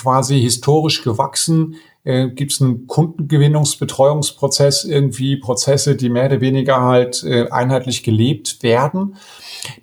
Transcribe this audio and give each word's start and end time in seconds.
quasi 0.00 0.40
historisch 0.40 1.02
gewachsen? 1.02 1.76
Äh, 2.04 2.28
Gibt 2.30 2.52
es 2.52 2.62
einen 2.62 2.86
Kundengewinnungsbetreuungsprozess, 2.86 4.84
irgendwie 4.84 5.36
Prozesse, 5.36 5.96
die 5.96 6.08
mehr 6.08 6.26
oder 6.26 6.40
weniger 6.40 6.80
halt 6.82 7.22
äh, 7.24 7.48
einheitlich 7.50 8.02
gelebt 8.02 8.62
werden? 8.62 9.16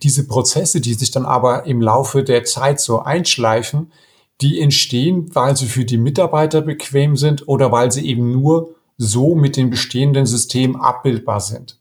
Diese 0.01 0.27
Prozesse, 0.27 0.81
die 0.81 0.95
sich 0.95 1.11
dann 1.11 1.25
aber 1.25 1.65
im 1.65 1.81
Laufe 1.81 2.23
der 2.23 2.43
Zeit 2.43 2.79
so 2.79 2.99
einschleifen, 2.99 3.91
die 4.41 4.59
entstehen, 4.59 5.29
weil 5.33 5.55
sie 5.55 5.67
für 5.67 5.85
die 5.85 5.97
Mitarbeiter 5.97 6.61
bequem 6.61 7.15
sind 7.15 7.47
oder 7.47 7.71
weil 7.71 7.91
sie 7.91 8.07
eben 8.07 8.31
nur 8.31 8.75
so 8.97 9.35
mit 9.35 9.57
dem 9.57 9.69
bestehenden 9.69 10.25
System 10.25 10.75
abbildbar 10.75 11.39
sind. 11.39 11.79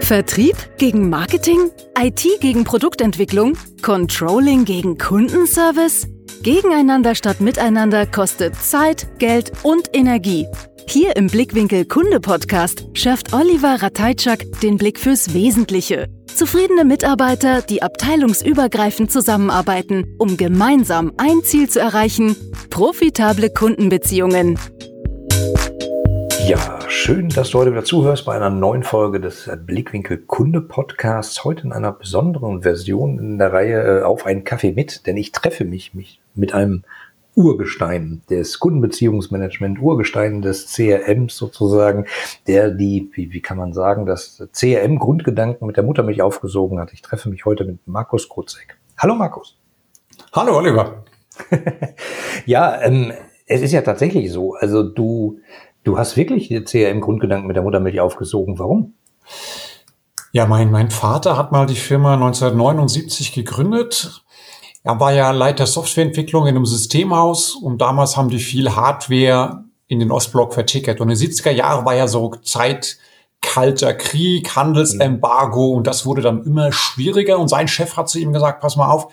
Vertrieb 0.00 0.56
gegen 0.76 1.08
Marketing? 1.08 1.70
IT 1.98 2.26
gegen 2.40 2.64
Produktentwicklung? 2.64 3.56
Controlling 3.80 4.66
gegen 4.66 4.98
Kundenservice? 4.98 6.13
Gegeneinander 6.42 7.14
statt 7.14 7.40
miteinander 7.40 8.06
kostet 8.06 8.54
Zeit, 8.56 9.06
Geld 9.18 9.52
und 9.62 9.88
Energie. 9.92 10.46
Hier 10.86 11.16
im 11.16 11.28
Blickwinkel 11.28 11.86
Kunde 11.86 12.20
Podcast 12.20 12.86
schärft 12.92 13.32
Oliver 13.32 13.82
Ratajczak 13.82 14.44
den 14.62 14.76
Blick 14.76 14.98
fürs 14.98 15.32
Wesentliche. 15.32 16.08
Zufriedene 16.26 16.84
Mitarbeiter, 16.84 17.62
die 17.62 17.82
abteilungsübergreifend 17.82 19.10
zusammenarbeiten, 19.10 20.16
um 20.18 20.36
gemeinsam 20.36 21.12
ein 21.16 21.42
Ziel 21.42 21.68
zu 21.68 21.80
erreichen, 21.80 22.36
profitable 22.70 23.50
Kundenbeziehungen. 23.50 24.58
Ja, 26.46 26.78
schön, 26.88 27.30
dass 27.30 27.50
du 27.50 27.58
heute 27.58 27.72
wieder 27.72 27.84
zuhörst 27.84 28.26
bei 28.26 28.34
einer 28.34 28.50
neuen 28.50 28.82
Folge 28.82 29.18
des 29.18 29.50
Blickwinkel 29.64 30.18
Kunde 30.18 30.60
Podcasts. 30.60 31.42
Heute 31.42 31.62
in 31.62 31.72
einer 31.72 31.90
besonderen 31.90 32.60
Version 32.60 33.18
in 33.18 33.38
der 33.38 33.50
Reihe 33.54 34.00
äh, 34.00 34.02
auf 34.02 34.26
einen 34.26 34.44
Kaffee 34.44 34.72
mit, 34.72 35.06
denn 35.06 35.16
ich 35.16 35.32
treffe 35.32 35.64
mich, 35.64 35.94
mich 35.94 36.20
mit 36.34 36.52
einem 36.52 36.84
Urgestein 37.34 38.20
des 38.28 38.58
Kundenbeziehungsmanagement, 38.58 39.80
Urgestein 39.80 40.42
des 40.42 40.70
CRMs 40.74 41.34
sozusagen, 41.34 42.04
der 42.46 42.70
die, 42.70 43.10
wie, 43.14 43.32
wie 43.32 43.40
kann 43.40 43.56
man 43.56 43.72
sagen, 43.72 44.04
das 44.04 44.46
CRM-Grundgedanken 44.52 45.66
mit 45.66 45.78
der 45.78 45.84
Muttermilch 45.84 46.20
aufgesogen 46.20 46.78
hat. 46.78 46.92
Ich 46.92 47.00
treffe 47.00 47.30
mich 47.30 47.46
heute 47.46 47.64
mit 47.64 47.78
Markus 47.86 48.28
Kurzek. 48.28 48.76
Hallo 48.98 49.14
Markus. 49.14 49.56
Hallo 50.34 50.58
Oliver. 50.58 51.04
ja, 52.44 52.82
ähm, 52.82 53.14
es 53.46 53.62
ist 53.62 53.72
ja 53.72 53.80
tatsächlich 53.80 54.30
so. 54.30 54.54
Also 54.54 54.82
du 54.82 55.40
Du 55.84 55.98
hast 55.98 56.16
wirklich 56.16 56.48
die 56.48 56.64
CRM-Grundgedanken 56.64 57.46
mit 57.46 57.56
der 57.56 57.62
Muttermilch 57.62 58.00
aufgesogen. 58.00 58.58
Warum? 58.58 58.94
Ja, 60.32 60.46
mein, 60.46 60.70
mein 60.70 60.90
Vater 60.90 61.36
hat 61.36 61.52
mal 61.52 61.66
die 61.66 61.76
Firma 61.76 62.14
1979 62.14 63.32
gegründet. 63.34 64.24
Er 64.82 64.98
war 64.98 65.12
ja 65.12 65.30
Leiter 65.30 65.66
Softwareentwicklung 65.66 66.46
in 66.46 66.56
einem 66.56 66.66
Systemhaus 66.66 67.54
und 67.54 67.80
damals 67.80 68.16
haben 68.16 68.30
die 68.30 68.38
viel 68.38 68.74
Hardware 68.74 69.64
in 69.86 70.00
den 70.00 70.10
Ostblock 70.10 70.54
vertickert. 70.54 71.00
Und 71.00 71.10
in 71.10 71.18
den 71.18 71.30
70er 71.30 71.50
Jahren 71.50 71.84
war 71.84 71.94
ja 71.94 72.08
so 72.08 72.34
Zeit 72.42 72.98
kalter 73.42 73.92
Krieg, 73.92 74.56
Handelsembargo 74.56 75.72
und 75.72 75.86
das 75.86 76.06
wurde 76.06 76.22
dann 76.22 76.44
immer 76.44 76.72
schwieriger. 76.72 77.38
Und 77.38 77.48
sein 77.48 77.68
Chef 77.68 77.96
hat 77.96 78.08
zu 78.08 78.18
ihm 78.18 78.32
gesagt, 78.32 78.60
pass 78.60 78.76
mal 78.76 78.90
auf, 78.90 79.08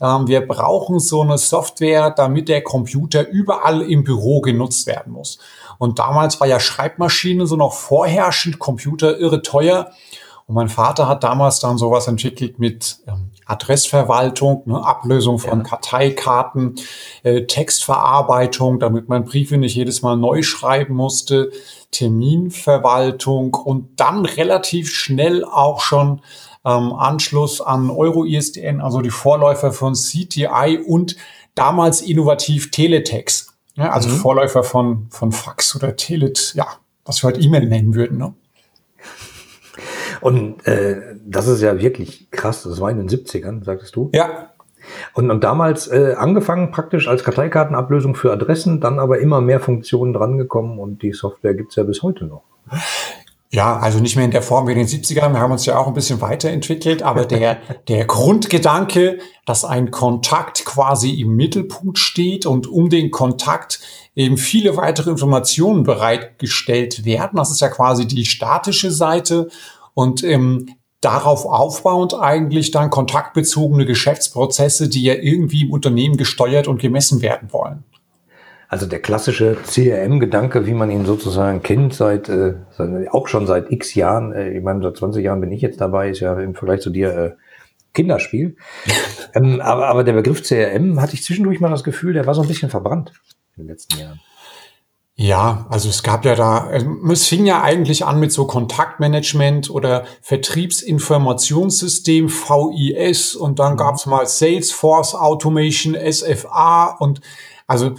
ähm, 0.00 0.26
wir 0.26 0.46
brauchen 0.46 0.98
so 0.98 1.22
eine 1.22 1.38
Software, 1.38 2.10
damit 2.10 2.48
der 2.48 2.62
Computer 2.62 3.26
überall 3.28 3.82
im 3.82 4.04
Büro 4.04 4.40
genutzt 4.40 4.86
werden 4.86 5.12
muss. 5.12 5.38
Und 5.78 5.98
damals 5.98 6.40
war 6.40 6.46
ja 6.46 6.60
Schreibmaschine 6.60 7.46
so 7.46 7.56
noch 7.56 7.72
vorherrschend, 7.72 8.58
Computer 8.58 9.18
irre 9.18 9.42
teuer. 9.42 9.90
Und 10.46 10.54
mein 10.54 10.68
Vater 10.68 11.08
hat 11.08 11.24
damals 11.24 11.58
dann 11.58 11.76
sowas 11.76 12.06
entwickelt 12.06 12.60
mit 12.60 12.98
ähm, 13.08 13.32
Adressverwaltung, 13.46 14.62
ne, 14.66 14.84
Ablösung 14.84 15.40
von 15.40 15.58
ja. 15.58 15.64
Karteikarten, 15.64 16.76
äh, 17.24 17.46
Textverarbeitung, 17.46 18.78
damit 18.78 19.08
man 19.08 19.24
Briefe 19.24 19.56
nicht 19.56 19.74
jedes 19.74 20.02
Mal 20.02 20.16
neu 20.16 20.42
schreiben 20.42 20.94
musste, 20.94 21.50
Terminverwaltung 21.90 23.54
und 23.54 23.98
dann 23.98 24.24
relativ 24.24 24.92
schnell 24.92 25.44
auch 25.44 25.80
schon 25.80 26.20
ähm, 26.64 26.92
Anschluss 26.92 27.60
an 27.60 27.90
Euro-ISDN, 27.90 28.80
also 28.80 29.00
die 29.00 29.10
Vorläufer 29.10 29.72
von 29.72 29.94
CTI 29.94 30.80
und 30.84 31.16
damals 31.56 32.02
innovativ 32.02 32.70
Teletext. 32.70 33.55
Ja, 33.76 33.90
also 33.90 34.08
mhm. 34.08 34.14
Vorläufer 34.14 34.64
von, 34.64 35.06
von 35.10 35.32
Fax 35.32 35.76
oder 35.76 35.96
Telet, 35.96 36.54
ja, 36.54 36.66
was 37.04 37.22
wir 37.22 37.30
halt 37.30 37.42
E-Mail 37.42 37.66
nennen 37.66 37.94
würden. 37.94 38.18
Ne? 38.18 38.34
Und 40.20 40.66
äh, 40.66 41.16
das 41.24 41.46
ist 41.46 41.60
ja 41.60 41.78
wirklich 41.78 42.30
krass. 42.30 42.62
Das 42.62 42.80
war 42.80 42.90
in 42.90 42.96
den 42.96 43.08
70ern, 43.08 43.64
sagtest 43.64 43.94
du? 43.96 44.10
Ja. 44.12 44.50
Und, 45.14 45.30
und 45.30 45.44
damals 45.44 45.88
äh, 45.88 46.14
angefangen 46.16 46.70
praktisch 46.70 47.08
als 47.08 47.24
Karteikartenablösung 47.24 48.14
für 48.14 48.32
Adressen, 48.32 48.80
dann 48.80 48.98
aber 48.98 49.18
immer 49.18 49.40
mehr 49.40 49.60
Funktionen 49.60 50.12
drangekommen 50.12 50.78
und 50.78 51.02
die 51.02 51.12
Software 51.12 51.54
gibt's 51.54 51.76
ja 51.76 51.82
bis 51.82 52.02
heute 52.02 52.24
noch. 52.24 52.42
Ja, 53.50 53.76
also 53.76 54.00
nicht 54.00 54.16
mehr 54.16 54.24
in 54.24 54.32
der 54.32 54.42
Form 54.42 54.66
wie 54.66 54.72
in 54.72 54.78
den 54.78 54.88
70ern. 54.88 55.32
Wir 55.32 55.40
haben 55.40 55.52
uns 55.52 55.66
ja 55.66 55.78
auch 55.78 55.86
ein 55.86 55.94
bisschen 55.94 56.20
weiterentwickelt, 56.20 57.02
aber 57.02 57.24
der, 57.24 57.58
der 57.88 58.04
Grundgedanke, 58.04 59.18
dass 59.44 59.64
ein 59.64 59.90
Kontakt 59.90 60.64
quasi 60.64 61.20
im 61.20 61.36
Mittelpunkt 61.36 61.98
steht 61.98 62.44
und 62.44 62.66
um 62.66 62.90
den 62.90 63.10
Kontakt 63.10 63.80
eben 64.16 64.36
viele 64.36 64.76
weitere 64.76 65.10
Informationen 65.10 65.84
bereitgestellt 65.84 67.04
werden. 67.04 67.36
Das 67.36 67.50
ist 67.50 67.60
ja 67.60 67.68
quasi 67.68 68.06
die 68.06 68.24
statische 68.24 68.90
Seite 68.90 69.48
und 69.94 70.24
ähm, 70.24 70.76
darauf 71.00 71.46
aufbauend 71.46 72.14
eigentlich 72.14 72.72
dann 72.72 72.90
kontaktbezogene 72.90 73.86
Geschäftsprozesse, 73.86 74.88
die 74.88 75.04
ja 75.04 75.14
irgendwie 75.14 75.62
im 75.62 75.72
Unternehmen 75.72 76.16
gesteuert 76.16 76.66
und 76.66 76.80
gemessen 76.80 77.22
werden 77.22 77.52
wollen. 77.52 77.84
Also 78.68 78.86
der 78.86 79.00
klassische 79.00 79.56
CRM-Gedanke, 79.64 80.66
wie 80.66 80.74
man 80.74 80.90
ihn 80.90 81.06
sozusagen 81.06 81.62
kennt, 81.62 81.94
seit, 81.94 82.28
äh, 82.28 82.54
seit 82.70 83.12
auch 83.12 83.28
schon 83.28 83.46
seit 83.46 83.70
x 83.70 83.94
Jahren, 83.94 84.32
äh, 84.32 84.56
ich 84.56 84.62
meine, 84.62 84.82
seit 84.82 84.96
20 84.96 85.24
Jahren 85.24 85.40
bin 85.40 85.52
ich 85.52 85.62
jetzt 85.62 85.80
dabei, 85.80 86.10
ist 86.10 86.20
ja 86.20 86.38
im 86.38 86.54
Vergleich 86.54 86.80
zu 86.80 86.90
dir 86.90 87.16
äh, 87.16 87.32
Kinderspiel. 87.94 88.56
ähm, 89.34 89.60
aber, 89.60 89.88
aber 89.88 90.04
der 90.04 90.14
Begriff 90.14 90.42
CRM 90.42 91.00
hatte 91.00 91.14
ich 91.14 91.22
zwischendurch 91.22 91.60
mal 91.60 91.70
das 91.70 91.84
Gefühl, 91.84 92.12
der 92.12 92.26
war 92.26 92.34
so 92.34 92.42
ein 92.42 92.48
bisschen 92.48 92.70
verbrannt 92.70 93.12
in 93.56 93.64
den 93.64 93.68
letzten 93.68 93.98
Jahren. 93.98 94.20
Ja, 95.18 95.64
also 95.70 95.88
es 95.88 96.02
gab 96.02 96.26
ja 96.26 96.34
da, 96.34 96.70
ähm, 96.72 97.08
es 97.10 97.26
fing 97.26 97.46
ja 97.46 97.62
eigentlich 97.62 98.04
an 98.04 98.20
mit 98.20 98.32
so 98.32 98.46
Kontaktmanagement 98.46 99.70
oder 99.70 100.04
Vertriebsinformationssystem, 100.20 102.28
VIS, 102.28 103.34
und 103.34 103.58
dann 103.58 103.72
mhm. 103.72 103.76
gab 103.78 103.94
es 103.94 104.04
mal 104.04 104.26
Salesforce 104.26 105.14
Automation, 105.14 105.94
SFA 105.94 106.96
und 106.98 107.22
also 107.66 107.94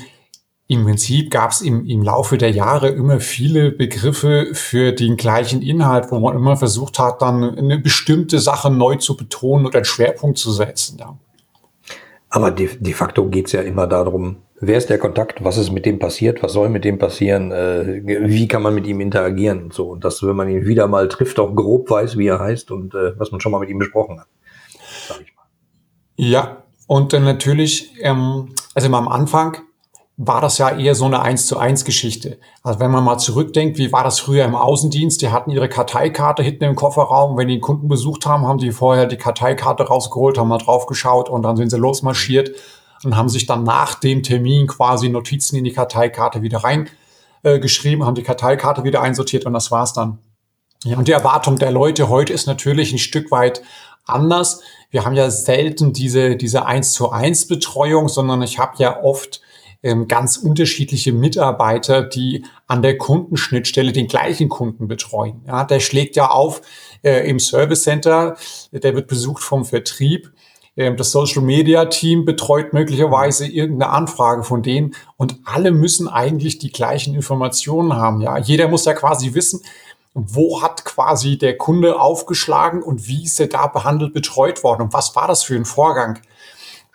im 0.70 0.84
Prinzip 0.84 1.32
gab 1.32 1.52
es 1.52 1.62
im, 1.62 1.86
im 1.86 2.04
Laufe 2.04 2.38
der 2.38 2.52
Jahre 2.52 2.90
immer 2.90 3.22
viele 3.22 3.72
Begriffe 3.72 4.50
für 4.52 4.92
den 4.92 5.16
gleichen 5.16 5.62
Inhalt, 5.62 6.12
wo 6.12 6.20
man 6.20 6.36
immer 6.36 6.58
versucht 6.58 7.00
hat, 7.00 7.22
dann 7.22 7.58
eine 7.58 7.80
bestimmte 7.80 8.40
Sache 8.40 8.70
neu 8.70 8.96
zu 8.96 9.16
betonen 9.16 9.66
oder 9.66 9.78
einen 9.78 9.86
Schwerpunkt 9.86 10.38
zu 10.38 10.52
setzen. 10.52 10.98
Ja. 11.00 11.18
Aber 12.30 12.52
de, 12.52 12.70
de 12.80 12.94
facto 12.94 13.28
geht's 13.28 13.54
ja 13.54 13.62
immer 13.62 13.88
darum, 13.88 14.38
wer 14.60 14.78
ist 14.78 14.90
der 14.90 14.98
Kontakt, 14.98 15.42
was 15.42 15.58
ist 15.58 15.72
mit 15.72 15.86
dem 15.86 16.00
passiert, 16.00 16.44
was 16.44 16.52
soll 16.52 16.68
mit 16.68 16.84
dem 16.84 16.98
passieren, 17.00 17.54
äh, 17.54 18.02
wie 18.06 18.50
kann 18.50 18.62
man 18.62 18.76
mit 18.76 18.88
ihm 18.88 19.00
interagieren 19.00 19.64
und 19.64 19.74
so. 19.74 19.92
Und 19.92 20.04
dass, 20.04 20.22
wenn 20.22 20.36
man 20.36 20.50
ihn 20.50 20.66
wieder 20.66 20.88
mal 20.88 21.08
trifft, 21.08 21.40
auch 21.40 21.56
grob 21.56 21.90
weiß, 21.90 22.18
wie 22.18 22.28
er 22.28 22.40
heißt 22.40 22.72
und 22.72 22.94
äh, 22.94 23.18
was 23.18 23.32
man 23.32 23.40
schon 23.40 23.54
mal 23.54 23.60
mit 23.60 23.70
ihm 23.70 23.80
besprochen 23.80 24.20
hat. 24.20 24.28
Sag 25.08 25.22
ich 25.22 25.34
mal. 25.34 25.44
Ja, 26.18 26.64
und 26.88 27.14
dann 27.14 27.24
natürlich, 27.24 27.94
ähm, 28.02 28.50
also 28.74 28.94
am 28.94 29.08
Anfang 29.08 29.60
war 30.20 30.42
das 30.42 30.58
ja 30.58 30.76
eher 30.76 30.96
so 30.96 31.06
eine 31.06 31.22
eins 31.22 31.46
zu 31.46 31.60
eins 31.60 31.86
Geschichte. 31.86 32.40
Also 32.64 32.80
wenn 32.80 32.90
man 32.90 33.04
mal 33.04 33.20
zurückdenkt, 33.20 33.78
wie 33.78 33.92
war 33.92 34.04
das 34.04 34.20
früher 34.20 34.46
im 34.46 34.56
Außendienst? 34.56 35.22
Die 35.22 35.30
hatten 35.30 35.52
ihre 35.52 35.70
Karteikarte 35.70 36.42
hinten 36.42 36.64
im 36.64 36.76
Kofferraum. 36.76 37.38
Wenn 37.38 37.48
die 37.48 37.54
einen 37.54 37.62
Kunden 37.62 37.88
besucht 37.88 38.26
haben, 38.26 38.48
haben 38.48 38.58
die 38.58 38.72
vorher 38.72 39.06
die 39.06 39.18
Karteikarte 39.18 39.84
rausgeholt, 39.84 40.40
haben 40.40 40.48
mal 40.48 40.58
draufgeschaut 40.58 41.30
und 41.30 41.44
dann 41.44 41.56
sind 41.56 41.70
sie 41.70 41.78
losmarschiert 41.78 42.50
und 43.04 43.16
haben 43.16 43.30
sich 43.30 43.46
dann 43.46 43.64
nach 43.64 43.94
dem 43.94 44.24
Termin 44.24 44.66
quasi 44.66 45.08
Notizen 45.08 45.56
in 45.56 45.64
die 45.64 45.72
Karteikarte 45.72 46.42
wieder 46.42 46.64
reingeschrieben, 46.64 48.02
äh, 48.02 48.06
haben 48.06 48.16
die 48.16 48.24
Karteikarte 48.24 48.84
wieder 48.84 49.04
einsortiert 49.04 49.46
und 49.46 49.54
das 49.54 49.70
war's 49.70 49.94
dann. 49.94 50.18
Ja, 50.84 50.98
und 50.98 51.08
die 51.08 51.12
Erwartung 51.12 51.58
der 51.58 51.72
Leute 51.72 52.10
heute 52.10 52.34
ist 52.34 52.48
natürlich 52.48 52.92
ein 52.92 52.98
Stück 52.98 53.30
weit 53.30 53.62
anders. 54.06 54.62
Wir 54.90 55.06
haben 55.06 55.16
ja 55.16 55.30
selten 55.30 55.94
diese, 55.94 56.38
diese 56.38 56.66
eins 56.66 56.94
zu 56.94 57.12
eins 57.12 57.48
Betreuung, 57.48 58.10
sondern 58.10 58.42
ich 58.42 58.58
habe 58.58 58.74
ja 58.78 59.04
oft 59.04 59.42
ähm, 59.84 60.08
ganz 60.08 60.38
unterschiedliche 60.38 61.14
Mitarbeiter, 61.14 62.02
die 62.02 62.44
an 62.66 62.82
der 62.82 62.98
Kundenschnittstelle 62.98 63.92
den 63.92 64.08
gleichen 64.08 64.50
Kunden 64.50 64.88
betreuen. 64.88 65.42
Ja, 65.48 65.64
der 65.64 65.80
schlägt 65.80 66.16
ja 66.16 66.30
auf 66.30 66.62
äh, 67.04 67.30
im 67.30 67.40
Service 67.40 67.84
Center, 67.84 68.38
der 68.72 68.96
wird 68.96 69.08
besucht 69.08 69.44
vom 69.44 69.66
Vertrieb. 69.66 70.32
Ähm, 70.76 70.98
das 70.98 71.12
Social 71.12 71.42
Media 71.42 71.86
Team 71.86 72.26
betreut 72.26 72.74
möglicherweise 72.74 73.48
irgendeine 73.48 73.92
Anfrage 73.92 74.44
von 74.44 74.64
denen 74.64 74.96
und 75.18 75.38
alle 75.44 75.72
müssen 75.72 76.08
eigentlich 76.08 76.60
die 76.60 76.72
gleichen 76.72 77.16
Informationen 77.16 77.94
haben. 77.94 78.22
Ja, 78.22 78.38
jeder 78.38 78.68
muss 78.68 78.86
ja 78.86 78.94
quasi 78.94 79.34
wissen, 79.34 79.62
wo 80.14 80.64
hat 80.64 80.84
quasi 80.84 81.38
der 81.38 81.58
Kunde 81.58 82.00
aufgeschlagen 82.00 82.82
und 82.82 83.08
wie 83.08 83.26
ist 83.26 83.40
er 83.40 83.48
da 83.48 83.68
behandelt, 83.68 84.14
betreut 84.14 84.64
worden 84.64 84.84
und 84.84 84.94
was 84.94 85.16
war 85.16 85.28
das 85.28 85.44
für 85.44 85.56
ein 85.56 85.66
Vorgang? 85.66 86.20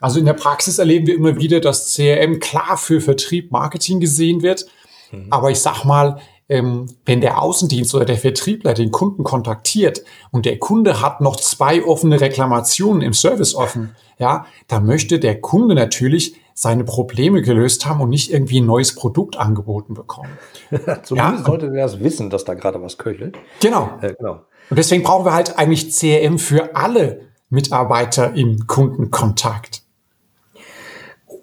Also 0.02 0.19
in 0.19 0.26
der 0.26 0.34
Praxis 0.34 0.78
erleben 0.78 1.06
wir 1.06 1.14
immer 1.14 1.37
wieder, 1.37 1.60
dass 1.60 1.94
CRM 1.94 2.40
klar 2.40 2.76
für 2.76 3.00
Vertrieb, 3.00 3.52
Marketing 3.52 4.00
gesehen 4.00 4.43
wird. 4.43 4.66
Mhm. 5.12 5.28
Aber 5.31 5.50
ich 5.50 5.60
sag 5.60 5.84
mal, 5.84 6.19
ähm, 6.49 6.87
wenn 7.06 7.20
der 7.20 7.40
Außendienst 7.40 7.94
oder 7.94 8.04
der 8.04 8.19
Vertriebler 8.19 8.75
den 8.75 8.90
Kunden 8.90 9.22
kontaktiert 9.25 10.02
und 10.32 10.44
der 10.44 10.58
Kunde 10.58 11.00
hat 11.00 11.20
noch 11.20 11.37
zwei 11.37 11.84
offene 11.84 12.20
Reklamationen 12.20 13.00
im 13.00 13.14
Service 13.14 13.54
offen, 13.54 13.94
ja, 14.19 14.44
da 14.69 14.81
möchte 14.81 15.19
der 15.19 15.40
Kunde 15.40 15.75
natürlich 15.75 16.37
seine 16.52 16.84
Probleme 16.84 17.40
gelöst 17.40 17.87
haben 17.87 18.00
und 18.00 18.10
nicht 18.10 18.32
irgendwie 18.32 18.60
ein 18.60 18.66
neues 18.66 18.94
Produkt 18.94 19.37
angeboten 19.37 19.94
bekommen. 19.94 20.31
Zumindest 20.70 21.10
ja. 21.14 21.44
sollte 21.44 21.70
der 21.70 21.84
das 21.84 22.00
wissen, 22.00 22.28
dass 22.28 22.44
da 22.44 22.54
gerade 22.54 22.82
was 22.82 22.99
köchelt. 22.99 23.38
Genau. 23.60 23.90
Äh, 24.02 24.14
genau. 24.19 24.43
Und 24.69 24.78
deswegen 24.78 25.02
brauchen 25.02 25.25
wir 25.25 25.32
halt 25.32 25.58
eigentlich 25.58 25.93
CRM 25.93 26.38
für 26.38 26.76
alle 26.76 27.22
Mitarbeiter 27.50 28.34
im 28.34 28.66
Kundenkontakt. 28.66 29.81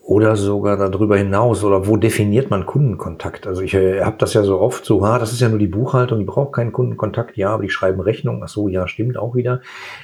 Oder 0.09 0.35
sogar 0.35 0.75
darüber 0.75 1.17
hinaus. 1.17 1.63
Oder 1.63 1.85
wo 1.85 1.95
definiert 1.95 2.49
man 2.49 2.65
Kundenkontakt? 2.65 3.45
Also 3.45 3.61
ich 3.61 3.75
äh, 3.75 4.01
habe 4.01 4.15
das 4.17 4.33
ja 4.33 4.41
so 4.41 4.59
oft 4.59 4.83
so, 4.83 5.05
ha, 5.05 5.19
das 5.19 5.33
ist 5.33 5.39
ja 5.39 5.49
nur 5.49 5.59
die 5.59 5.67
Buchhaltung, 5.67 6.17
die 6.17 6.25
braucht 6.25 6.53
keinen 6.53 6.71
Kundenkontakt. 6.71 7.37
Ja, 7.37 7.51
aber 7.51 7.61
die 7.61 7.69
schreiben 7.69 8.01
Rechnung. 8.01 8.41
Ach 8.43 8.49
so, 8.49 8.69
ja, 8.69 8.87
stimmt 8.87 9.17
auch 9.17 9.35
wieder. 9.35 9.61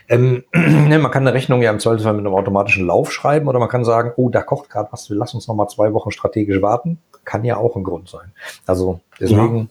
Ähm, 0.07 0.43
ne, 0.53 0.99
man 0.99 1.09
kann 1.09 1.23
eine 1.25 1.33
Rechnung 1.33 1.63
ja 1.63 1.71
im 1.71 1.79
Zweifelsfall 1.79 2.13
mit 2.13 2.23
einem 2.23 2.35
automatischen 2.35 2.85
Lauf 2.85 3.11
schreiben 3.11 3.47
oder 3.47 3.57
man 3.57 3.67
kann 3.67 3.83
sagen, 3.83 4.11
oh, 4.15 4.29
da 4.29 4.43
kocht 4.43 4.69
gerade 4.69 4.89
was, 4.91 5.09
lass 5.09 5.33
uns 5.33 5.47
noch 5.47 5.55
mal 5.55 5.67
zwei 5.69 5.91
Wochen 5.91 6.11
strategisch 6.11 6.61
warten. 6.61 6.99
Kann 7.23 7.43
ja 7.43 7.57
auch 7.57 7.75
ein 7.75 7.83
Grund 7.83 8.07
sein. 8.07 8.31
Also 8.67 8.99
deswegen... 9.19 9.57
Ja. 9.57 9.65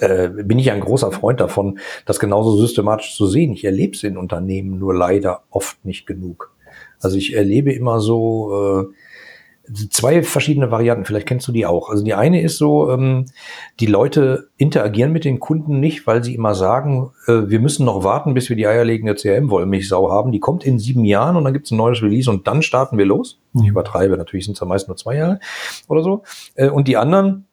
Äh, 0.00 0.28
bin 0.44 0.58
ich 0.58 0.70
ein 0.70 0.80
großer 0.80 1.12
Freund 1.12 1.40
davon, 1.40 1.78
das 2.04 2.20
genauso 2.20 2.58
systematisch 2.58 3.16
zu 3.16 3.26
sehen. 3.26 3.54
Ich 3.54 3.64
erlebe 3.64 3.94
es 3.94 4.02
in 4.02 4.18
Unternehmen 4.18 4.78
nur 4.78 4.94
leider 4.94 5.44
oft 5.48 5.82
nicht 5.82 6.06
genug. 6.06 6.52
Also 7.00 7.16
ich 7.16 7.34
erlebe 7.34 7.72
immer 7.72 7.98
so, 8.00 8.82
äh, 8.82 8.94
zwei 9.90 10.22
verschiedene 10.22 10.70
Varianten, 10.70 11.04
vielleicht 11.04 11.26
kennst 11.26 11.48
du 11.48 11.52
die 11.52 11.66
auch. 11.66 11.90
Also 11.90 12.04
die 12.04 12.14
eine 12.14 12.42
ist 12.42 12.58
so, 12.58 12.90
ähm, 12.90 13.26
die 13.80 13.86
Leute 13.86 14.48
interagieren 14.56 15.12
mit 15.12 15.24
den 15.24 15.40
Kunden 15.40 15.80
nicht, 15.80 16.06
weil 16.06 16.22
sie 16.22 16.34
immer 16.34 16.54
sagen, 16.54 17.10
äh, 17.26 17.48
wir 17.48 17.60
müssen 17.60 17.84
noch 17.84 18.04
warten, 18.04 18.34
bis 18.34 18.48
wir 18.48 18.56
die 18.56 18.66
eierlegende 18.66 19.14
CRM-Wollmilchsau 19.14 20.10
haben. 20.10 20.32
Die 20.32 20.40
kommt 20.40 20.64
in 20.64 20.78
sieben 20.78 21.04
Jahren 21.04 21.36
und 21.36 21.44
dann 21.44 21.52
gibt 21.52 21.66
es 21.66 21.72
ein 21.72 21.78
neues 21.78 22.02
Release 22.02 22.30
und 22.30 22.46
dann 22.46 22.62
starten 22.62 22.98
wir 22.98 23.06
los. 23.06 23.40
Ich 23.54 23.62
mhm. 23.62 23.68
übertreibe, 23.68 24.16
natürlich 24.16 24.44
sind 24.44 24.54
es 24.54 24.60
ja 24.60 24.66
meist 24.66 24.88
nur 24.88 24.96
zwei 24.96 25.16
Jahre 25.16 25.40
oder 25.88 26.02
so. 26.02 26.22
Äh, 26.54 26.68
und 26.68 26.88
die 26.88 26.96
anderen, 26.96 27.47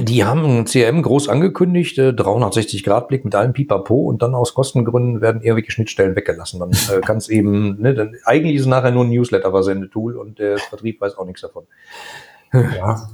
die 0.00 0.24
haben 0.24 0.44
ein 0.44 0.64
CRM 0.64 1.02
groß 1.02 1.28
angekündigt, 1.28 1.98
äh, 1.98 2.08
360-Grad-Blick 2.10 3.24
mit 3.24 3.34
allem 3.34 3.52
Pipapo 3.52 3.94
und 3.94 4.22
dann 4.22 4.34
aus 4.34 4.54
Kostengründen 4.54 5.20
werden 5.20 5.40
irgendwelche 5.40 5.70
Schnittstellen 5.70 6.16
weggelassen. 6.16 6.60
Dann 6.60 6.70
äh, 6.70 7.00
kann 7.04 7.18
es 7.18 7.28
eben, 7.28 7.80
ne, 7.80 7.94
dann, 7.94 8.16
eigentlich 8.24 8.56
ist 8.56 8.62
es 8.62 8.66
nachher 8.66 8.90
nur 8.90 9.04
ein 9.04 9.10
Newsletter-Versendetool 9.10 10.16
und 10.16 10.38
der 10.38 10.58
Vertrieb 10.58 11.00
weiß 11.00 11.16
auch 11.16 11.26
nichts 11.26 11.42
davon. 11.42 11.64
Ja. 12.52 13.08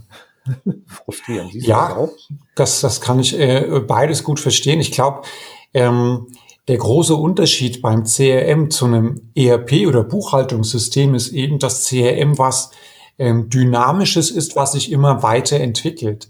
Frustrierend. 0.87 1.53
Siehst 1.53 1.67
ja, 1.67 1.88
das, 1.88 1.97
auch? 1.97 2.12
das, 2.55 2.81
das 2.81 3.00
kann 3.00 3.19
ich 3.19 3.38
äh, 3.38 3.81
beides 3.87 4.25
gut 4.25 4.41
verstehen. 4.41 4.81
Ich 4.81 4.93
glaube, 4.93 5.23
ähm, 5.75 6.29
der 6.69 6.79
große 6.79 7.15
Unterschied 7.15 7.83
beim 7.83 8.05
CRM 8.05 8.71
zu 8.71 8.87
einem 8.87 9.33
ERP 9.35 9.87
oder 9.87 10.03
Buchhaltungssystem 10.03 11.15
ist 11.15 11.33
eben, 11.33 11.59
dass 11.59 11.85
CRM 11.85 12.38
was 12.38 12.71
ähm, 13.19 13.50
Dynamisches 13.50 14.31
ist, 14.31 14.56
was 14.56 14.73
sich 14.73 14.93
immer 14.93 15.23
weiterentwickelt. 15.23 16.29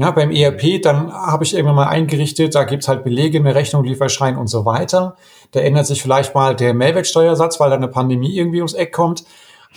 Ja, 0.00 0.12
beim 0.12 0.30
ERP, 0.30 0.80
dann 0.80 1.12
habe 1.12 1.44
ich 1.44 1.52
irgendwann 1.52 1.76
mal 1.76 1.88
eingerichtet, 1.88 2.54
da 2.54 2.64
gibt's 2.64 2.88
halt 2.88 3.04
Belege, 3.04 3.38
eine 3.38 3.54
Rechnung, 3.54 3.84
Lieferschein 3.84 4.38
und 4.38 4.46
so 4.46 4.64
weiter. 4.64 5.14
Da 5.50 5.60
ändert 5.60 5.86
sich 5.86 6.00
vielleicht 6.00 6.34
mal 6.34 6.56
der 6.56 6.72
Mehrwertsteuersatz, 6.72 7.60
weil 7.60 7.68
da 7.68 7.76
eine 7.76 7.88
Pandemie 7.88 8.34
irgendwie 8.34 8.60
ums 8.60 8.72
Eck 8.72 8.94
kommt. 8.94 9.24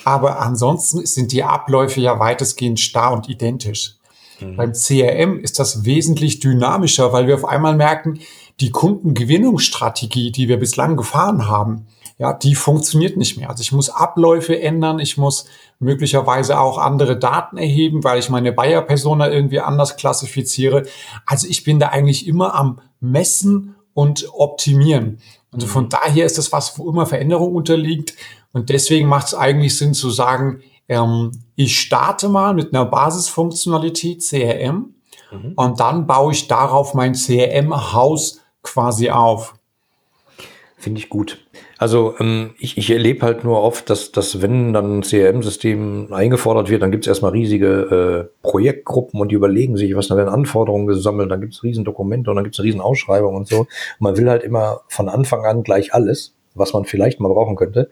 Aber 0.06 0.40
ansonsten 0.40 1.06
sind 1.06 1.34
die 1.34 1.44
Abläufe 1.44 2.00
ja 2.00 2.20
weitestgehend 2.20 2.80
starr 2.80 3.12
und 3.12 3.28
identisch. 3.28 3.96
Mhm. 4.40 4.56
Beim 4.56 4.72
CRM 4.72 5.40
ist 5.40 5.60
das 5.60 5.84
wesentlich 5.84 6.40
dynamischer, 6.40 7.12
weil 7.12 7.28
wir 7.28 7.36
auf 7.36 7.44
einmal 7.44 7.76
merken, 7.76 8.22
die 8.62 8.70
Kundengewinnungsstrategie, 8.70 10.32
die 10.32 10.48
wir 10.48 10.58
bislang 10.58 10.96
gefahren 10.96 11.50
haben, 11.50 11.88
ja, 12.18 12.34
die 12.34 12.56
funktioniert 12.56 13.18
nicht 13.18 13.38
mehr. 13.38 13.50
Also 13.50 13.62
ich 13.62 13.72
muss 13.72 13.90
Abläufe 13.90 14.60
ändern, 14.60 15.00
ich 15.00 15.18
muss 15.18 15.46
möglicherweise 15.80 16.60
auch 16.60 16.78
andere 16.78 17.18
Daten 17.18 17.58
erheben, 17.58 18.04
weil 18.04 18.20
ich 18.20 18.30
meine 18.30 18.52
Bayer-Persona 18.52 19.30
irgendwie 19.30 19.60
anders 19.60 19.98
klassifiziere. 19.98 20.84
Also 21.26 21.48
ich 21.48 21.64
bin 21.64 21.80
da 21.80 21.90
eigentlich 21.90 22.28
immer 22.28 22.54
am 22.54 22.80
Messen 23.00 23.76
und 23.94 24.28
Optimieren. 24.34 25.20
Also 25.52 25.68
von 25.68 25.90
daher 25.90 26.26
ist 26.26 26.38
das 26.38 26.52
was, 26.52 26.78
wo 26.80 26.90
immer 26.90 27.06
Veränderung 27.06 27.56
unterliegt. 27.56 28.16
Und 28.54 28.70
deswegen 28.70 29.08
macht 29.08 29.28
es 29.28 29.36
eigentlich 29.36 29.78
Sinn 29.78 29.94
zu 29.94 30.10
sagen, 30.10 30.62
ähm, 30.88 31.32
ich 31.56 31.80
starte 31.80 32.30
mal 32.30 32.54
mit 32.54 32.74
einer 32.74 32.86
Basisfunktionalität 32.86 34.22
CRM 34.22 34.94
mhm. 35.32 35.54
und 35.56 35.80
dann 35.80 36.08
baue 36.08 36.32
ich 36.32 36.48
darauf 36.48 36.94
mein 36.94 37.14
CRM-Haus 37.14 38.42
quasi 38.62 39.10
auf. 39.10 39.56
Finde 40.78 41.00
ich 41.00 41.10
gut. 41.10 41.43
Also 41.78 42.16
ähm, 42.20 42.52
ich, 42.58 42.78
ich 42.78 42.90
erlebe 42.92 43.26
halt 43.26 43.44
nur 43.44 43.62
oft, 43.62 43.90
dass, 43.90 44.12
dass 44.12 44.42
wenn 44.42 44.74
dann 44.74 45.00
ein 45.00 45.02
CRM-System 45.02 46.14
eingefordert 46.14 46.70
wird, 46.70 46.82
dann 46.82 46.92
gibt 46.92 47.06
es 47.06 47.08
erstmal 47.08 47.32
riesige 47.32 48.30
äh, 48.30 48.48
Projektgruppen 48.48 49.20
und 49.20 49.32
die 49.32 49.36
überlegen 49.36 49.76
sich, 49.78 49.96
was 49.96 50.08
da 50.08 50.18
werden 50.18 50.30
Anforderungen 50.30 50.88
gesammelt, 50.88 51.32
dann 51.32 51.42
gibt 51.42 51.54
es 51.54 51.64
riesen 51.64 51.84
Dokumente 51.84 52.30
und 52.30 52.36
dann 52.36 52.44
gibt 52.44 52.58
es 52.58 52.64
riesen 52.64 52.82
Ausschreibungen 52.82 53.36
und 53.36 53.48
so. 53.48 53.60
Und 53.60 53.68
man 54.00 54.18
will 54.18 54.30
halt 54.30 54.44
immer 54.44 54.82
von 54.88 55.10
Anfang 55.10 55.46
an 55.46 55.64
gleich 55.64 55.94
alles, 55.94 56.36
was 56.56 56.74
man 56.74 56.86
vielleicht 56.86 57.20
mal 57.20 57.30
brauchen 57.30 57.56
könnte. 57.56 57.90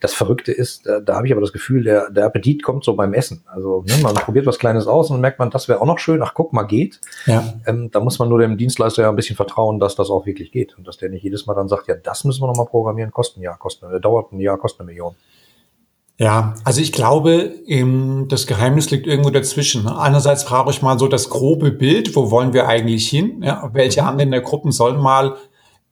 Das 0.00 0.14
Verrückte 0.14 0.52
ist, 0.52 0.86
da, 0.86 1.00
da 1.00 1.16
habe 1.16 1.26
ich 1.26 1.32
aber 1.32 1.40
das 1.40 1.52
Gefühl, 1.52 1.84
der, 1.84 2.10
der 2.10 2.26
Appetit 2.26 2.62
kommt 2.62 2.84
so 2.84 2.94
beim 2.94 3.14
Essen. 3.14 3.44
Also 3.46 3.84
ne, 3.86 3.94
man 4.02 4.14
probiert 4.14 4.46
was 4.46 4.58
Kleines 4.58 4.86
aus 4.86 5.10
und 5.10 5.16
dann 5.16 5.20
merkt 5.20 5.38
man, 5.38 5.50
das 5.50 5.68
wäre 5.68 5.80
auch 5.80 5.86
noch 5.86 5.98
schön. 5.98 6.22
Ach, 6.22 6.34
guck 6.34 6.52
mal, 6.52 6.64
geht. 6.64 7.00
Ja. 7.26 7.54
Ähm, 7.66 7.90
da 7.90 8.00
muss 8.00 8.18
man 8.18 8.28
nur 8.28 8.38
dem 8.38 8.56
Dienstleister 8.56 9.02
ja 9.02 9.08
ein 9.08 9.16
bisschen 9.16 9.36
vertrauen, 9.36 9.78
dass 9.78 9.94
das 9.94 10.10
auch 10.10 10.26
wirklich 10.26 10.52
geht 10.52 10.76
und 10.76 10.86
dass 10.86 10.96
der 10.98 11.10
nicht 11.10 11.22
jedes 11.22 11.46
Mal 11.46 11.54
dann 11.54 11.68
sagt, 11.68 11.88
ja, 11.88 11.94
das 11.94 12.24
müssen 12.24 12.42
wir 12.42 12.46
noch 12.46 12.56
mal 12.56 12.66
programmieren, 12.66 13.10
kostet 13.10 13.38
ein 13.38 13.42
Jahr, 13.42 13.58
kostet, 13.58 13.92
äh, 13.92 14.00
dauert 14.00 14.32
ein 14.32 14.40
Jahr, 14.40 14.58
kostet 14.58 14.80
eine 14.80 14.86
Million. 14.86 15.14
Ja, 16.16 16.54
also 16.62 16.80
ich 16.80 16.92
glaube, 16.92 17.54
das 18.28 18.46
Geheimnis 18.46 18.90
liegt 18.90 19.06
irgendwo 19.06 19.30
dazwischen. 19.30 19.88
Einerseits 19.88 20.44
brauche 20.44 20.70
ich 20.70 20.80
mal 20.80 20.96
so 20.96 21.08
das 21.08 21.28
grobe 21.28 21.72
Bild, 21.72 22.14
wo 22.14 22.30
wollen 22.30 22.52
wir 22.52 22.68
eigentlich 22.68 23.08
hin? 23.08 23.42
Ja, 23.42 23.68
welche 23.72 24.02
mhm. 24.02 24.08
Anwendergruppen 24.08 24.70
sollen 24.70 25.00
mal 25.00 25.36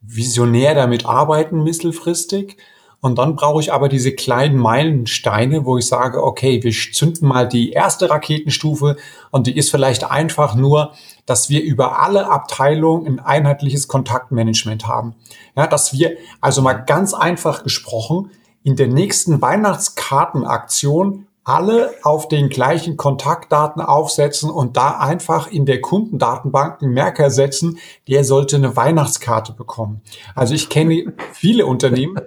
visionär 0.01 0.75
damit 0.75 1.05
arbeiten, 1.05 1.63
mittelfristig? 1.63 2.57
Und 3.03 3.17
dann 3.17 3.35
brauche 3.35 3.59
ich 3.59 3.73
aber 3.73 3.89
diese 3.89 4.13
kleinen 4.13 4.55
Meilensteine, 4.55 5.65
wo 5.65 5.77
ich 5.77 5.85
sage, 5.85 6.23
okay, 6.23 6.63
wir 6.63 6.71
zünden 6.71 7.27
mal 7.27 7.45
die 7.45 7.71
erste 7.71 8.09
Raketenstufe 8.09 8.95
und 9.29 9.45
die 9.45 9.57
ist 9.57 9.71
vielleicht 9.71 10.09
einfach 10.09 10.55
nur, 10.55 10.93
dass 11.25 11.49
wir 11.49 11.61
über 11.61 11.99
alle 11.99 12.31
Abteilungen 12.31 13.05
ein 13.05 13.19
einheitliches 13.19 13.89
Kontaktmanagement 13.89 14.87
haben. 14.87 15.15
Ja, 15.57 15.67
dass 15.67 15.91
wir 15.91 16.15
also 16.39 16.61
mal 16.61 16.75
ganz 16.75 17.13
einfach 17.13 17.63
gesprochen 17.63 18.31
in 18.63 18.77
der 18.77 18.87
nächsten 18.87 19.41
Weihnachtskartenaktion 19.41 21.27
alle 21.43 21.93
auf 22.03 22.27
den 22.27 22.49
gleichen 22.49 22.95
Kontaktdaten 22.97 23.81
aufsetzen 23.81 24.49
und 24.49 24.77
da 24.77 24.97
einfach 24.97 25.51
in 25.51 25.65
der 25.65 25.81
Kundendatenbank 25.81 26.81
einen 26.81 26.93
Merker 26.93 27.29
setzen, 27.29 27.79
der 28.07 28.23
sollte 28.23 28.55
eine 28.55 28.75
Weihnachtskarte 28.75 29.53
bekommen. 29.53 30.01
Also 30.35 30.53
ich 30.53 30.69
kenne 30.69 31.13
viele 31.33 31.65
Unternehmen, 31.65 32.19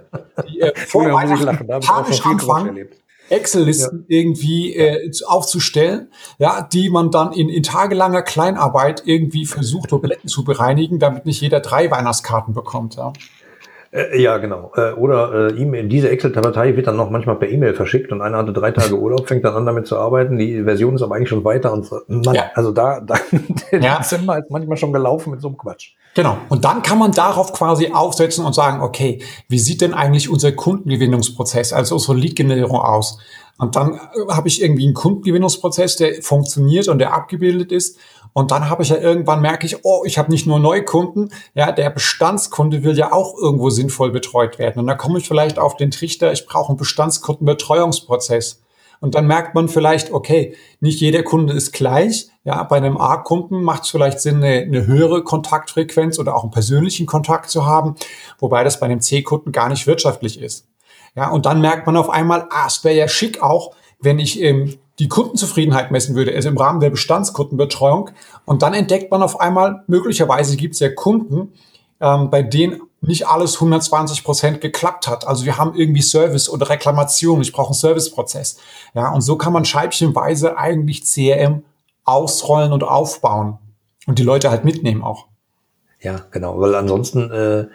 die 0.48 0.60
äh, 0.60 0.72
vor 0.86 1.10
Weihnachten 1.10 1.66
panisch 1.66 2.24
anfangen, 2.24 2.88
Excel-Listen 3.28 4.06
ja. 4.08 4.16
irgendwie 4.18 4.74
äh, 4.74 5.10
aufzustellen, 5.26 6.10
ja, 6.38 6.62
die 6.62 6.90
man 6.90 7.10
dann 7.10 7.32
in, 7.32 7.48
in 7.48 7.62
tagelanger 7.62 8.22
Kleinarbeit 8.22 9.02
irgendwie 9.04 9.46
versucht, 9.46 9.90
Tabletten 9.90 10.28
zu 10.28 10.44
bereinigen, 10.44 10.98
damit 10.98 11.26
nicht 11.26 11.40
jeder 11.40 11.60
drei 11.60 11.90
Weihnachtskarten 11.90 12.54
bekommt. 12.54 12.96
Ja. 12.96 13.12
Äh, 13.90 14.20
ja, 14.20 14.38
genau. 14.38 14.72
Äh, 14.76 14.92
oder 14.92 15.50
äh, 15.50 15.60
E-Mail, 15.60 15.88
diese 15.88 16.10
Excel-Datei 16.10 16.76
wird 16.76 16.86
dann 16.86 16.96
noch 16.96 17.10
manchmal 17.10 17.36
per 17.36 17.48
E-Mail 17.48 17.74
verschickt 17.74 18.12
und 18.12 18.20
einer 18.20 18.38
hatte 18.38 18.52
drei 18.52 18.70
Tage 18.70 18.98
Urlaub, 18.98 19.28
fängt 19.28 19.44
dann 19.44 19.54
an 19.54 19.66
damit 19.66 19.86
zu 19.86 19.96
arbeiten. 19.96 20.38
Die 20.38 20.62
Version 20.64 20.94
ist 20.94 21.02
aber 21.02 21.16
eigentlich 21.16 21.28
schon 21.28 21.44
weiter 21.44 21.72
und 21.72 21.86
so. 21.86 22.00
Mann, 22.08 22.34
ja. 22.34 22.50
also 22.54 22.72
da, 22.72 23.00
da 23.00 23.14
der 23.72 23.80
ja. 23.80 23.98
Dezember 23.98 24.38
ist 24.38 24.50
manchmal 24.50 24.76
schon 24.76 24.92
gelaufen 24.92 25.30
mit 25.30 25.40
so 25.40 25.48
einem 25.48 25.56
Quatsch. 25.56 25.94
Genau. 26.14 26.38
Und 26.48 26.64
dann 26.64 26.82
kann 26.82 26.98
man 26.98 27.12
darauf 27.12 27.52
quasi 27.52 27.92
aufsetzen 27.92 28.44
und 28.44 28.54
sagen, 28.54 28.82
okay, 28.82 29.22
wie 29.48 29.58
sieht 29.58 29.80
denn 29.80 29.94
eigentlich 29.94 30.28
unser 30.30 30.52
Kundengewinnungsprozess, 30.52 31.72
also 31.72 31.94
unsere 31.94 32.16
Lead-Generierung 32.16 32.78
aus? 32.78 33.18
Und 33.58 33.76
dann 33.76 33.94
äh, 33.94 34.32
habe 34.32 34.48
ich 34.48 34.62
irgendwie 34.62 34.84
einen 34.84 34.94
Kundengewinnungsprozess, 34.94 35.96
der 35.96 36.22
funktioniert 36.22 36.88
und 36.88 36.98
der 36.98 37.14
abgebildet 37.14 37.72
ist. 37.72 37.98
Und 38.36 38.50
dann 38.50 38.68
habe 38.68 38.82
ich 38.82 38.90
ja 38.90 38.98
irgendwann 38.98 39.40
merke 39.40 39.64
ich, 39.64 39.82
oh, 39.82 40.02
ich 40.04 40.18
habe 40.18 40.30
nicht 40.30 40.46
nur 40.46 40.58
Neukunden, 40.58 41.32
ja, 41.54 41.72
der 41.72 41.88
Bestandskunde 41.88 42.84
will 42.84 42.94
ja 42.94 43.10
auch 43.10 43.34
irgendwo 43.34 43.70
sinnvoll 43.70 44.10
betreut 44.10 44.58
werden. 44.58 44.78
Und 44.78 44.86
dann 44.88 44.98
komme 44.98 45.20
ich 45.20 45.26
vielleicht 45.26 45.58
auf 45.58 45.78
den 45.78 45.90
Trichter, 45.90 46.32
ich 46.32 46.44
brauche 46.44 46.68
einen 46.68 46.76
Bestandskundenbetreuungsprozess. 46.76 48.62
Und 49.00 49.14
dann 49.14 49.26
merkt 49.26 49.54
man 49.54 49.70
vielleicht, 49.70 50.12
okay, 50.12 50.54
nicht 50.80 51.00
jeder 51.00 51.22
Kunde 51.22 51.54
ist 51.54 51.72
gleich. 51.72 52.28
Ja, 52.44 52.62
bei 52.64 52.76
einem 52.76 52.98
A-Kunden 52.98 53.62
macht 53.62 53.84
es 53.84 53.88
vielleicht 53.88 54.20
Sinn, 54.20 54.44
eine, 54.44 54.64
eine, 54.64 54.86
höhere 54.86 55.24
Kontaktfrequenz 55.24 56.18
oder 56.18 56.36
auch 56.36 56.42
einen 56.42 56.52
persönlichen 56.52 57.06
Kontakt 57.06 57.48
zu 57.48 57.64
haben, 57.64 57.94
wobei 58.38 58.64
das 58.64 58.80
bei 58.80 58.84
einem 58.84 59.00
C-Kunden 59.00 59.50
gar 59.50 59.70
nicht 59.70 59.86
wirtschaftlich 59.86 60.42
ist. 60.42 60.68
Ja, 61.14 61.30
und 61.30 61.46
dann 61.46 61.62
merkt 61.62 61.86
man 61.86 61.96
auf 61.96 62.10
einmal, 62.10 62.48
ah, 62.50 62.66
es 62.66 62.84
wäre 62.84 62.96
ja 62.96 63.08
schick 63.08 63.42
auch, 63.42 63.74
wenn 63.98 64.18
ich 64.18 64.42
ähm, 64.42 64.76
die 64.98 65.08
Kundenzufriedenheit 65.08 65.90
messen 65.90 66.14
würde, 66.14 66.34
also 66.34 66.48
im 66.48 66.56
Rahmen 66.56 66.80
der 66.80 66.90
Bestandskundenbetreuung. 66.90 68.10
Und 68.44 68.62
dann 68.62 68.74
entdeckt 68.74 69.10
man 69.10 69.22
auf 69.22 69.40
einmal, 69.40 69.84
möglicherweise 69.86 70.56
gibt 70.56 70.74
es 70.74 70.80
ja 70.80 70.88
Kunden, 70.88 71.52
ähm, 72.00 72.30
bei 72.30 72.42
denen 72.42 72.80
nicht 73.00 73.28
alles 73.28 73.54
120 73.54 74.24
Prozent 74.24 74.60
geklappt 74.60 75.06
hat. 75.06 75.26
Also 75.26 75.44
wir 75.44 75.58
haben 75.58 75.74
irgendwie 75.74 76.02
Service 76.02 76.48
oder 76.48 76.68
Reklamation. 76.68 77.40
Ich 77.40 77.52
brauche 77.52 77.68
einen 77.68 77.74
Serviceprozess. 77.74 78.58
Ja, 78.94 79.12
und 79.12 79.20
so 79.20 79.36
kann 79.36 79.52
man 79.52 79.64
scheibchenweise 79.64 80.56
eigentlich 80.56 81.04
CRM 81.04 81.62
ausrollen 82.04 82.72
und 82.72 82.84
aufbauen 82.84 83.58
und 84.06 84.18
die 84.18 84.22
Leute 84.22 84.50
halt 84.50 84.64
mitnehmen 84.64 85.02
auch. 85.02 85.26
Ja, 86.00 86.20
genau, 86.30 86.60
weil 86.60 86.74
ansonsten 86.74 87.30
äh, 87.30 87.66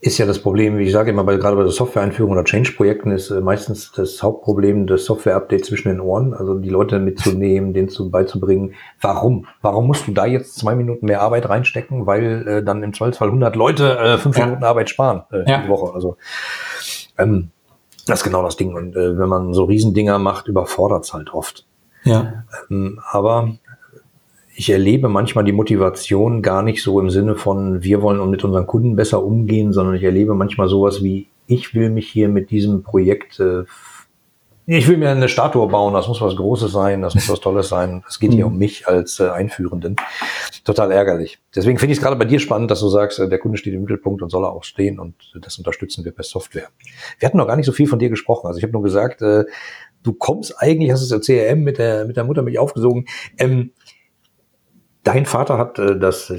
ist 0.00 0.18
ja 0.18 0.26
das 0.26 0.38
Problem, 0.38 0.78
wie 0.78 0.84
ich 0.84 0.92
sage 0.92 1.10
immer, 1.10 1.24
bei, 1.24 1.36
gerade 1.36 1.56
bei 1.56 1.64
der 1.64 1.72
Software-Einführung 1.72 2.32
oder 2.32 2.44
Change-Projekten 2.44 3.10
ist 3.10 3.30
äh, 3.30 3.40
meistens 3.40 3.90
das 3.90 4.22
Hauptproblem 4.22 4.86
das 4.86 5.04
Software-Update 5.04 5.64
zwischen 5.64 5.88
den 5.88 6.00
Ohren, 6.00 6.34
also 6.34 6.54
die 6.54 6.68
Leute 6.68 7.00
mitzunehmen, 7.00 7.74
denen 7.74 7.88
zu 7.88 8.08
beizubringen, 8.08 8.74
warum? 9.00 9.46
Warum 9.60 9.88
musst 9.88 10.06
du 10.06 10.12
da 10.12 10.24
jetzt 10.24 10.56
zwei 10.56 10.76
Minuten 10.76 11.06
mehr 11.06 11.20
Arbeit 11.20 11.48
reinstecken, 11.48 12.06
weil 12.06 12.46
äh, 12.46 12.62
dann 12.62 12.84
im 12.84 12.94
Zweifelsfall 12.94 13.28
100 13.28 13.56
Leute 13.56 13.98
äh, 13.98 14.18
fünf 14.18 14.38
ja. 14.38 14.46
Minuten 14.46 14.62
Arbeit 14.62 14.88
sparen 14.88 15.24
äh, 15.32 15.50
ja. 15.50 15.62
die 15.62 15.68
Woche? 15.68 15.92
Also 15.92 16.16
ähm, 17.18 17.50
das 18.06 18.20
ist 18.20 18.24
genau 18.24 18.42
das 18.42 18.56
Ding. 18.56 18.74
Und 18.74 18.94
äh, 18.94 19.18
wenn 19.18 19.28
man 19.28 19.52
so 19.52 19.64
Riesendinger 19.64 20.20
macht, 20.20 20.46
überfordert 20.46 21.04
es 21.04 21.12
halt 21.12 21.34
oft. 21.34 21.66
Ja. 22.04 22.44
Ähm, 22.70 23.00
aber 23.10 23.56
ich 24.58 24.70
erlebe 24.70 25.08
manchmal 25.08 25.44
die 25.44 25.52
Motivation 25.52 26.42
gar 26.42 26.62
nicht 26.64 26.82
so 26.82 26.98
im 26.98 27.10
Sinne 27.10 27.36
von, 27.36 27.84
wir 27.84 28.02
wollen 28.02 28.28
mit 28.28 28.42
unseren 28.42 28.66
Kunden 28.66 28.96
besser 28.96 29.22
umgehen, 29.22 29.72
sondern 29.72 29.94
ich 29.94 30.02
erlebe 30.02 30.34
manchmal 30.34 30.68
sowas 30.68 31.00
wie, 31.00 31.28
ich 31.46 31.76
will 31.76 31.90
mich 31.90 32.08
hier 32.08 32.28
mit 32.28 32.50
diesem 32.50 32.82
Projekt, 32.82 33.38
äh, 33.38 33.62
ich 34.66 34.88
will 34.88 34.96
mir 34.96 35.10
eine 35.10 35.28
Statue 35.28 35.68
bauen, 35.68 35.94
das 35.94 36.08
muss 36.08 36.20
was 36.20 36.34
Großes 36.34 36.72
sein, 36.72 37.02
das 37.02 37.14
muss 37.14 37.28
was 37.28 37.38
Tolles 37.38 37.68
sein. 37.68 38.02
Es 38.08 38.18
geht 38.18 38.32
hier 38.32 38.46
mhm. 38.46 38.54
um 38.54 38.58
mich 38.58 38.88
als 38.88 39.20
äh, 39.20 39.28
Einführenden. 39.28 39.94
Total 40.64 40.90
ärgerlich. 40.90 41.38
Deswegen 41.54 41.78
finde 41.78 41.92
ich 41.92 41.98
es 41.98 42.02
gerade 42.02 42.16
bei 42.16 42.24
dir 42.24 42.40
spannend, 42.40 42.72
dass 42.72 42.80
du 42.80 42.88
sagst, 42.88 43.20
äh, 43.20 43.28
der 43.28 43.38
Kunde 43.38 43.58
steht 43.58 43.74
im 43.74 43.82
Mittelpunkt 43.82 44.22
und 44.22 44.30
soll 44.30 44.44
er 44.44 44.50
auch 44.50 44.64
stehen 44.64 44.98
und 44.98 45.14
das 45.40 45.56
unterstützen 45.58 46.04
wir 46.04 46.10
per 46.10 46.24
Software. 46.24 46.66
Wir 47.20 47.26
hatten 47.26 47.38
noch 47.38 47.46
gar 47.46 47.54
nicht 47.54 47.66
so 47.66 47.72
viel 47.72 47.86
von 47.86 48.00
dir 48.00 48.10
gesprochen. 48.10 48.48
Also 48.48 48.58
ich 48.58 48.64
habe 48.64 48.72
nur 48.72 48.82
gesagt, 48.82 49.22
äh, 49.22 49.44
du 50.02 50.14
kommst 50.14 50.60
eigentlich, 50.60 50.90
hast 50.90 51.02
es 51.02 51.10
ja 51.10 51.20
CRM 51.20 51.62
mit 51.62 51.78
der, 51.78 52.06
mit 52.06 52.16
der 52.16 52.24
Mutter 52.24 52.42
mich 52.42 52.58
aufgesogen. 52.58 53.06
Ähm, 53.38 53.70
Dein 55.08 55.24
Vater 55.24 55.56
hat 55.56 55.78
äh, 55.78 55.98
das 55.98 56.30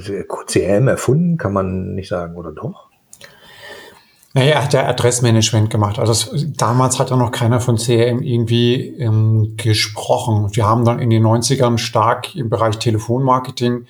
CRM 0.46 0.86
erfunden, 0.86 1.38
kann 1.38 1.52
man 1.52 1.96
nicht 1.96 2.08
sagen, 2.08 2.36
oder 2.36 2.52
doch? 2.52 2.86
Naja, 4.32 4.52
er 4.52 4.62
hat 4.62 4.72
ja 4.72 4.86
Adressmanagement 4.86 5.70
gemacht. 5.70 5.98
Also 5.98 6.12
das, 6.12 6.46
damals 6.56 7.00
hat 7.00 7.10
ja 7.10 7.16
noch 7.16 7.32
keiner 7.32 7.58
von 7.58 7.78
CRM 7.78 8.22
irgendwie 8.22 8.90
ähm, 8.96 9.54
gesprochen. 9.56 10.50
Wir 10.52 10.68
haben 10.68 10.84
dann 10.84 11.00
in 11.00 11.10
den 11.10 11.26
90ern 11.26 11.78
stark 11.78 12.36
im 12.36 12.48
Bereich 12.48 12.78
Telefonmarketing 12.78 13.86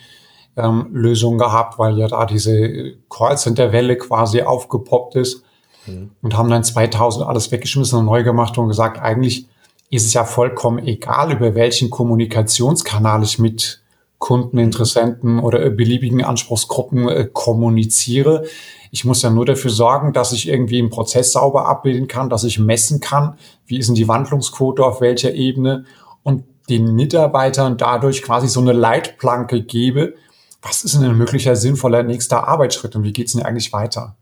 ähm, 0.57 0.87
Lösungen 0.95 1.37
gehabt, 1.37 1.79
weil 1.79 1.99
ja 1.99 2.09
da 2.09 2.25
diese 2.25 2.95
Callcenter-Welle 3.11 3.99
quasi 3.99 4.41
aufgepoppt 4.41 5.17
ist 5.17 5.45
mhm. 5.85 6.13
und 6.23 6.39
haben 6.39 6.49
dann 6.49 6.65
2000 6.65 7.27
alles 7.27 7.53
weggeschmissen 7.53 7.99
und 7.99 8.07
neu 8.07 8.23
gemacht 8.23 8.57
und 8.57 8.69
gesagt, 8.69 8.99
eigentlich 8.99 9.47
ist 9.91 10.07
es 10.07 10.15
ja 10.15 10.25
vollkommen 10.25 10.79
egal, 10.87 11.33
über 11.33 11.55
welchen 11.55 11.91
Kommunikationskanal 11.91 13.23
ich 13.23 13.39
mit 13.39 13.80
Kunden, 14.21 14.59
Interessenten 14.59 15.41
oder 15.41 15.71
beliebigen 15.71 16.23
Anspruchsgruppen 16.23 17.09
äh, 17.09 17.29
kommuniziere. 17.33 18.45
Ich 18.93 19.05
muss 19.05 19.23
ja 19.23 19.31
nur 19.31 19.47
dafür 19.47 19.71
sorgen, 19.71 20.13
dass 20.13 20.33
ich 20.33 20.47
irgendwie 20.47 20.79
einen 20.79 20.91
Prozess 20.91 21.33
sauber 21.33 21.67
abbilden 21.67 22.07
kann, 22.07 22.29
dass 22.29 22.45
ich 22.45 22.59
messen 22.59 23.01
kann, 23.01 23.39
wie 23.67 23.79
ist 23.79 23.89
denn 23.89 23.95
die 23.95 24.09
Wandlungsquote 24.09 24.85
auf 24.85 25.01
welcher 25.01 25.33
Ebene 25.33 25.87
und 26.23 26.45
den 26.69 26.95
Mitarbeitern 26.95 27.79
dadurch 27.79 28.23
quasi 28.23 28.47
so 28.47 28.61
eine 28.61 28.73
Leitplanke 28.73 29.63
gebe, 29.63 30.15
was 30.61 30.85
ist 30.85 30.95
denn 30.95 31.05
ein 31.05 31.17
möglicher 31.17 31.57
sinnvoller 31.57 32.03
nächster 32.03 32.47
Arbeitsschritt 32.47 32.95
und 32.95 33.05
wie 33.05 33.15
geht's 33.15 33.33
denn 33.33 33.43
eigentlich 33.43 33.73
weiter? 33.73 34.17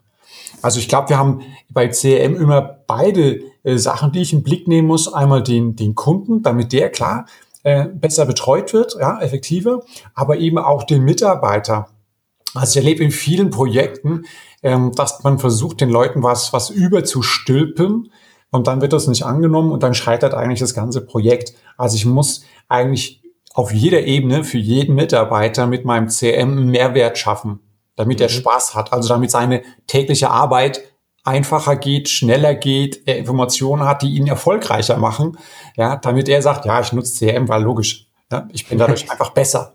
Also 0.62 0.78
ich 0.78 0.88
glaube, 0.88 1.08
wir 1.08 1.18
haben 1.18 1.42
bei 1.68 1.88
CRM 1.88 2.36
immer 2.36 2.62
beide 2.62 3.40
äh, 3.64 3.76
Sachen, 3.76 4.12
die 4.12 4.22
ich 4.22 4.32
im 4.32 4.44
Blick 4.44 4.68
nehmen 4.68 4.86
muss. 4.86 5.12
Einmal 5.12 5.42
den, 5.42 5.74
den 5.74 5.96
Kunden, 5.96 6.42
damit 6.42 6.72
der 6.72 6.90
klar 6.90 7.26
äh, 7.62 7.86
besser 7.86 8.26
betreut 8.26 8.72
wird, 8.72 8.96
ja, 9.00 9.20
effektiver, 9.20 9.82
aber 10.14 10.38
eben 10.38 10.58
auch 10.58 10.84
den 10.84 11.02
Mitarbeiter. 11.02 11.88
Also 12.54 12.78
ich 12.78 12.84
erlebe 12.84 13.04
in 13.04 13.10
vielen 13.10 13.50
Projekten, 13.50 14.24
ähm, 14.62 14.92
dass 14.94 15.22
man 15.22 15.38
versucht, 15.38 15.80
den 15.80 15.90
Leuten 15.90 16.22
was, 16.22 16.52
was 16.52 16.70
überzustülpen 16.70 18.10
und 18.50 18.66
dann 18.66 18.80
wird 18.80 18.92
das 18.92 19.06
nicht 19.06 19.24
angenommen 19.24 19.72
und 19.72 19.82
dann 19.82 19.94
scheitert 19.94 20.34
eigentlich 20.34 20.60
das 20.60 20.74
ganze 20.74 21.04
Projekt. 21.04 21.52
Also 21.76 21.96
ich 21.96 22.06
muss 22.06 22.44
eigentlich 22.68 23.22
auf 23.54 23.72
jeder 23.72 24.02
Ebene 24.02 24.44
für 24.44 24.58
jeden 24.58 24.94
Mitarbeiter 24.94 25.66
mit 25.66 25.84
meinem 25.84 26.08
CM 26.08 26.70
Mehrwert 26.70 27.18
schaffen, 27.18 27.60
damit 27.96 28.20
er 28.20 28.28
mhm. 28.28 28.32
Spaß 28.32 28.74
hat, 28.74 28.92
also 28.92 29.08
damit 29.08 29.30
seine 29.30 29.62
tägliche 29.86 30.30
Arbeit 30.30 30.82
einfacher 31.28 31.76
geht, 31.76 32.08
schneller 32.08 32.54
geht, 32.54 33.06
er 33.06 33.18
Informationen 33.18 33.84
hat, 33.84 34.02
die 34.02 34.16
ihn 34.16 34.26
erfolgreicher 34.26 34.96
machen, 34.96 35.38
ja, 35.76 35.96
damit 35.96 36.28
er 36.28 36.42
sagt, 36.42 36.64
ja, 36.64 36.80
ich 36.80 36.92
nutze 36.92 37.26
CRM, 37.26 37.48
weil 37.48 37.62
logisch, 37.62 38.08
ja, 38.32 38.48
ich 38.52 38.66
bin 38.66 38.78
dadurch 38.78 39.10
einfach 39.10 39.30
besser. 39.30 39.72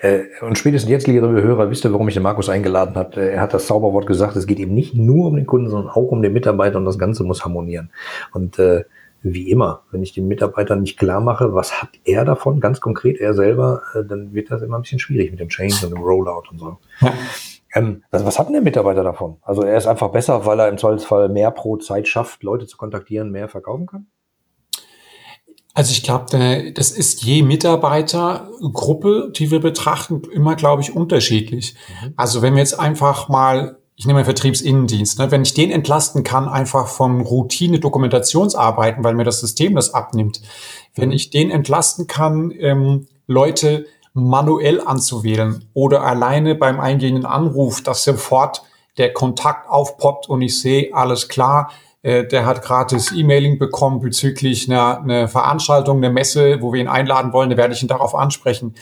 Äh, 0.00 0.22
und 0.40 0.56
spätestens 0.56 0.90
jetzt, 0.90 1.06
liebe 1.06 1.26
Hörer, 1.26 1.70
wisst 1.70 1.84
ihr, 1.84 1.92
warum 1.92 2.08
ich 2.08 2.14
den 2.14 2.22
Markus 2.22 2.48
eingeladen 2.48 2.94
habe. 2.94 3.20
Er 3.20 3.42
hat 3.42 3.52
das 3.52 3.66
Zauberwort 3.66 4.06
gesagt, 4.06 4.36
es 4.36 4.46
geht 4.46 4.58
eben 4.58 4.74
nicht 4.74 4.94
nur 4.94 5.26
um 5.26 5.36
den 5.36 5.46
Kunden, 5.46 5.68
sondern 5.68 5.90
auch 5.90 6.10
um 6.10 6.22
den 6.22 6.32
Mitarbeiter 6.32 6.78
und 6.78 6.86
das 6.86 6.98
Ganze 6.98 7.24
muss 7.24 7.44
harmonieren. 7.44 7.90
Und 8.32 8.58
äh, 8.58 8.84
wie 9.22 9.50
immer, 9.50 9.82
wenn 9.90 10.02
ich 10.02 10.12
dem 10.12 10.28
Mitarbeiter 10.28 10.76
nicht 10.76 10.98
klar 10.98 11.20
mache, 11.20 11.52
was 11.52 11.82
hat 11.82 11.90
er 12.04 12.24
davon, 12.24 12.60
ganz 12.60 12.80
konkret 12.80 13.20
er 13.20 13.34
selber, 13.34 13.82
äh, 13.94 14.04
dann 14.04 14.32
wird 14.32 14.50
das 14.50 14.62
immer 14.62 14.78
ein 14.78 14.82
bisschen 14.82 14.98
schwierig 14.98 15.30
mit 15.30 15.40
dem 15.40 15.48
Change 15.48 15.74
und 15.84 15.90
dem 15.90 16.02
Rollout 16.02 16.44
und 16.50 16.58
so. 16.58 16.78
Ja. 17.00 17.12
Ähm, 17.74 18.04
was, 18.10 18.24
was 18.24 18.38
hat 18.38 18.46
denn 18.46 18.54
der 18.54 18.62
Mitarbeiter 18.62 19.04
davon? 19.04 19.38
Also 19.42 19.62
er 19.62 19.76
ist 19.76 19.86
einfach 19.86 20.10
besser, 20.10 20.44
weil 20.46 20.60
er 20.60 20.68
im 20.68 20.78
Zweifelsfall 20.78 21.28
mehr 21.28 21.50
pro 21.50 21.76
Zeit 21.76 22.08
schafft, 22.08 22.42
Leute 22.42 22.66
zu 22.66 22.76
kontaktieren, 22.76 23.30
mehr 23.30 23.48
verkaufen 23.48 23.86
kann? 23.86 24.06
Also 25.72 25.92
ich 25.92 26.02
glaube, 26.02 26.72
das 26.74 26.90
ist 26.90 27.22
je 27.22 27.42
Mitarbeitergruppe, 27.42 29.30
die 29.34 29.50
wir 29.52 29.60
betrachten, 29.60 30.22
immer, 30.32 30.56
glaube 30.56 30.82
ich, 30.82 30.96
unterschiedlich. 30.96 31.76
Mhm. 32.02 32.14
Also 32.16 32.42
wenn 32.42 32.54
wir 32.54 32.60
jetzt 32.60 32.78
einfach 32.78 33.28
mal, 33.28 33.78
ich 33.94 34.04
nehme 34.04 34.18
einen 34.18 34.24
Vertriebsinnendienst, 34.24 35.20
ne, 35.20 35.30
wenn 35.30 35.42
ich 35.42 35.54
den 35.54 35.70
entlasten 35.70 36.24
kann, 36.24 36.48
einfach 36.48 36.88
von 36.88 37.20
Routine-Dokumentationsarbeiten, 37.20 39.04
weil 39.04 39.14
mir 39.14 39.24
das 39.24 39.40
System 39.40 39.76
das 39.76 39.94
abnimmt, 39.94 40.42
wenn 40.96 41.10
mhm. 41.10 41.14
ich 41.14 41.30
den 41.30 41.52
entlasten 41.52 42.08
kann, 42.08 42.52
ähm, 42.58 43.06
Leute 43.28 43.86
manuell 44.28 44.80
anzuwählen 44.80 45.64
oder 45.74 46.02
alleine 46.02 46.54
beim 46.54 46.80
eingehenden 46.80 47.26
Anruf, 47.26 47.82
dass 47.82 48.04
sofort 48.04 48.62
der 48.98 49.12
Kontakt 49.12 49.68
aufpoppt 49.68 50.28
und 50.28 50.42
ich 50.42 50.60
sehe, 50.60 50.94
alles 50.94 51.28
klar, 51.28 51.70
äh, 52.02 52.26
der 52.26 52.46
hat 52.46 52.62
gratis 52.62 53.12
E-Mailing 53.12 53.58
bekommen 53.58 54.00
bezüglich 54.00 54.70
einer, 54.70 55.00
einer 55.00 55.28
Veranstaltung, 55.28 55.98
einer 55.98 56.10
Messe, 56.10 56.60
wo 56.60 56.72
wir 56.72 56.80
ihn 56.80 56.88
einladen 56.88 57.32
wollen, 57.32 57.50
da 57.50 57.56
werde 57.56 57.74
ich 57.74 57.82
ihn 57.82 57.88
darauf 57.88 58.14
ansprechen. 58.14 58.74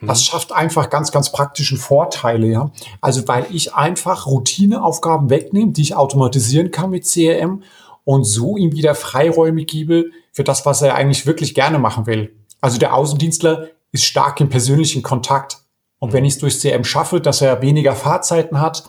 Das 0.00 0.20
mhm. 0.20 0.24
schafft 0.24 0.52
einfach 0.52 0.90
ganz, 0.90 1.10
ganz 1.10 1.32
praktischen 1.32 1.78
Vorteile, 1.78 2.46
ja. 2.46 2.70
Also, 3.00 3.26
weil 3.28 3.46
ich 3.50 3.74
einfach 3.74 4.26
Routineaufgaben 4.26 5.30
wegnehme, 5.30 5.72
die 5.72 5.82
ich 5.82 5.96
automatisieren 5.96 6.70
kann 6.70 6.90
mit 6.90 7.04
CRM 7.04 7.62
und 8.04 8.24
so 8.24 8.56
ihm 8.56 8.72
wieder 8.72 8.94
Freiräume 8.94 9.64
gebe 9.64 10.06
für 10.32 10.44
das, 10.44 10.66
was 10.66 10.82
er 10.82 10.94
eigentlich 10.94 11.26
wirklich 11.26 11.54
gerne 11.54 11.78
machen 11.78 12.06
will. 12.06 12.34
Also 12.60 12.78
der 12.78 12.94
Außendienstler 12.94 13.68
ist 13.92 14.04
stark 14.04 14.40
im 14.40 14.48
persönlichen 14.48 15.02
Kontakt. 15.02 15.58
Und 15.98 16.12
wenn 16.12 16.20
mhm. 16.20 16.26
ich 16.26 16.34
es 16.34 16.40
durch 16.40 16.60
CM 16.60 16.84
schaffe, 16.84 17.20
dass 17.20 17.40
er 17.40 17.62
weniger 17.62 17.94
Fahrzeiten 17.94 18.60
hat, 18.60 18.88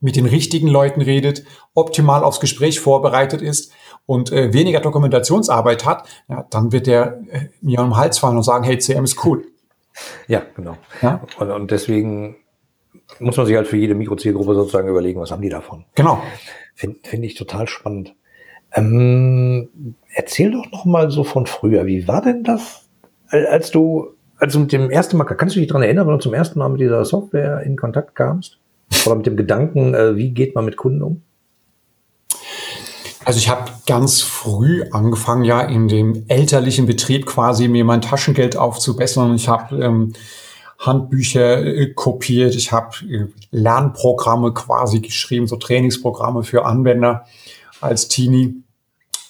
mit 0.00 0.16
den 0.16 0.26
richtigen 0.26 0.68
Leuten 0.68 1.00
redet, 1.00 1.44
optimal 1.72 2.24
aufs 2.24 2.38
Gespräch 2.38 2.78
vorbereitet 2.78 3.40
ist 3.40 3.72
und 4.04 4.30
äh, 4.32 4.52
weniger 4.52 4.80
Dokumentationsarbeit 4.80 5.86
hat, 5.86 6.06
ja, 6.28 6.46
dann 6.50 6.72
wird 6.72 6.86
er 6.88 7.22
äh, 7.30 7.48
mir 7.62 7.78
am 7.78 7.96
Hals 7.96 8.18
fallen 8.18 8.36
und 8.36 8.42
sagen, 8.42 8.64
hey, 8.64 8.78
CM 8.78 9.04
ist 9.04 9.24
cool. 9.24 9.46
Ja, 10.28 10.42
genau. 10.54 10.76
Ja? 11.00 11.22
Und, 11.38 11.50
und 11.50 11.70
deswegen 11.70 12.36
muss 13.18 13.36
man 13.36 13.46
sich 13.46 13.56
halt 13.56 13.66
für 13.66 13.76
jede 13.76 13.94
Mikrozielgruppe 13.94 14.54
sozusagen 14.54 14.88
überlegen, 14.88 15.20
was 15.20 15.30
haben 15.30 15.42
die 15.42 15.48
davon. 15.48 15.84
Genau. 15.94 16.22
Finde 16.74 16.98
find 17.02 17.24
ich 17.24 17.34
total 17.34 17.66
spannend. 17.66 18.14
Ähm, 18.74 19.94
erzähl 20.12 20.50
doch 20.50 20.70
noch 20.70 20.84
mal 20.84 21.10
so 21.10 21.24
von 21.24 21.46
früher. 21.46 21.86
Wie 21.86 22.08
war 22.08 22.20
denn 22.20 22.42
das, 22.42 22.88
als 23.28 23.70
du 23.70 24.14
also 24.44 24.60
mit 24.60 24.72
dem 24.72 24.90
ersten 24.90 25.16
Mal, 25.16 25.24
kannst 25.24 25.56
du 25.56 25.60
dich 25.60 25.68
daran 25.68 25.82
erinnern, 25.82 26.06
wenn 26.06 26.14
du 26.14 26.20
zum 26.20 26.34
ersten 26.34 26.58
Mal 26.58 26.68
mit 26.68 26.80
dieser 26.80 27.04
Software 27.04 27.62
in 27.62 27.76
Kontakt 27.76 28.14
kamst? 28.14 28.58
Oder 29.06 29.16
mit 29.16 29.26
dem 29.26 29.36
Gedanken, 29.36 29.94
äh, 29.94 30.16
wie 30.16 30.30
geht 30.30 30.54
man 30.54 30.64
mit 30.64 30.76
Kunden 30.76 31.02
um? 31.02 31.22
Also 33.24 33.38
ich 33.38 33.48
habe 33.48 33.72
ganz 33.86 34.20
früh 34.20 34.84
angefangen, 34.90 35.44
ja 35.44 35.62
in 35.62 35.88
dem 35.88 36.24
elterlichen 36.28 36.84
Betrieb 36.84 37.24
quasi 37.24 37.68
mir 37.68 37.84
mein 37.84 38.02
Taschengeld 38.02 38.56
aufzubessern. 38.56 39.34
Ich 39.34 39.48
habe 39.48 39.82
ähm, 39.82 40.12
Handbücher 40.78 41.64
äh, 41.64 41.94
kopiert, 41.94 42.54
ich 42.54 42.70
habe 42.70 42.90
äh, 43.08 43.26
Lernprogramme 43.50 44.52
quasi 44.52 45.00
geschrieben, 45.00 45.46
so 45.46 45.56
Trainingsprogramme 45.56 46.44
für 46.44 46.66
Anwender 46.66 47.24
als 47.80 48.08
Teenie 48.08 48.56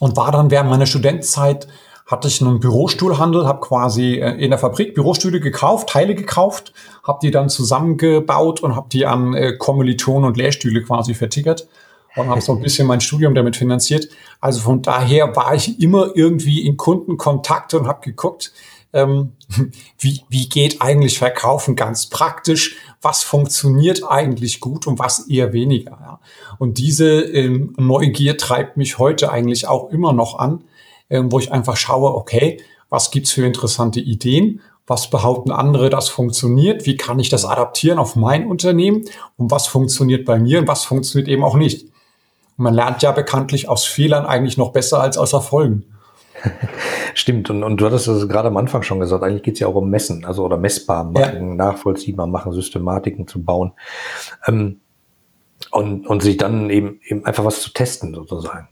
und 0.00 0.16
war 0.16 0.32
dann 0.32 0.50
während 0.50 0.70
meiner 0.70 0.86
Studentenzeit 0.86 1.68
hatte 2.06 2.28
ich 2.28 2.40
einen 2.42 2.60
Bürostuhlhandel, 2.60 3.46
habe 3.46 3.60
quasi 3.60 4.16
äh, 4.16 4.32
in 4.36 4.50
der 4.50 4.58
Fabrik 4.58 4.94
Bürostühle 4.94 5.40
gekauft, 5.40 5.88
Teile 5.88 6.14
gekauft, 6.14 6.72
habe 7.02 7.18
die 7.22 7.30
dann 7.30 7.48
zusammengebaut 7.48 8.60
und 8.60 8.76
habe 8.76 8.88
die 8.90 9.06
an 9.06 9.34
äh, 9.34 9.56
Kommilitonen 9.56 10.28
und 10.28 10.36
Lehrstühle 10.36 10.82
quasi 10.82 11.14
vertickert 11.14 11.66
und 12.16 12.28
habe 12.28 12.40
so 12.40 12.52
ein 12.52 12.60
bisschen 12.60 12.86
mein 12.86 13.00
Studium 13.00 13.34
damit 13.34 13.56
finanziert. 13.56 14.08
Also 14.40 14.60
von 14.60 14.82
daher 14.82 15.34
war 15.34 15.54
ich 15.54 15.80
immer 15.80 16.10
irgendwie 16.14 16.66
in 16.66 16.76
Kundenkontakt 16.76 17.74
und 17.74 17.86
habe 17.86 18.02
geguckt, 18.02 18.52
ähm, 18.92 19.32
wie, 19.98 20.22
wie 20.28 20.48
geht 20.48 20.82
eigentlich 20.82 21.18
Verkaufen 21.18 21.74
ganz 21.74 22.06
praktisch, 22.06 22.76
was 23.00 23.22
funktioniert 23.22 24.02
eigentlich 24.08 24.60
gut 24.60 24.86
und 24.86 24.98
was 24.98 25.28
eher 25.28 25.52
weniger. 25.52 25.98
Ja. 26.00 26.20
Und 26.58 26.78
diese 26.78 27.22
ähm, 27.22 27.74
Neugier 27.78 28.36
treibt 28.36 28.76
mich 28.76 28.98
heute 28.98 29.32
eigentlich 29.32 29.66
auch 29.66 29.90
immer 29.90 30.12
noch 30.12 30.38
an, 30.38 30.64
wo 31.22 31.38
ich 31.38 31.52
einfach 31.52 31.76
schaue, 31.76 32.14
okay, 32.14 32.60
was 32.90 33.10
gibt's 33.10 33.32
für 33.32 33.46
interessante 33.46 34.00
Ideen? 34.00 34.60
Was 34.86 35.08
behaupten 35.08 35.50
andere, 35.50 35.88
das 35.88 36.08
funktioniert? 36.08 36.84
Wie 36.84 36.96
kann 36.96 37.18
ich 37.18 37.30
das 37.30 37.44
adaptieren 37.44 37.98
auf 37.98 38.16
mein 38.16 38.46
Unternehmen? 38.46 39.04
Und 39.36 39.50
was 39.50 39.66
funktioniert 39.66 40.26
bei 40.26 40.38
mir 40.38 40.58
und 40.58 40.68
was 40.68 40.84
funktioniert 40.84 41.28
eben 41.28 41.42
auch 41.42 41.56
nicht? 41.56 41.84
Und 42.56 42.64
man 42.64 42.74
lernt 42.74 43.02
ja 43.02 43.12
bekanntlich 43.12 43.68
aus 43.68 43.84
Fehlern 43.84 44.26
eigentlich 44.26 44.58
noch 44.58 44.72
besser 44.72 45.00
als 45.00 45.16
aus 45.16 45.32
Erfolgen. 45.32 45.84
Stimmt, 47.14 47.48
und, 47.48 47.62
und 47.62 47.80
du 47.80 47.86
hattest 47.86 48.08
das 48.08 48.28
gerade 48.28 48.48
am 48.48 48.56
Anfang 48.56 48.82
schon 48.82 49.00
gesagt, 49.00 49.22
eigentlich 49.22 49.42
geht 49.42 49.54
es 49.54 49.60
ja 49.60 49.68
auch 49.68 49.74
um 49.74 49.88
Messen, 49.88 50.24
also 50.24 50.44
oder 50.44 50.58
messbar 50.58 51.04
machen, 51.04 51.48
ja. 51.48 51.54
nachvollziehbar 51.54 52.26
machen, 52.26 52.52
Systematiken 52.52 53.26
zu 53.26 53.42
bauen. 53.42 53.72
Ähm, 54.46 54.80
und, 55.70 56.06
und 56.06 56.22
sich 56.22 56.36
dann 56.36 56.70
eben, 56.70 57.00
eben 57.06 57.24
einfach 57.24 57.44
was 57.44 57.60
zu 57.60 57.72
testen, 57.72 58.14
sozusagen. 58.14 58.68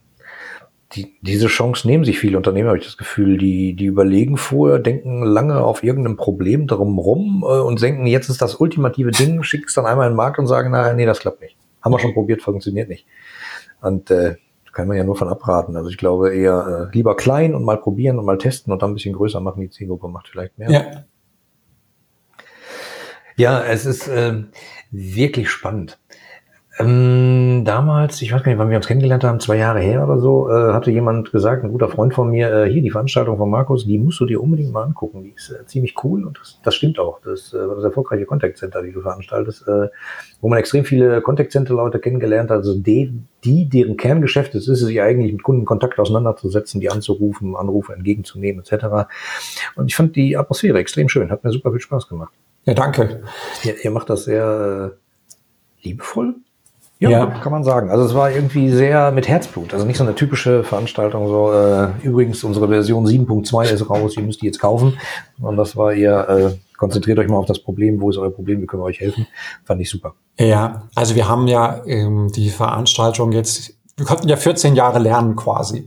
Die, 0.95 1.17
diese 1.23 1.47
Chance 1.47 1.87
nehmen 1.87 2.05
sich 2.05 2.19
viele 2.19 2.37
Unternehmen, 2.37 2.69
habe 2.69 2.79
ich 2.79 2.85
das 2.85 2.99
Gefühl, 2.99 3.39
die, 3.39 3.75
die 3.75 3.87
überlegen 3.87 4.37
vorher, 4.37 4.79
denken 4.79 5.25
lange 5.25 5.63
auf 5.63 5.83
irgendeinem 5.83 6.17
Problem 6.17 6.67
drum 6.67 6.99
rum 6.99 7.45
äh, 7.47 7.61
und 7.61 7.81
denken, 7.81 8.07
jetzt 8.07 8.29
ist 8.29 8.43
das 8.43 8.57
ultimative 8.57 9.11
Ding, 9.11 9.43
schicken 9.43 9.65
es 9.69 9.75
dann 9.75 9.87
einmal 9.87 10.07
in 10.07 10.13
den 10.13 10.17
Markt 10.17 10.39
und 10.39 10.47
sagen, 10.47 10.71
naja, 10.71 10.93
nee, 10.93 11.07
das 11.07 11.21
klappt 11.21 11.41
nicht. 11.41 11.57
Haben 11.81 11.93
wir 11.93 11.99
schon 11.99 12.13
probiert, 12.13 12.43
funktioniert 12.43 12.89
nicht. 12.89 13.07
Und 13.81 14.11
äh, 14.11 14.37
kann 14.73 14.89
man 14.89 14.97
ja 14.97 15.05
nur 15.05 15.17
von 15.17 15.29
abraten. 15.29 15.77
Also 15.77 15.91
ich 15.91 15.99
glaube 15.99 16.35
eher 16.35 16.89
äh, 16.91 16.97
lieber 16.97 17.15
klein 17.15 17.55
und 17.55 17.65
mal 17.65 17.79
probieren 17.79 18.19
und 18.19 18.25
mal 18.25 18.39
testen 18.39 18.73
und 18.73 18.83
dann 18.83 18.91
ein 18.91 18.95
bisschen 18.95 19.15
größer 19.15 19.41
machen. 19.41 19.61
Die 19.61 19.71
Zielgruppe 19.71 20.09
macht 20.09 20.29
vielleicht 20.29 20.59
mehr. 20.59 20.71
Ja, 20.71 21.05
ja 23.37 23.65
es 23.65 23.85
ist 23.85 24.09
äh, 24.09 24.43
wirklich 24.91 25.51
spannend. 25.51 25.99
Ähm, 26.83 27.65
damals, 27.65 28.21
ich 28.23 28.33
weiß 28.33 28.43
gar 28.43 28.51
nicht, 28.51 28.59
wann 28.59 28.71
wir 28.71 28.77
uns 28.77 28.87
kennengelernt 28.87 29.25
haben, 29.25 29.41
zwei 29.41 29.57
Jahre 29.57 29.81
her 29.81 30.05
oder 30.05 30.19
so, 30.19 30.51
äh, 30.51 30.73
hatte 30.73 30.91
jemand 30.91 31.31
gesagt, 31.31 31.63
ein 31.63 31.71
guter 31.71 31.89
Freund 31.89 32.15
von 32.15 32.31
mir, 32.31 32.53
äh, 32.53 32.71
hier 32.71 32.83
die 32.83 32.91
Veranstaltung 32.91 33.37
von 33.37 33.51
Markus, 33.51 33.85
die 33.85 33.99
musst 33.99 34.21
du 34.21 34.27
dir 34.27 34.43
unbedingt 34.43 34.73
mal 34.73 34.83
angucken. 34.83 35.23
Die 35.23 35.33
ist 35.37 35.51
äh, 35.51 35.65
ziemlich 35.67 35.95
cool 36.03 36.25
und 36.25 36.39
das, 36.39 36.59
das 36.63 36.75
stimmt 36.75 36.99
auch. 36.99 37.21
Das 37.21 37.53
äh, 37.53 37.69
war 37.69 37.77
das 37.77 37.85
erfolgreiche 37.85 38.27
Contact 38.27 38.59
Center, 38.59 38.83
die 38.83 38.93
du 38.93 39.01
veranstaltest, 39.01 39.67
äh, 39.69 39.89
wo 40.41 40.49
man 40.49 40.59
extrem 40.59 40.85
viele 40.85 41.21
Contact 41.21 41.53
Center 41.53 41.75
Leute 41.75 41.99
kennengelernt 42.01 42.51
hat. 42.51 42.59
Also 42.59 42.79
die, 42.79 43.13
die, 43.45 43.69
deren 43.69 43.97
Kerngeschäft 43.97 44.55
ist, 44.55 44.69
ist 44.69 44.81
es 44.81 44.87
sich 44.87 45.01
eigentlich 45.01 45.33
mit 45.33 45.43
Kundenkontakt 45.43 45.99
auseinanderzusetzen, 45.99 46.81
die 46.81 46.91
anzurufen, 46.91 47.55
Anrufe 47.55 47.93
entgegenzunehmen 47.93 48.65
etc. 48.65 49.09
Und 49.77 49.87
ich 49.87 49.97
fand 49.97 50.17
die 50.17 50.37
Atmosphäre 50.37 50.79
extrem 50.79 51.09
schön, 51.09 51.31
hat 51.31 51.45
mir 51.45 51.53
super 51.53 51.71
viel 51.71 51.81
Spaß 51.81 52.09
gemacht. 52.09 52.33
Ja, 52.65 52.75
danke. 52.75 53.23
Ihr, 53.65 53.85
ihr 53.85 53.91
macht 53.91 54.11
das 54.11 54.25
sehr 54.25 54.93
äh, 54.93 55.87
liebevoll 55.87 56.37
ja, 57.03 57.11
ja, 57.11 57.27
kann 57.27 57.53
man 57.53 57.65
sagen. 57.65 57.91
Also 57.91 58.05
es 58.05 58.15
war 58.15 58.31
irgendwie 58.31 58.71
sehr 58.71 59.11
mit 59.11 59.29
Herzblut. 59.29 59.73
Also 59.75 59.85
nicht 59.87 59.97
so 59.97 60.05
eine 60.05 60.15
typische 60.15 60.63
Veranstaltung, 60.65 61.29
so 61.29 61.53
äh, 61.53 61.89
übrigens 62.03 62.45
unsere 62.45 62.69
Version 62.69 63.07
7.2 63.07 63.73
ist 63.73 63.91
raus, 63.91 64.17
ihr 64.17 64.23
müsst 64.23 64.43
die 64.43 64.47
jetzt 64.47 64.61
kaufen. 64.61 64.99
Und 65.41 65.57
das 65.57 65.77
war 65.77 65.93
eher, 65.93 66.29
äh, 66.29 66.51
konzentriert 66.77 67.19
euch 67.19 67.29
mal 67.29 67.37
auf 67.37 67.47
das 67.47 67.59
Problem, 67.59 68.01
wo 68.01 68.11
ist 68.11 68.19
euer 68.19 68.31
Problem, 68.31 68.61
wir 68.61 68.67
können 68.67 68.83
euch 68.83 69.01
helfen. 69.01 69.27
Fand 69.65 69.81
ich 69.81 69.91
super. 69.91 70.15
Ja, 70.39 70.89
also 70.95 71.15
wir 71.15 71.29
haben 71.29 71.49
ja 71.49 71.83
ähm, 71.87 72.31
die 72.35 72.51
Veranstaltung 72.51 73.33
jetzt, 73.33 73.75
wir 73.97 74.07
konnten 74.07 74.29
ja 74.29 74.37
14 74.37 74.75
Jahre 74.75 74.99
lernen 74.99 75.37
quasi. 75.37 75.87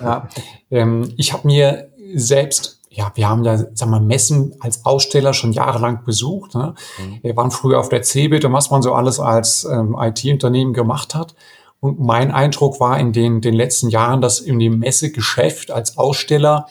Ja, 0.00 0.28
ähm, 0.70 1.12
ich 1.16 1.32
habe 1.32 1.46
mir 1.46 1.88
selbst 2.14 2.81
ja, 2.94 3.10
wir 3.14 3.28
haben 3.28 3.44
ja, 3.44 3.58
sag 3.74 3.88
mal, 3.88 4.00
Messen 4.00 4.54
als 4.60 4.84
Aussteller 4.84 5.32
schon 5.32 5.52
jahrelang 5.52 6.04
besucht. 6.04 6.54
Ne? 6.54 6.74
Mhm. 6.98 7.18
Wir 7.22 7.36
waren 7.36 7.50
früher 7.50 7.80
auf 7.80 7.88
der 7.88 8.02
CeBIT 8.02 8.44
und 8.44 8.52
was 8.52 8.70
man 8.70 8.82
so 8.82 8.94
alles 8.94 9.18
als 9.18 9.64
ähm, 9.64 9.96
IT-Unternehmen 9.98 10.74
gemacht 10.74 11.14
hat. 11.14 11.34
Und 11.80 11.98
mein 11.98 12.30
Eindruck 12.30 12.80
war 12.80 12.98
in 12.98 13.12
den, 13.12 13.40
den 13.40 13.54
letzten 13.54 13.88
Jahren, 13.88 14.20
dass 14.20 14.40
in 14.40 14.58
dem 14.58 14.78
Messegeschäft 14.78 15.70
als 15.70 15.98
Aussteller 15.98 16.66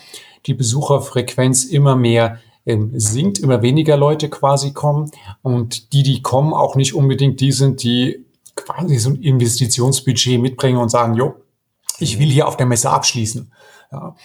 die 0.45 0.53
Besucherfrequenz 0.53 1.65
immer 1.65 1.95
mehr 1.95 2.39
ähm, 2.65 2.91
sinkt, 2.95 3.39
immer 3.39 3.61
weniger 3.61 3.97
Leute 3.97 4.29
quasi 4.29 4.71
kommen. 4.73 5.11
Und 5.41 5.91
die, 5.93 6.03
die 6.03 6.21
kommen, 6.21 6.53
auch 6.53 6.75
nicht 6.75 6.93
unbedingt 6.93 7.41
die 7.41 7.51
sind, 7.51 7.83
die 7.83 8.25
quasi 8.55 8.97
so 8.97 9.09
ein 9.09 9.15
Investitionsbudget 9.15 10.39
mitbringen 10.39 10.77
und 10.77 10.89
sagen, 10.89 11.15
jo, 11.15 11.35
ich 11.99 12.19
will 12.19 12.29
hier 12.29 12.47
auf 12.47 12.57
der 12.57 12.65
Messe 12.65 12.89
abschließen. 12.89 13.51
Ja. 13.91 14.15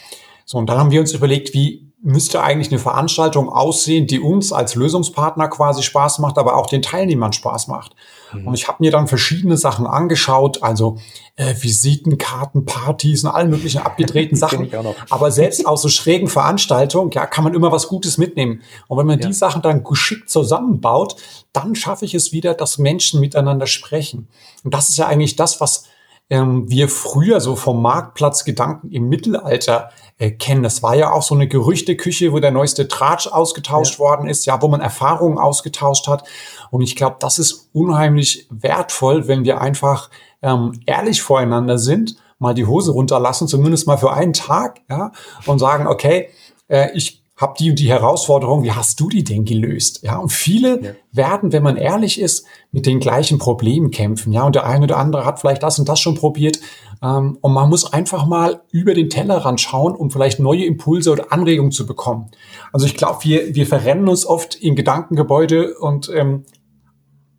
So, 0.45 0.59
und 0.59 0.67
dann 0.67 0.79
haben 0.79 0.91
wir 0.93 1.01
uns 1.01 1.13
überlegt, 1.13 1.53
wie 1.55 1.86
müsste 2.03 2.43
eigentlich 2.43 2.71
eine 2.71 2.79
Veranstaltung 2.79 3.49
aussehen, 3.49 4.07
die 4.07 4.21
uns 4.21 4.53
als 4.53 4.75
Lösungspartner 4.75 5.49
quasi 5.49 5.83
Spaß 5.83 6.19
macht, 6.19 6.37
aber 6.37 6.57
auch 6.57 6.67
den 6.67 6.83
Teilnehmern 6.83 7.33
Spaß 7.33 7.69
macht. 7.69 7.97
Mhm. 8.33 8.49
Und 8.49 8.55
ich 8.55 8.69
habe 8.69 8.79
mir 8.81 8.91
dann 8.91 9.09
verschiedene 9.09 9.57
Sachen 9.57 9.87
angeschaut, 9.87 10.63
also 10.63 10.99
äh, 11.37 11.55
Visitenkarten, 11.59 12.67
Partys 12.67 13.25
und 13.25 13.31
allen 13.31 13.49
möglichen 13.49 13.79
abgedrehten 13.79 14.37
Sachen. 14.37 14.71
Aber 15.09 15.31
selbst 15.31 15.67
aus 15.67 15.83
so 15.83 15.89
schrägen 15.89 16.29
Veranstaltungen, 16.29 17.11
ja, 17.13 17.27
kann 17.27 17.45
man 17.45 17.55
immer 17.55 17.73
was 17.73 17.89
Gutes 17.89 18.19
mitnehmen. 18.19 18.63
Und 18.89 18.99
wenn 18.99 19.07
man 19.07 19.19
ja. 19.19 19.29
die 19.29 19.33
Sachen 19.33 19.63
dann 19.63 19.83
geschickt 19.83 20.29
zusammenbaut, 20.29 21.17
dann 21.53 21.75
schaffe 21.75 22.05
ich 22.05 22.15
es 22.15 22.31
wieder, 22.31 22.53
dass 22.53 22.77
Menschen 22.77 23.21
miteinander 23.21 23.67
sprechen. 23.67 24.29
Und 24.65 24.75
das 24.75 24.91
ist 24.91 24.99
ja 24.99 25.07
eigentlich 25.07 25.37
das, 25.37 25.61
was 25.63 25.85
ähm, 26.29 26.69
wir 26.69 26.89
früher 26.89 27.41
so 27.41 27.55
vom 27.57 27.81
Marktplatzgedanken 27.83 28.91
im 28.91 29.09
Mittelalter 29.09 29.91
äh, 30.19 30.31
kennen. 30.33 30.63
Das 30.63 30.83
war 30.83 30.97
ja 30.97 31.13
auch 31.13 31.23
so 31.23 31.35
eine 31.35 31.47
Gerüchteküche, 31.47 32.33
wo 32.33 32.41
der 32.41 32.51
neueste 32.51 32.89
Tratsch 32.89 33.29
ausgetauscht 33.29 33.95
ja. 33.95 33.99
worden 34.01 34.29
ist, 34.29 34.45
ja, 34.47 34.61
wo 34.61 34.69
man 34.69 34.81
Erfahrungen 34.81 35.39
ausgetauscht 35.39 36.09
hat. 36.09 36.25
Und 36.71 36.83
ich 36.83 36.97
glaube, 36.97 37.17
das 37.21 37.39
ist 37.39 37.71
unheimlich 37.73 38.49
wertvoll, 38.51 39.29
wenn 39.29 39.45
wir 39.45 39.61
einfach 39.61 40.11
ähm, 40.43 40.81
ehrlich 40.87 41.23
voreinander 41.23 41.79
sind, 41.79 42.17
mal 42.39 42.55
die 42.55 42.67
Hose 42.67 42.93
runterlassen, 42.93 43.49
zumindest 43.49 43.87
mal 43.87 43.97
für 43.97 44.13
einen 44.13 44.33
Tag, 44.33 44.81
ja, 44.91 45.13
und 45.47 45.59
sagen, 45.59 45.87
okay, 45.87 46.29
äh, 46.69 46.91
ich 46.95 47.26
habe 47.37 47.55
die 47.59 47.69
und 47.71 47.79
die 47.79 47.91
Herausforderung, 47.91 48.63
wie 48.63 48.73
hast 48.73 48.99
du 48.99 49.09
die 49.09 49.23
denn 49.23 49.45
gelöst? 49.45 50.03
Ja, 50.03 50.17
und 50.17 50.33
viele 50.33 50.83
ja. 50.83 50.91
werden, 51.13 51.53
wenn 51.53 51.63
man 51.63 51.77
ehrlich 51.77 52.19
ist, 52.19 52.47
mit 52.73 52.87
den 52.87 52.99
gleichen 52.99 53.39
Problemen 53.39 53.91
kämpfen. 53.91 54.33
Ja, 54.33 54.45
und 54.45 54.55
der 54.55 54.65
eine 54.65 54.85
oder 54.85 54.97
andere 54.97 55.27
hat 55.27 55.39
vielleicht 55.41 55.63
das 55.63 55.79
und 55.79 55.87
das 55.89 56.01
schon 56.01 56.15
probiert. 56.15 56.61
Ähm, 57.03 57.37
und 57.43 57.53
man 57.53 57.69
muss 57.69 57.93
einfach 57.93 58.27
mal 58.27 58.63
über 58.71 58.95
den 58.95 59.11
Tellerrand 59.11 59.61
schauen, 59.61 59.95
um 59.95 60.11
vielleicht 60.11 60.41
neue 60.41 60.65
Impulse 60.65 61.13
oder 61.13 61.31
Anregungen 61.31 61.73
zu 61.73 61.85
bekommen. 61.85 62.31
Also 62.73 62.87
ich 62.87 62.97
glaube, 62.97 63.19
wir, 63.25 63.55
wir 63.55 63.67
verrennen 63.67 64.09
uns 64.09 64.25
oft 64.25 64.55
in 64.55 64.75
Gedankengebäude 64.75 65.77
und 65.79 66.11
ähm, 66.15 66.47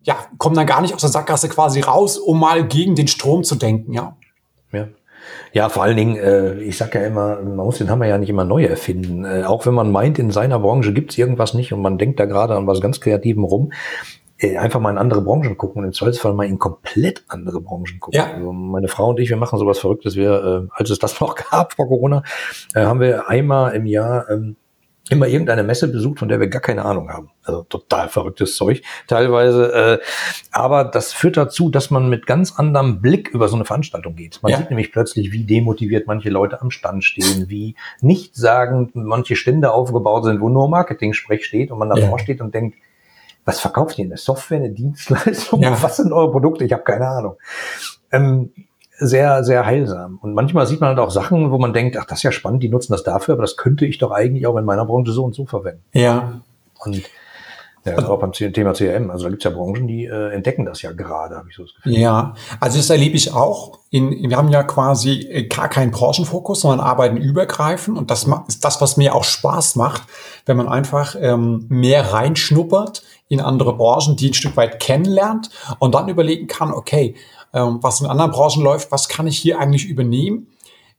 ja, 0.04 0.16
kommen 0.38 0.54
dann 0.54 0.66
gar 0.66 0.80
nicht 0.80 0.94
aus 0.94 1.00
der 1.00 1.10
Sackgasse 1.10 1.48
quasi 1.48 1.80
raus, 1.80 2.18
um 2.18 2.38
mal 2.38 2.66
gegen 2.66 2.94
den 2.94 3.08
Strom 3.08 3.42
zu 3.42 3.56
denken. 3.56 3.92
Ja. 3.92 4.16
Ja, 4.72 4.88
ja, 5.52 5.68
vor 5.68 5.82
allen 5.82 5.96
Dingen, 5.96 6.16
äh, 6.16 6.54
ich 6.60 6.76
sag 6.76 6.94
ja 6.94 7.02
immer, 7.02 7.40
man 7.42 7.56
muss 7.56 7.78
den 7.78 7.90
Hammer 7.90 8.06
ja 8.06 8.18
nicht 8.18 8.30
immer 8.30 8.44
neu 8.44 8.64
erfinden. 8.64 9.24
Äh, 9.24 9.44
auch 9.44 9.66
wenn 9.66 9.74
man 9.74 9.90
meint, 9.90 10.18
in 10.18 10.30
seiner 10.30 10.58
Branche 10.58 10.92
gibt's 10.92 11.18
irgendwas 11.18 11.54
nicht 11.54 11.72
und 11.72 11.82
man 11.82 11.98
denkt 11.98 12.20
da 12.20 12.26
gerade 12.26 12.54
an 12.54 12.66
was 12.66 12.80
ganz 12.80 13.00
Kreativem 13.00 13.44
rum, 13.44 13.72
äh, 14.38 14.56
einfach 14.56 14.80
mal 14.80 14.90
in 14.90 14.98
andere 14.98 15.20
Branchen 15.20 15.56
gucken 15.56 15.80
und 15.80 15.88
im 15.88 15.92
Zweifelsfall 15.92 16.32
mal 16.32 16.46
in 16.46 16.58
komplett 16.58 17.24
andere 17.28 17.60
Branchen 17.60 17.98
gucken. 17.98 18.18
Ja. 18.18 18.32
Also 18.34 18.52
meine 18.52 18.88
Frau 18.88 19.10
und 19.10 19.20
ich, 19.20 19.30
wir 19.30 19.36
machen 19.36 19.58
sowas 19.58 19.78
Verrücktes. 19.80 20.16
Wir, 20.16 20.30
äh, 20.30 20.68
als 20.70 20.90
es 20.90 20.98
das 20.98 21.20
noch 21.20 21.34
gab 21.34 21.74
vor 21.74 21.88
Corona, 21.88 22.22
äh, 22.74 22.82
haben 22.82 23.00
wir 23.00 23.28
einmal 23.28 23.74
im 23.74 23.86
Jahr 23.86 24.30
ähm, 24.30 24.56
immer 25.10 25.26
irgendeine 25.26 25.62
Messe 25.62 25.88
besucht, 25.88 26.18
von 26.18 26.28
der 26.28 26.40
wir 26.40 26.48
gar 26.48 26.60
keine 26.60 26.84
Ahnung 26.84 27.10
haben. 27.10 27.30
Also 27.42 27.62
total 27.62 28.08
verrücktes 28.08 28.56
Zeug 28.56 28.82
teilweise. 29.06 29.72
Äh, 29.72 29.98
aber 30.52 30.84
das 30.84 31.12
führt 31.12 31.36
dazu, 31.36 31.70
dass 31.70 31.90
man 31.90 32.08
mit 32.08 32.26
ganz 32.26 32.58
anderem 32.58 33.00
Blick 33.00 33.28
über 33.28 33.48
so 33.48 33.56
eine 33.56 33.64
Veranstaltung 33.64 34.16
geht. 34.16 34.40
Man 34.42 34.52
ja. 34.52 34.58
sieht 34.58 34.70
nämlich 34.70 34.92
plötzlich, 34.92 35.32
wie 35.32 35.44
demotiviert 35.44 36.06
manche 36.06 36.30
Leute 36.30 36.60
am 36.60 36.70
Stand 36.70 37.04
stehen, 37.04 37.48
wie 37.48 37.74
nicht 38.00 38.36
sagen 38.36 38.90
manche 38.94 39.36
Stände 39.36 39.72
aufgebaut 39.72 40.24
sind, 40.24 40.40
wo 40.40 40.48
nur 40.48 40.68
Marketing-Sprech 40.68 41.44
steht 41.44 41.70
und 41.70 41.78
man 41.78 41.88
davor 41.88 42.18
ja. 42.18 42.18
steht 42.18 42.40
und 42.40 42.54
denkt, 42.54 42.76
was 43.44 43.60
verkauft 43.60 43.98
ihr? 43.98 44.04
Eine 44.04 44.18
Software, 44.18 44.58
eine 44.58 44.70
Dienstleistung? 44.70 45.62
Ja. 45.62 45.82
Was 45.82 45.96
sind 45.96 46.12
eure 46.12 46.30
Produkte? 46.30 46.64
Ich 46.64 46.72
habe 46.72 46.82
keine 46.82 47.08
Ahnung. 47.08 47.36
Ähm, 48.12 48.52
sehr, 48.98 49.44
sehr 49.44 49.64
heilsam. 49.64 50.18
Und 50.20 50.34
manchmal 50.34 50.66
sieht 50.66 50.80
man 50.80 50.90
halt 50.90 50.98
auch 50.98 51.10
Sachen, 51.10 51.50
wo 51.50 51.58
man 51.58 51.72
denkt, 51.72 51.96
ach, 51.96 52.04
das 52.04 52.18
ist 52.18 52.22
ja 52.24 52.32
spannend, 52.32 52.62
die 52.62 52.68
nutzen 52.68 52.92
das 52.92 53.04
dafür, 53.04 53.34
aber 53.34 53.42
das 53.42 53.56
könnte 53.56 53.86
ich 53.86 53.98
doch 53.98 54.10
eigentlich 54.10 54.46
auch 54.46 54.56
in 54.56 54.64
meiner 54.64 54.84
Branche 54.84 55.12
so 55.12 55.24
und 55.24 55.34
so 55.34 55.46
verwenden. 55.46 55.82
Ja. 55.92 56.40
Und 56.84 57.02
Ja, 57.84 57.94
also, 57.94 58.12
auch 58.12 58.20
beim 58.20 58.32
Thema 58.32 58.72
CRM. 58.72 59.10
Also 59.10 59.24
da 59.24 59.30
gibt 59.30 59.44
es 59.44 59.50
ja 59.50 59.56
Branchen, 59.56 59.86
die 59.86 60.04
äh, 60.04 60.32
entdecken 60.32 60.64
das 60.64 60.82
ja 60.82 60.92
gerade, 60.92 61.36
habe 61.36 61.48
ich 61.48 61.56
so 61.56 61.62
das 61.62 61.74
Gefühl. 61.74 61.96
Ja, 61.96 62.34
also 62.60 62.76
das 62.76 62.90
erlebe 62.90 63.16
ich 63.16 63.32
auch. 63.32 63.78
In, 63.90 64.28
wir 64.28 64.36
haben 64.36 64.48
ja 64.48 64.62
quasi 64.62 65.20
äh, 65.30 65.44
gar 65.44 65.68
keinen 65.68 65.90
Branchenfokus, 65.90 66.62
sondern 66.62 66.80
arbeiten 66.80 67.16
übergreifend. 67.16 67.96
Und 67.96 68.10
das 68.10 68.28
ist 68.48 68.64
das, 68.64 68.80
was 68.80 68.96
mir 68.96 69.14
auch 69.14 69.24
Spaß 69.24 69.76
macht, 69.76 70.02
wenn 70.44 70.56
man 70.56 70.68
einfach 70.68 71.16
ähm, 71.18 71.66
mehr 71.68 72.12
reinschnuppert 72.12 73.02
in 73.28 73.40
andere 73.40 73.76
Branchen, 73.76 74.16
die 74.16 74.30
ein 74.30 74.34
Stück 74.34 74.56
weit 74.56 74.80
kennenlernt 74.80 75.50
und 75.78 75.94
dann 75.94 76.08
überlegen 76.08 76.46
kann, 76.46 76.72
okay, 76.72 77.14
ähm, 77.52 77.78
was 77.82 78.00
in 78.00 78.06
anderen 78.06 78.30
Branchen 78.30 78.62
läuft, 78.62 78.90
was 78.92 79.08
kann 79.08 79.26
ich 79.26 79.38
hier 79.38 79.58
eigentlich 79.58 79.86
übernehmen? 79.86 80.48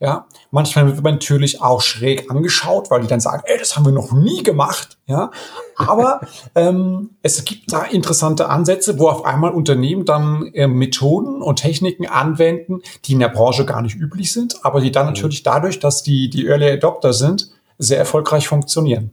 Ja, 0.02 0.28
manchmal 0.50 0.88
wird 0.88 1.04
man 1.04 1.16
natürlich 1.16 1.62
auch 1.62 1.82
schräg 1.82 2.32
angeschaut, 2.32 2.90
weil 2.90 3.02
die 3.02 3.08
dann 3.08 3.20
sagen, 3.20 3.44
ey, 3.46 3.58
das 3.58 3.76
haben 3.76 3.84
wir 3.84 3.92
noch 3.92 4.14
nie 4.14 4.44
gemacht. 4.44 4.98
Ja, 5.08 5.30
aber 5.76 6.22
ähm, 6.56 7.10
es 7.22 7.44
gibt 7.44 7.74
da 7.74 7.84
interessante 7.84 8.48
Ansätze, 8.48 8.98
wo 8.98 9.10
auf 9.10 9.26
einmal 9.26 9.52
Unternehmen 9.52 10.06
dann 10.06 10.52
äh, 10.54 10.68
Methoden 10.68 11.42
und 11.42 11.58
Techniken 11.58 12.08
anwenden, 12.08 12.82
die 13.04 13.14
in 13.14 13.20
der 13.20 13.28
Branche 13.28 13.66
gar 13.66 13.82
nicht 13.82 13.98
üblich 13.98 14.32
sind, 14.32 14.64
aber 14.64 14.80
die 14.80 14.92
dann 14.92 15.08
mhm. 15.08 15.14
natürlich 15.14 15.44
dadurch, 15.44 15.80
dass 15.80 16.02
die 16.02 16.30
die 16.30 16.48
Early 16.48 16.72
Adopter 16.72 17.12
sind, 17.12 17.50
sehr 17.78 17.98
erfolgreich 17.98 18.48
funktionieren. 18.48 19.12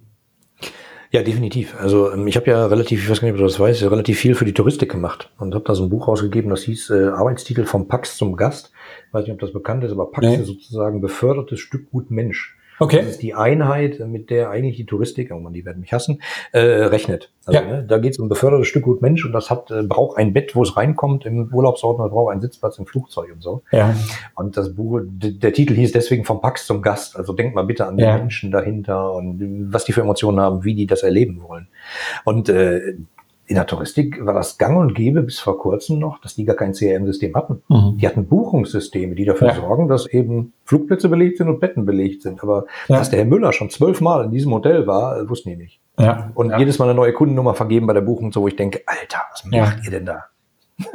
Ja, 1.11 1.23
definitiv. 1.23 1.77
Also 1.81 2.13
ähm, 2.13 2.27
ich 2.27 2.37
habe 2.37 2.51
ja 2.51 2.67
relativ, 2.67 3.03
ich 3.03 3.11
weiß 3.11 3.21
gar 3.21 3.27
nicht, 3.27 3.35
ob 3.35 3.39
du 3.39 3.45
das 3.45 3.61
weißt, 3.61 3.83
relativ 3.85 4.19
viel 4.19 4.35
für 4.35 4.45
die 4.45 4.55
Touristik 4.55 4.91
gemacht 4.91 5.31
und 5.39 5.55
habe 5.55 5.65
da 5.65 5.75
so 5.75 5.85
ein 5.85 5.91
Buch 5.91 6.09
rausgegeben, 6.09 6.51
das 6.51 6.63
hieß 6.63 6.91
äh, 6.91 7.09
Arbeitstitel 7.09 7.65
vom 7.65 7.89
Pax 7.89 8.17
zum 8.17 8.37
Gast. 8.37 8.73
Ich 9.09 9.15
weiß 9.15 9.25
nicht, 9.25 9.33
ob 9.33 9.41
das 9.41 9.53
bekannt 9.53 9.85
ist, 9.85 9.93
aber 9.93 10.11
Pax 10.11 10.27
nee. 10.27 10.37
ist 10.37 10.47
sozusagen 10.47 11.01
befördertes 11.01 11.61
Stück 11.61 11.91
gut 11.91 12.11
Mensch. 12.11 12.57
Okay. 12.79 12.99
Das 12.99 13.07
ist 13.07 13.23
die 13.23 13.35
Einheit, 13.35 14.01
mit 14.01 14.31
der 14.31 14.51
eigentlich 14.51 14.77
die 14.77 14.87
Touristik, 14.87 15.31
oh 15.33 15.39
man, 15.39 15.53
die 15.53 15.65
werden 15.65 15.81
mich 15.81 15.93
hassen, 15.93 16.21
äh, 16.53 16.61
rechnet. 16.61 17.33
Also, 17.47 17.61
ja. 17.61 17.67
ne, 17.67 17.85
da 17.87 17.99
geht 17.99 18.13
es 18.13 18.19
um 18.19 18.29
befördertes 18.29 18.67
Stück 18.67 18.83
gut 18.83 19.03
Mensch 19.03 19.25
und 19.25 19.33
das 19.33 19.51
hat 19.51 19.71
äh, 19.71 19.83
braucht 19.83 20.19
ein 20.19 20.33
Bett, 20.33 20.55
wo 20.55 20.63
es 20.63 20.77
reinkommt 20.77 21.25
im 21.25 21.53
Urlaubsort, 21.53 21.99
und 21.99 22.11
braucht 22.11 22.33
einen 22.33 22.41
Sitzplatz 22.41 22.79
im 22.79 22.87
Flugzeug 22.87 23.31
und 23.33 23.43
so. 23.43 23.63
Ja. 23.71 23.95
Und 24.35 24.57
das 24.57 24.75
Buch, 24.75 25.01
der 25.05 25.53
Titel 25.53 25.75
hieß 25.75 25.93
deswegen 25.93 26.25
vom 26.25 26.41
Pax 26.41 26.67
zum 26.67 26.83
Gast. 26.83 27.17
Also 27.17 27.33
denkt 27.33 27.55
mal 27.55 27.65
bitte 27.65 27.87
an 27.87 27.97
die 27.97 28.03
ja. 28.03 28.17
Menschen 28.17 28.51
dahinter 28.51 29.13
und 29.15 29.69
was 29.73 29.85
die 29.85 29.93
für 29.93 30.01
Emotionen 30.03 30.41
haben, 30.41 30.65
wie 30.65 30.75
die 30.75 30.87
das 30.87 31.03
erleben 31.03 31.43
wollen. 31.43 31.69
Und 32.25 32.49
äh, 32.49 32.95
in 33.47 33.55
der 33.55 33.67
Touristik 33.67 34.25
war 34.25 34.35
das 34.35 34.59
gang 34.59 34.77
und 34.79 34.95
gäbe 34.95 35.23
bis 35.23 35.39
vor 35.39 35.59
kurzem 35.59 35.99
noch, 35.99 36.21
dass 36.21 36.35
die 36.35 36.45
gar 36.45 36.57
kein 36.57 36.73
CRM-System 36.73 37.35
hatten. 37.35 37.63
Mhm. 37.69 37.97
Die 37.99 38.07
hatten 38.07 38.27
Buchungssysteme, 38.27 39.15
die 39.15 39.25
dafür 39.25 39.49
ja. 39.49 39.55
sorgen, 39.55 39.89
dass 39.89 40.07
eben 40.07 40.53
Flugplätze 40.65 41.09
belegt 41.09 41.39
sind 41.39 41.49
und 41.49 41.61
Betten 41.61 41.87
belegt 41.87 42.23
sind. 42.23 42.43
Aber 42.43 42.67
ja. 42.89 42.99
dass 42.99 43.11
der 43.11 43.21
Herr 43.21 43.27
Müller 43.27 43.53
schon 43.53 43.71
zwölfmal 43.71 44.25
in 44.25 44.31
diesem 44.33 44.53
Hotel 44.53 44.87
war, 44.87 45.21
äh, 45.21 45.29
wussten 45.29 45.51
die 45.51 45.57
nicht. 45.57 45.81
Ja. 45.99 46.31
Und 46.35 46.59
jedes 46.59 46.79
Mal 46.79 46.87
eine 46.87 46.95
neue 46.95 47.13
Kundennummer 47.13 47.55
vergeben 47.55 47.87
bei 47.87 47.93
der 47.93 48.03
Buchung, 48.03 48.33
so 48.33 48.43
wo 48.43 48.49
ich 48.49 48.57
denke, 48.57 48.83
Alter, 48.87 49.23
was 49.31 49.45
macht 49.45 49.85
ihr 49.85 49.91
denn 49.91 50.07
da? 50.07 50.25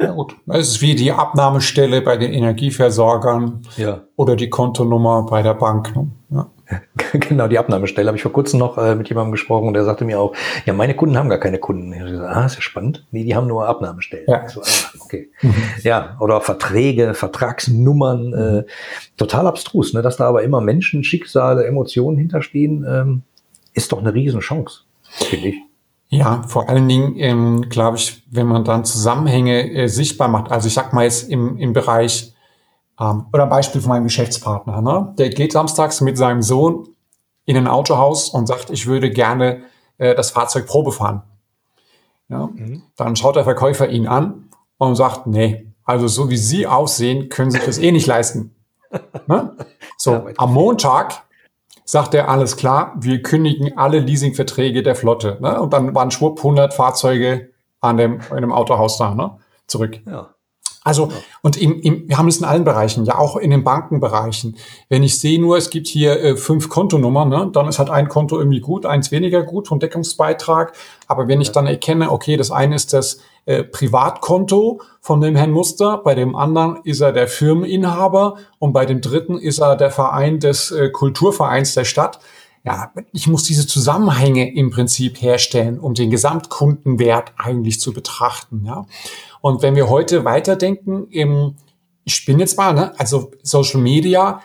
Ja, 0.00 0.12
gut. 0.12 0.36
Es 0.46 0.68
ist 0.68 0.82
wie 0.82 0.94
die 0.94 1.10
Abnahmestelle 1.10 2.02
bei 2.02 2.16
den 2.16 2.32
Energieversorgern 2.32 3.62
ja. 3.76 4.02
oder 4.14 4.36
die 4.36 4.48
Kontonummer 4.48 5.26
bei 5.28 5.42
der 5.42 5.54
Bank. 5.54 5.96
Ne? 5.96 6.06
Ja. 6.30 6.46
genau, 7.12 7.48
die 7.48 7.58
Abnahmestelle. 7.58 8.08
Habe 8.08 8.16
ich 8.16 8.22
vor 8.22 8.32
kurzem 8.32 8.60
noch 8.60 8.78
äh, 8.78 8.94
mit 8.94 9.08
jemandem 9.08 9.32
gesprochen 9.32 9.68
und 9.68 9.74
der 9.74 9.84
sagte 9.84 10.04
mir 10.04 10.20
auch, 10.20 10.34
ja, 10.66 10.72
meine 10.72 10.94
Kunden 10.94 11.16
haben 11.16 11.28
gar 11.28 11.38
keine 11.38 11.58
Kunden. 11.58 11.92
Ich 11.92 12.00
habe 12.00 12.10
gesagt, 12.10 12.36
ah, 12.36 12.46
ist 12.46 12.54
ja 12.56 12.60
spannend. 12.60 13.06
Nee, 13.10 13.24
die 13.24 13.34
haben 13.34 13.46
nur 13.46 13.66
Abnahmestellen. 13.66 14.26
Ja, 14.28 14.48
so, 14.48 14.62
ah, 14.62 14.64
okay. 15.00 15.30
Mhm. 15.42 15.54
ja 15.82 16.16
oder 16.20 16.40
Verträge, 16.40 17.14
Vertragsnummern. 17.14 18.28
Mhm. 18.28 18.58
Äh, 18.58 18.64
total 19.16 19.46
abstrus, 19.46 19.92
ne? 19.92 20.02
dass 20.02 20.16
da 20.16 20.28
aber 20.28 20.42
immer 20.42 20.60
Menschen, 20.60 21.04
Schicksale, 21.04 21.66
Emotionen 21.66 22.18
hinterstehen, 22.18 22.84
ähm, 22.88 23.22
ist 23.74 23.92
doch 23.92 23.98
eine 23.98 24.14
Riesenchance, 24.14 24.82
finde 25.02 25.48
ich. 25.48 25.56
Ja, 26.08 26.42
vor 26.46 26.68
allen 26.68 26.88
Dingen, 26.88 27.14
ähm, 27.16 27.70
glaube 27.70 27.96
ich, 27.96 28.22
wenn 28.30 28.46
man 28.46 28.64
dann 28.64 28.84
Zusammenhänge 28.84 29.72
äh, 29.72 29.86
sichtbar 29.88 30.28
macht. 30.28 30.50
Also 30.50 30.68
ich 30.68 30.74
sag 30.74 30.92
mal 30.92 31.04
jetzt 31.04 31.30
im, 31.30 31.56
im 31.56 31.72
Bereich 31.72 32.31
ähm, 33.02 33.26
oder 33.32 33.44
ein 33.44 33.48
Beispiel 33.48 33.80
von 33.80 33.88
meinem 33.90 34.04
Geschäftspartner. 34.04 34.80
Ne? 34.80 35.14
Der 35.18 35.30
geht 35.30 35.52
samstags 35.52 36.00
mit 36.00 36.16
seinem 36.16 36.42
Sohn 36.42 36.88
in 37.44 37.56
ein 37.56 37.66
Autohaus 37.66 38.28
und 38.28 38.46
sagt, 38.46 38.70
ich 38.70 38.86
würde 38.86 39.10
gerne 39.10 39.62
äh, 39.98 40.14
das 40.14 40.30
Fahrzeug 40.30 40.66
Probe 40.66 40.92
fahren. 40.92 41.22
Ja? 42.28 42.48
Mhm. 42.52 42.82
Dann 42.96 43.16
schaut 43.16 43.36
der 43.36 43.44
Verkäufer 43.44 43.88
ihn 43.88 44.06
an 44.06 44.48
und 44.78 44.94
sagt, 44.94 45.26
nee, 45.26 45.66
also 45.84 46.06
so 46.06 46.30
wie 46.30 46.36
Sie 46.36 46.66
aussehen, 46.66 47.28
können 47.28 47.50
Sie 47.50 47.58
das 47.58 47.78
eh 47.78 47.90
nicht 47.90 48.06
leisten. 48.06 48.54
ne? 49.26 49.56
So, 49.96 50.12
ja, 50.12 50.26
am 50.36 50.54
Montag 50.54 51.24
sagt 51.84 52.14
er, 52.14 52.28
alles 52.28 52.56
klar, 52.56 52.94
wir 53.00 53.22
kündigen 53.22 53.76
alle 53.76 53.98
Leasingverträge 53.98 54.82
der 54.84 54.94
Flotte. 54.94 55.38
Ne? 55.40 55.60
Und 55.60 55.72
dann 55.72 55.94
waren 55.94 56.12
schwupp 56.12 56.38
100 56.38 56.72
Fahrzeuge 56.72 57.50
an 57.80 57.96
dem, 57.96 58.20
in 58.30 58.42
dem 58.42 58.52
Autohaus 58.52 58.96
da, 58.96 59.14
ne? 59.14 59.38
zurück. 59.66 60.00
Ja. 60.06 60.31
Also, 60.84 61.06
ja. 61.06 61.16
und 61.42 61.56
im, 61.56 61.80
im, 61.80 62.08
wir 62.08 62.18
haben 62.18 62.28
es 62.28 62.38
in 62.38 62.44
allen 62.44 62.64
Bereichen, 62.64 63.04
ja 63.04 63.16
auch 63.16 63.36
in 63.36 63.50
den 63.50 63.64
Bankenbereichen. 63.64 64.56
Wenn 64.88 65.02
ich 65.02 65.18
sehe 65.18 65.40
nur, 65.40 65.56
es 65.56 65.70
gibt 65.70 65.86
hier 65.86 66.20
äh, 66.20 66.36
fünf 66.36 66.68
Kontonummern, 66.68 67.28
ne, 67.28 67.50
dann 67.52 67.68
ist 67.68 67.78
halt 67.78 67.90
ein 67.90 68.08
Konto 68.08 68.38
irgendwie 68.38 68.60
gut, 68.60 68.84
eins 68.84 69.10
weniger 69.10 69.42
gut 69.42 69.68
vom 69.68 69.78
Deckungsbeitrag. 69.78 70.72
Aber 71.06 71.28
wenn 71.28 71.40
ja. 71.40 71.42
ich 71.42 71.52
dann 71.52 71.66
erkenne, 71.66 72.10
okay, 72.10 72.36
das 72.36 72.50
eine 72.50 72.74
ist 72.74 72.92
das 72.92 73.20
äh, 73.44 73.64
Privatkonto 73.64 74.80
von 75.00 75.20
dem 75.20 75.36
Herrn 75.36 75.50
Muster, 75.50 75.98
bei 75.98 76.14
dem 76.14 76.36
anderen 76.36 76.80
ist 76.84 77.00
er 77.00 77.12
der 77.12 77.28
Firmeninhaber 77.28 78.36
und 78.58 78.72
bei 78.72 78.86
dem 78.86 79.00
dritten 79.00 79.38
ist 79.38 79.58
er 79.58 79.76
der 79.76 79.90
Verein 79.90 80.38
des 80.38 80.70
äh, 80.70 80.90
Kulturvereins 80.90 81.74
der 81.74 81.84
Stadt. 81.84 82.20
Ja, 82.64 82.92
ich 83.12 83.26
muss 83.26 83.42
diese 83.42 83.66
Zusammenhänge 83.66 84.54
im 84.54 84.70
Prinzip 84.70 85.20
herstellen, 85.20 85.80
um 85.80 85.94
den 85.94 86.10
Gesamtkundenwert 86.10 87.32
eigentlich 87.36 87.80
zu 87.80 87.92
betrachten. 87.92 88.62
Ja. 88.64 88.86
Und 89.42 89.60
wenn 89.60 89.76
wir 89.76 89.90
heute 89.90 90.24
weiterdenken, 90.24 91.08
im, 91.10 91.56
ich 92.04 92.24
bin 92.24 92.38
jetzt 92.38 92.56
mal, 92.56 92.72
ne, 92.72 92.98
also 92.98 93.32
Social 93.42 93.80
Media, 93.80 94.40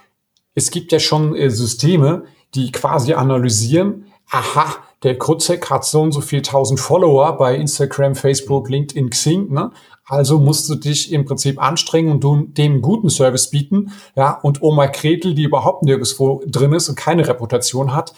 es 0.56 0.72
gibt 0.72 0.92
ja 0.92 1.00
schon 1.00 1.36
äh, 1.36 1.50
Systeme, 1.50 2.26
die 2.56 2.72
quasi 2.72 3.14
analysieren, 3.14 4.08
aha, 4.30 4.76
der 5.04 5.18
Kurzek 5.18 5.70
hat 5.70 5.86
so 5.86 6.02
und 6.02 6.12
so 6.12 6.22
viel 6.22 6.42
tausend 6.42 6.80
Follower 6.80 7.38
bei 7.38 7.56
Instagram, 7.56 8.16
Facebook, 8.16 8.70
LinkedIn, 8.70 9.12
Xing, 9.12 9.54
ne? 9.54 9.72
Also 10.10 10.40
musst 10.40 10.70
du 10.70 10.76
dich 10.76 11.12
im 11.12 11.26
Prinzip 11.26 11.62
anstrengen 11.62 12.14
und 12.14 12.24
du 12.24 12.48
dem 12.48 12.82
guten 12.82 13.10
Service 13.10 13.52
bieten, 13.52 13.92
ja? 14.16 14.40
Und 14.42 14.64
Oma 14.64 14.88
Gretel, 14.88 15.36
die 15.36 15.44
überhaupt 15.44 15.84
nirgendwo 15.84 16.42
drin 16.48 16.74
ist 16.74 16.90
und 16.90 16.96
keine 16.96 17.28
Reputation 17.28 17.94
hat, 17.94 18.14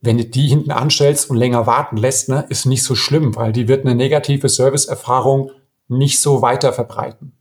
wenn 0.00 0.18
du 0.18 0.24
die 0.24 0.48
hinten 0.48 0.70
anstellst 0.70 1.30
und 1.30 1.36
länger 1.36 1.66
warten 1.66 1.96
lässt, 1.96 2.28
ne, 2.28 2.44
ist 2.48 2.66
nicht 2.66 2.82
so 2.82 2.94
schlimm, 2.94 3.34
weil 3.36 3.52
die 3.52 3.68
wird 3.68 3.84
eine 3.84 3.94
negative 3.94 4.48
Serviceerfahrung 4.48 5.50
nicht 5.88 6.20
so 6.20 6.42
weiter 6.42 6.72
verbreiten. 6.72 7.32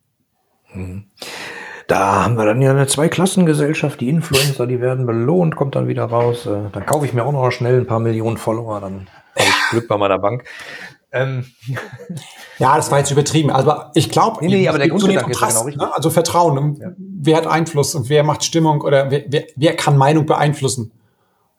Hm. 0.65 1.06
Da 1.88 2.24
haben 2.26 2.36
wir 2.36 2.46
dann 2.46 2.62
ja 2.62 2.72
eine 2.72 2.88
Zweiklassengesellschaft. 2.88 4.02
Die 4.02 4.10
Influencer, 4.10 4.67
die 4.67 4.82
werden 4.82 5.06
belohnt, 5.06 5.56
kommt 5.56 5.76
dann 5.76 5.88
wieder 5.88 6.04
raus. 6.06 6.46
Äh, 6.46 6.70
dann 6.74 6.86
kaufe 6.86 7.06
ich 7.06 7.13
mir 7.13 7.24
auch 7.24 7.32
noch 7.32 7.50
schnell 7.52 7.80
ein 7.80 7.88
paar 7.88 8.00
Millionen 8.00 8.38
Follower, 8.38 8.82
dann 8.82 9.08
habe 9.36 9.48
ich 9.48 9.70
Glück 9.70 9.88
bei 9.88 9.98
meiner 9.98 10.20
Bank. 10.20 10.43
Ähm. 11.12 11.46
Ja, 12.60 12.76
das 12.76 12.89
war 12.89 12.98
jetzt 12.98 13.12
übertrieben. 13.12 13.52
Also 13.52 13.72
ich 13.93 14.10
glaube, 14.10 14.43
nee, 14.43 14.48
nee, 14.48 14.67
aber 14.67 14.80
der 14.80 14.88
Grundgedanke 14.88 15.30
ist 15.30 15.39
genau 15.39 15.62
richtig. 15.62 15.80
Ne? 15.80 15.96
Also 15.96 16.10
Vertrauen. 16.10 16.76
Ja. 16.82 16.88
Wer 16.98 17.38
hat 17.38 17.46
Einfluss 17.46 17.93
und 17.93 18.10
wer 18.10 18.24
macht 18.24 18.43
Stimmung 18.43 18.82
oder 18.82 19.12
wer, 19.12 19.26
wer, 19.28 19.43
wer 19.56 19.76
kann 19.76 19.96
Meinung 19.96 20.26
beeinflussen? 20.26 20.91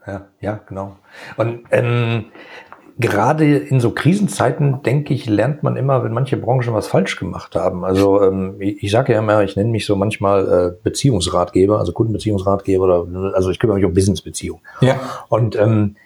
Ja, 0.08 0.26
ja, 0.40 0.60
genau. 0.66 0.96
Und 1.36 1.64
ähm, 1.70 2.26
gerade 2.98 3.56
in 3.56 3.80
so 3.80 3.92
Krisenzeiten, 3.92 4.82
denke 4.82 5.14
ich, 5.14 5.26
lernt 5.26 5.62
man 5.62 5.76
immer, 5.76 6.02
wenn 6.02 6.12
manche 6.12 6.36
Branchen 6.36 6.74
was 6.74 6.88
falsch 6.88 7.16
gemacht 7.16 7.54
haben. 7.54 7.84
Also 7.84 8.22
ähm, 8.22 8.56
ich, 8.58 8.82
ich 8.82 8.90
sage 8.90 9.12
ja 9.12 9.20
immer, 9.20 9.42
ich 9.44 9.56
nenne 9.56 9.70
mich 9.70 9.86
so 9.86 9.96
manchmal 9.96 10.48
äh, 10.48 10.82
Beziehungsratgeber, 10.82 11.78
also 11.78 11.92
Kundenbeziehungsratgeber 11.92 12.84
oder 12.84 13.34
also 13.34 13.50
ich 13.50 13.58
kümmere 13.58 13.76
mich 13.76 13.84
um 13.84 13.94
Businessbeziehungen. 13.94 14.62
Ja. 14.80 14.98
Und 15.28 15.56
ähm, 15.56 15.96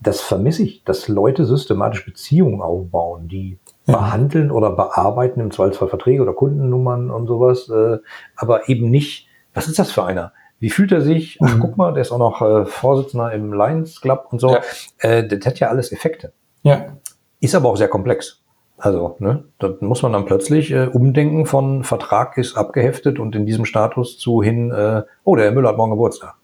das 0.00 0.20
vermisse 0.20 0.64
ich, 0.64 0.84
dass 0.84 1.08
Leute 1.08 1.46
systematisch 1.46 2.04
Beziehungen 2.04 2.60
aufbauen, 2.60 3.28
die 3.28 3.58
ja. 3.86 3.96
behandeln 3.96 4.50
oder 4.50 4.70
bearbeiten, 4.70 5.40
im 5.40 5.50
Zweifelsfall 5.50 5.88
Verträge 5.88 6.22
oder 6.22 6.34
Kundennummern 6.34 7.10
und 7.10 7.26
sowas, 7.26 7.70
äh, 7.70 7.98
aber 8.36 8.68
eben 8.68 8.90
nicht, 8.90 9.28
was 9.54 9.68
ist 9.68 9.78
das 9.78 9.92
für 9.92 10.04
einer? 10.04 10.32
Wie 10.64 10.70
fühlt 10.70 10.92
er 10.92 11.02
sich? 11.02 11.36
Ach, 11.42 11.56
mhm. 11.56 11.60
guck 11.60 11.76
mal, 11.76 11.92
der 11.92 12.00
ist 12.00 12.10
auch 12.10 12.16
noch 12.16 12.40
äh, 12.40 12.64
Vorsitzender 12.64 13.30
im 13.32 13.52
Lions 13.52 14.00
Club 14.00 14.28
und 14.30 14.40
so. 14.40 14.48
Ja. 14.48 14.62
Äh, 14.96 15.28
das 15.28 15.44
hat 15.44 15.60
ja 15.60 15.68
alles 15.68 15.92
Effekte. 15.92 16.32
Ja. 16.62 16.96
Ist 17.38 17.54
aber 17.54 17.68
auch 17.68 17.76
sehr 17.76 17.88
komplex. 17.88 18.40
Also, 18.78 19.16
ne, 19.18 19.44
da 19.58 19.74
muss 19.80 20.00
man 20.00 20.14
dann 20.14 20.24
plötzlich 20.24 20.70
äh, 20.70 20.86
umdenken 20.86 21.44
von 21.44 21.84
Vertrag 21.84 22.38
ist 22.38 22.56
abgeheftet 22.56 23.18
und 23.18 23.36
in 23.36 23.44
diesem 23.44 23.66
Status 23.66 24.16
zu 24.16 24.42
hin, 24.42 24.70
äh, 24.70 25.02
oh, 25.24 25.36
der 25.36 25.44
Herr 25.44 25.52
Müller 25.52 25.68
hat 25.68 25.76
morgen 25.76 25.90
Geburtstag. 25.90 26.34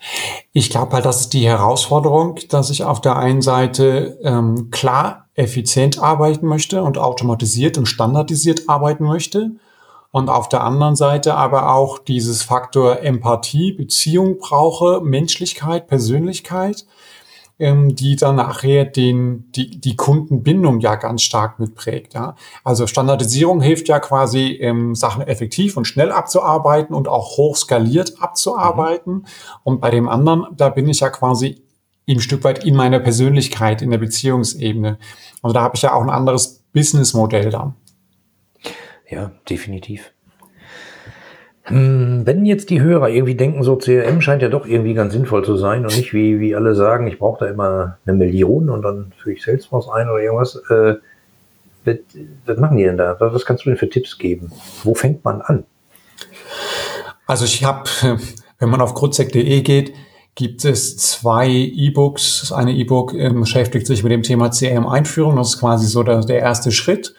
Ich 0.52 0.68
glaube 0.68 0.92
halt, 0.92 1.06
das 1.06 1.22
ist 1.22 1.32
die 1.32 1.48
Herausforderung, 1.48 2.38
dass 2.50 2.68
ich 2.68 2.84
auf 2.84 3.00
der 3.00 3.16
einen 3.16 3.40
Seite 3.40 4.18
ähm, 4.22 4.68
klar 4.70 5.28
effizient 5.34 5.98
arbeiten 5.98 6.46
möchte 6.46 6.82
und 6.82 6.98
automatisiert 6.98 7.78
und 7.78 7.86
standardisiert 7.86 8.68
arbeiten 8.68 9.04
möchte 9.04 9.52
und 10.12 10.28
auf 10.28 10.48
der 10.48 10.64
anderen 10.64 10.96
Seite 10.96 11.34
aber 11.34 11.74
auch 11.74 11.98
dieses 11.98 12.42
Faktor 12.42 13.00
Empathie, 13.00 13.72
Beziehung 13.72 14.38
brauche, 14.38 15.00
Menschlichkeit, 15.00 15.86
Persönlichkeit. 15.86 16.86
ähm, 17.60 17.94
die 17.94 18.16
dann 18.16 18.36
nachher 18.36 18.86
den, 18.86 19.52
die, 19.52 19.78
die 19.78 19.94
Kundenbindung 19.94 20.80
ja 20.80 20.96
ganz 20.96 21.22
stark 21.22 21.60
mitprägt. 21.60 22.14
Ja? 22.14 22.34
Also 22.64 22.86
Standardisierung 22.86 23.60
hilft 23.60 23.86
ja 23.88 24.00
quasi, 24.00 24.58
ähm, 24.60 24.94
Sachen 24.94 25.22
effektiv 25.22 25.76
und 25.76 25.84
schnell 25.84 26.10
abzuarbeiten 26.10 26.96
und 26.96 27.06
auch 27.06 27.36
hoch 27.36 27.56
skaliert 27.56 28.14
abzuarbeiten. 28.20 29.12
Mhm. 29.12 29.24
Und 29.62 29.80
bei 29.82 29.90
dem 29.90 30.08
anderen, 30.08 30.46
da 30.56 30.70
bin 30.70 30.88
ich 30.88 31.00
ja 31.00 31.10
quasi 31.10 31.62
ein 32.08 32.20
Stück 32.20 32.42
weit 32.44 32.64
in 32.64 32.74
meiner 32.74 32.98
Persönlichkeit, 32.98 33.82
in 33.82 33.90
der 33.90 33.98
Beziehungsebene. 33.98 34.98
Also 35.42 35.54
da 35.54 35.60
habe 35.60 35.76
ich 35.76 35.82
ja 35.82 35.92
auch 35.92 36.02
ein 36.02 36.10
anderes 36.10 36.64
Businessmodell 36.72 37.50
dann. 37.50 37.74
Ja, 39.10 39.32
definitiv. 39.48 40.12
Hm, 41.64 42.22
wenn 42.24 42.46
jetzt 42.46 42.70
die 42.70 42.80
Hörer 42.80 43.10
irgendwie 43.10 43.34
denken, 43.34 43.62
so 43.62 43.76
CRM 43.76 44.20
scheint 44.20 44.42
ja 44.42 44.48
doch 44.48 44.66
irgendwie 44.66 44.94
ganz 44.94 45.12
sinnvoll 45.12 45.44
zu 45.44 45.56
sein 45.56 45.84
und 45.84 45.96
nicht 45.96 46.14
wie, 46.14 46.40
wie 46.40 46.54
alle 46.54 46.74
sagen, 46.74 47.06
ich 47.06 47.18
brauche 47.18 47.44
da 47.44 47.50
immer 47.50 47.98
eine 48.06 48.16
Million 48.16 48.70
und 48.70 48.82
dann 48.82 49.12
führe 49.16 49.34
ich 49.34 49.42
Salesforce 49.42 49.88
ein 49.88 50.08
oder 50.08 50.22
irgendwas. 50.22 50.56
Äh, 50.70 50.94
was, 52.44 52.58
machen 52.58 52.76
die 52.76 52.84
denn 52.84 52.96
da? 52.96 53.16
Was 53.20 53.44
kannst 53.44 53.64
du 53.64 53.70
denn 53.70 53.78
für 53.78 53.88
Tipps 53.88 54.18
geben? 54.18 54.52
Wo 54.84 54.94
fängt 54.94 55.24
man 55.24 55.42
an? 55.42 55.64
Also 57.26 57.44
ich 57.44 57.64
habe, 57.64 57.84
wenn 58.58 58.68
man 58.68 58.80
auf 58.80 58.94
grundsec.de 58.94 59.60
geht, 59.62 59.92
gibt 60.34 60.64
es 60.64 60.96
zwei 60.96 61.48
E-Books. 61.48 62.40
Das 62.40 62.52
eine 62.52 62.72
E-Book 62.72 63.14
ähm, 63.14 63.40
beschäftigt 63.40 63.86
sich 63.86 64.02
mit 64.02 64.12
dem 64.12 64.22
Thema 64.22 64.50
CRM-Einführung. 64.50 65.36
Das 65.36 65.50
ist 65.50 65.60
quasi 65.60 65.86
so 65.86 66.02
der, 66.02 66.20
der 66.20 66.40
erste 66.40 66.72
Schritt. 66.72 67.14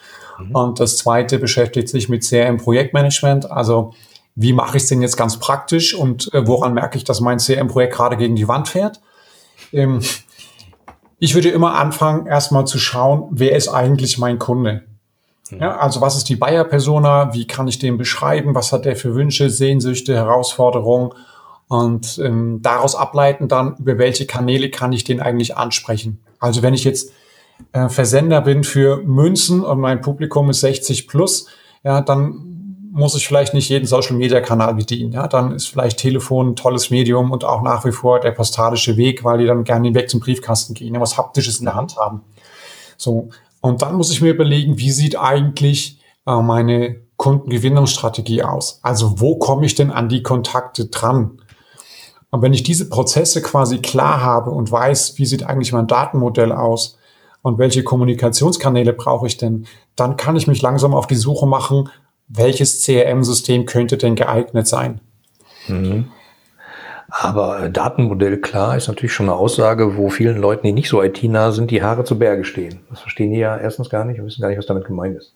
Mhm. 0.50 0.56
Und 0.56 0.80
das 0.80 0.98
zweite 0.98 1.40
beschäftigt 1.40 1.90
sich 1.90 2.10
mit 2.10 2.24
CRM-Projektmanagement. 2.24 3.50
Also 3.52 3.94
wie 4.36 4.54
mache 4.54 4.78
ich 4.78 4.84
es 4.84 4.90
denn 4.90 5.02
jetzt 5.02 5.18
ganz 5.18 5.38
praktisch 5.38 5.94
und 5.94 6.34
äh, 6.34 6.48
woran 6.48 6.74
merke 6.74 6.98
ich, 6.98 7.04
dass 7.04 7.20
mein 7.20 7.38
CRM-Projekt 7.38 7.94
gerade 7.94 8.18
gegen 8.18 8.36
die 8.36 8.48
Wand 8.48 8.70
fährt? 8.70 9.02
Ähm, 9.74 10.02
ich 11.20 11.36
würde 11.36 11.50
immer 11.50 11.76
anfangen, 11.76 12.26
erstmal 12.26 12.66
zu 12.66 12.80
schauen, 12.80 13.28
wer 13.32 13.56
ist 13.56 13.68
eigentlich 13.68 14.18
mein 14.18 14.40
Kunde? 14.40 14.84
Ja, 15.60 15.78
also 15.78 16.00
was 16.02 16.16
ist 16.16 16.30
die 16.30 16.36
Buyer-Persona? 16.36 17.34
Wie 17.34 17.46
kann 17.46 17.68
ich 17.68 17.78
den 17.78 17.98
beschreiben? 17.98 18.56
Was 18.56 18.72
hat 18.72 18.86
der 18.86 18.96
für 18.96 19.16
Wünsche, 19.16 19.50
Sehnsüchte, 19.50 20.16
Herausforderungen? 20.16 21.12
Und 21.68 22.20
ähm, 22.20 22.62
daraus 22.62 22.96
ableiten 22.96 23.48
dann, 23.48 23.76
über 23.78 23.98
welche 23.98 24.26
Kanäle 24.26 24.70
kann 24.70 24.94
ich 24.94 25.04
den 25.04 25.22
eigentlich 25.22 25.58
ansprechen? 25.58 26.22
Also 26.40 26.62
wenn 26.62 26.74
ich 26.74 26.84
jetzt 26.84 27.12
äh, 27.72 27.90
Versender 27.90 28.42
bin 28.42 28.64
für 28.64 28.98
Münzen 29.04 29.64
und 29.64 29.80
mein 29.80 30.02
Publikum 30.02 30.50
ist 30.50 30.62
60 30.62 31.08
plus, 31.08 31.48
ja, 31.84 32.02
dann 32.02 32.52
muss 32.92 33.16
ich 33.16 33.26
vielleicht 33.26 33.54
nicht 33.54 33.70
jeden 33.70 33.86
Social 33.86 34.18
Media 34.18 34.42
Kanal 34.42 34.76
bedienen. 34.76 35.14
Ja, 35.14 35.28
dann 35.28 35.54
ist 35.54 35.68
vielleicht 35.68 35.98
Telefon 35.98 36.50
ein 36.50 36.56
tolles 36.56 36.90
Medium 36.90 37.32
und 37.32 37.46
auch 37.46 37.62
nach 37.62 37.86
wie 37.86 37.94
vor 37.94 38.20
der 38.20 38.32
postalische 38.32 38.98
Weg, 38.98 39.24
weil 39.24 39.38
die 39.38 39.46
dann 39.46 39.64
gerne 39.64 39.94
weg 39.94 40.10
zum 40.10 40.20
Briefkasten 40.20 40.74
gehen, 40.74 40.94
ja, 40.94 41.00
was 41.00 41.18
Haptisches 41.18 41.60
in 41.60 41.66
der 41.66 41.76
Hand 41.76 41.96
haben. 41.98 42.22
So. 42.98 43.30
Und 43.62 43.82
dann 43.82 43.96
muss 43.96 44.12
ich 44.12 44.22
mir 44.22 44.32
überlegen, 44.32 44.78
wie 44.78 44.92
sieht 44.92 45.18
eigentlich 45.18 46.02
äh, 46.28 46.42
meine 46.42 46.98
Kundengewinnungsstrategie 47.16 48.44
aus? 48.44 48.80
Also 48.84 49.22
wo 49.22 49.38
komme 49.38 49.66
ich 49.66 49.76
denn 49.76 49.92
an 49.92 50.10
die 50.10 50.24
Kontakte 50.24 50.88
dran? 50.88 51.40
Und 52.30 52.42
wenn 52.42 52.54
ich 52.54 52.64
diese 52.64 52.90
Prozesse 52.90 53.42
quasi 53.42 53.80
klar 53.80 54.22
habe 54.22 54.52
und 54.52 54.72
weiß, 54.72 55.18
wie 55.18 55.26
sieht 55.26 55.44
eigentlich 55.44 55.74
mein 55.74 55.88
Datenmodell 55.88 56.52
aus 56.52 56.98
und 57.42 57.58
welche 57.58 57.84
Kommunikationskanäle 57.84 58.94
brauche 58.94 59.28
ich 59.28 59.38
denn, 59.38 59.66
dann 59.96 60.18
kann 60.18 60.36
ich 60.36 60.48
mich 60.48 60.62
langsam 60.62 60.94
auf 60.94 61.08
die 61.08 61.16
Suche 61.16 61.48
machen, 61.48 61.90
welches 62.28 62.84
CRM-System 62.84 63.66
könnte 63.66 63.98
denn 63.98 64.16
geeignet 64.16 64.68
sein? 64.68 65.02
Mhm. 65.68 66.08
Aber 67.10 67.64
äh, 67.64 67.72
Datenmodell, 67.72 68.40
klar, 68.40 68.78
ist 68.78 68.88
natürlich 68.88 69.14
schon 69.14 69.28
eine 69.28 69.36
Aussage, 69.36 69.98
wo 69.98 70.10
vielen 70.10 70.38
Leuten, 70.38 70.66
die 70.66 70.72
nicht 70.72 70.88
so 70.88 71.04
IT-nah 71.04 71.52
sind, 71.52 71.70
die 71.70 71.84
Haare 71.84 72.06
zu 72.06 72.18
Berge 72.18 72.46
stehen. 72.46 72.80
Das 72.90 73.02
verstehen 73.02 73.32
die 73.32 73.40
ja 73.40 73.58
erstens 73.58 73.90
gar 73.90 74.06
nicht 74.06 74.20
und 74.20 74.28
wissen 74.28 74.42
gar 74.42 74.48
nicht, 74.48 74.58
was 74.58 74.66
damit 74.66 74.86
gemeint 74.86 75.18
ist. 75.18 75.34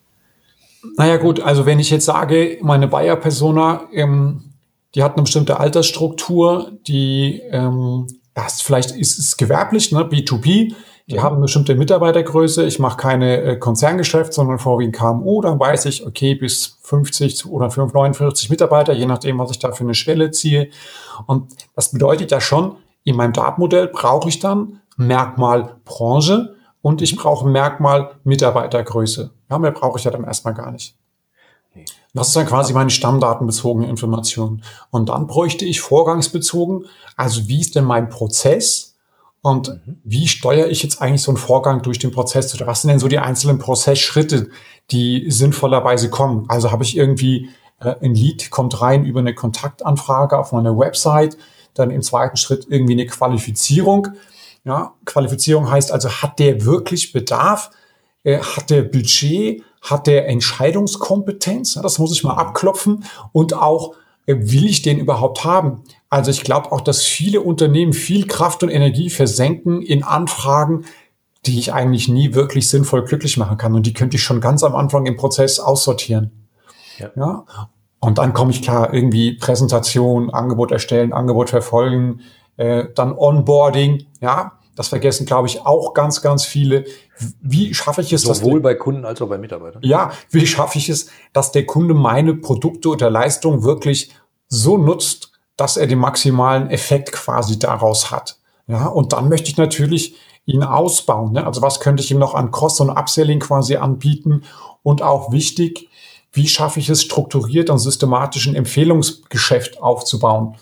Naja 0.98 1.18
gut, 1.18 1.42
also 1.42 1.66
wenn 1.66 1.80
ich 1.80 1.90
jetzt 1.90 2.06
sage, 2.06 2.60
meine 2.62 2.88
Buyer-Persona, 2.88 3.90
ähm, 3.92 4.54
die 4.94 5.04
hat 5.04 5.14
eine 5.14 5.24
bestimmte 5.24 5.60
Altersstruktur, 5.60 6.72
die 6.88 7.42
ähm, 7.52 8.08
ja, 8.38 8.48
vielleicht 8.50 8.92
ist 8.92 9.20
es 9.20 9.36
gewerblich, 9.36 9.92
ne, 9.92 10.02
B2B, 10.02 10.74
die 11.08 11.20
haben 11.20 11.36
eine 11.36 11.44
bestimmte 11.44 11.76
Mitarbeitergröße. 11.76 12.66
Ich 12.66 12.80
mache 12.80 12.98
keine 12.98 13.42
äh, 13.42 13.58
Konzerngeschäft, 13.58 14.34
sondern 14.34 14.58
vorwiegend 14.58 14.96
KMU. 14.96 15.42
Dann 15.42 15.60
weiß 15.60 15.86
ich, 15.86 16.06
okay, 16.06 16.34
bis 16.34 16.80
50 16.82 17.46
oder 17.46 17.70
49 17.70 18.50
Mitarbeiter, 18.50 18.94
je 18.94 19.06
nachdem, 19.06 19.38
was 19.38 19.52
ich 19.52 19.60
da 19.60 19.72
für 19.72 19.84
eine 19.84 19.94
Schwelle 19.94 20.32
ziehe. 20.32 20.70
Und 21.28 21.54
das 21.76 21.92
bedeutet 21.92 22.32
ja 22.32 22.42
schon, 22.42 22.78
in 23.04 23.16
meinem 23.16 23.34
Datenmodell 23.34 23.88
brauche 23.88 24.30
ich 24.30 24.40
dann 24.40 24.82
Merkmal 24.98 25.76
Branche 25.86 26.56
und 26.82 27.04
ich 27.04 27.16
brauche 27.16 27.48
Merkmal 27.48 28.16
Mitarbeitergröße. 28.24 29.32
Ja, 29.52 29.60
mehr 29.60 29.72
brauche 29.72 30.00
ich 30.00 30.06
ja 30.06 30.12
dann 30.12 30.24
erstmal 30.24 30.56
gar 30.56 30.72
nicht. 30.72 30.98
Das 32.16 32.30
ist 32.30 32.36
dann 32.36 32.48
quasi 32.48 32.74
meine 32.74 32.90
stammdatenbezogene 32.90 33.88
Information. 33.90 34.64
Und 34.90 35.10
dann 35.10 35.28
bräuchte 35.28 35.66
ich 35.66 35.82
vorgangsbezogen, 35.82 36.86
also 37.18 37.48
wie 37.48 37.60
ist 37.60 37.76
denn 37.76 37.84
mein 37.84 38.10
Prozess? 38.10 38.95
Und 39.46 39.68
mhm. 39.68 40.00
wie 40.04 40.28
steuere 40.28 40.72
ich 40.72 40.82
jetzt 40.82 41.04
eigentlich 41.04 41.22
so 41.22 41.30
einen 41.30 41.38
Vorgang 41.38 41.84
durch 41.84 42.00
den 42.00 42.10
Prozess? 42.10 42.56
Oder 42.56 42.66
was 42.66 42.82
sind 42.82 42.90
denn 42.90 42.98
so 42.98 43.08
die 43.08 43.20
einzelnen 43.20 43.60
Prozessschritte, 43.60 44.50
die 44.90 45.30
sinnvollerweise 45.30 46.10
kommen? 46.10 46.46
Also 46.48 46.72
habe 46.72 46.84
ich 46.84 46.98
irgendwie 46.98 47.50
äh, 47.80 47.94
ein 48.02 48.16
Lead 48.16 48.50
kommt 48.50 48.82
rein 48.82 49.06
über 49.06 49.20
eine 49.20 49.36
Kontaktanfrage 49.36 50.40
auf 50.40 50.52
meiner 50.52 50.76
Website, 50.76 51.38
dann 51.76 51.92
im 51.92 52.02
zweiten 52.02 52.38
Schritt 52.38 52.66
irgendwie 52.72 52.94
eine 52.94 53.06
Qualifizierung. 53.06 54.08
Ja, 54.64 54.96
Qualifizierung 55.06 55.70
heißt 55.70 55.92
also, 55.92 56.10
hat 56.10 56.40
der 56.40 56.66
wirklich 56.66 57.14
Bedarf? 57.14 57.70
Äh, 58.24 58.40
hat 58.40 58.72
der 58.72 58.82
Budget? 58.82 59.62
Hat 59.80 60.08
der 60.08 60.28
Entscheidungskompetenz? 60.28 61.76
Ja, 61.76 61.84
das 61.84 62.00
muss 62.00 62.14
ich 62.14 62.24
mal 62.24 62.34
abklopfen. 62.34 63.06
Und 63.32 63.54
auch, 63.54 63.94
äh, 64.26 64.38
will 64.40 64.66
ich 64.66 64.82
den 64.82 64.98
überhaupt 64.98 65.44
haben? 65.44 65.84
Also 66.16 66.32
ich 66.32 66.46
glaube 66.46 66.72
auch, 66.72 66.80
dass 66.80 67.04
viele 67.04 67.42
Unternehmen 67.42 67.92
viel 67.92 68.26
Kraft 68.26 68.64
und 68.64 68.70
Energie 68.70 69.10
versenken 69.10 69.82
in 69.82 70.02
Anfragen, 70.02 70.86
die 71.46 71.60
ich 71.60 71.74
eigentlich 71.74 72.08
nie 72.08 72.34
wirklich 72.34 72.70
sinnvoll 72.70 73.04
glücklich 73.04 73.36
machen 73.36 73.58
kann. 73.58 73.76
Und 73.76 73.86
die 73.86 73.92
könnte 73.92 74.16
ich 74.16 74.24
schon 74.24 74.40
ganz 74.40 74.64
am 74.64 74.76
Anfang 74.76 75.08
im 75.08 75.18
Prozess 75.18 75.60
aussortieren. 75.60 76.32
Ja. 77.00 77.10
ja? 77.18 77.46
Und 78.00 78.18
dann 78.18 78.32
komme 78.32 78.52
ich 78.52 78.62
klar, 78.62 78.94
irgendwie 78.94 79.34
Präsentation, 79.34 80.30
Angebot 80.30 80.72
erstellen, 80.72 81.12
Angebot 81.12 81.50
verfolgen, 81.50 82.22
äh, 82.56 82.86
dann 82.96 83.12
Onboarding, 83.12 84.06
ja. 84.22 84.54
Das 84.78 84.88
vergessen, 84.90 85.26
glaube 85.26 85.50
ich, 85.50 85.66
auch 85.66 85.94
ganz, 85.94 86.22
ganz 86.22 86.46
viele. 86.46 86.86
Wie 87.42 87.74
schaffe 87.74 88.02
ich 88.02 88.14
es, 88.14 88.22
sowohl 88.22 88.62
bei 88.62 88.76
Kunden 88.76 89.04
als 89.04 89.22
auch 89.22 89.28
bei 89.28 89.38
Mitarbeitern? 89.38 89.82
Ja, 89.84 90.12
wie 90.32 90.48
schaffe 90.48 90.78
ich 90.78 90.88
es, 90.88 91.08
dass 91.34 91.52
der 91.52 91.66
Kunde 91.66 91.94
meine 91.94 92.36
Produkte 92.36 92.90
oder 92.90 93.10
Leistungen 93.10 93.64
wirklich 93.64 94.12
so 94.48 94.78
nutzt, 94.78 95.35
dass 95.58 95.78
er 95.78 95.88
den 95.88 96.00
maximalen 96.00 96.70
Effekt 96.70 97.12
quasi 97.12 97.60
daraus 97.60 98.12
hat. 98.12 98.38
Ja, 98.68 98.88
und 98.88 99.14
dann 99.14 99.30
möchte 99.30 99.50
ich 99.50 99.58
natürlich 99.58 100.16
ihn 100.46 100.64
ausbauen. 100.64 101.34
Ne? 101.34 101.46
Also 101.46 101.62
was 101.62 101.80
könnte 101.80 102.04
ich 102.04 102.12
ihm 102.12 102.20
noch 102.20 102.34
an 102.34 102.52
Cross- 102.52 102.80
und 102.80 102.90
Upselling 102.90 103.40
quasi 103.40 103.76
anbieten? 103.76 104.44
Und 104.84 105.02
auch 105.02 105.32
wichtig, 105.32 105.90
wie 106.32 106.48
schaffe 106.48 106.80
ich 106.80 106.90
es 106.90 107.02
strukturiert 107.02 107.70
und 107.70 107.80
systematisch 107.80 108.48
ein 108.48 108.56
Empfehlungsgeschäft 108.56 109.82
aufzubauen? 109.82 110.56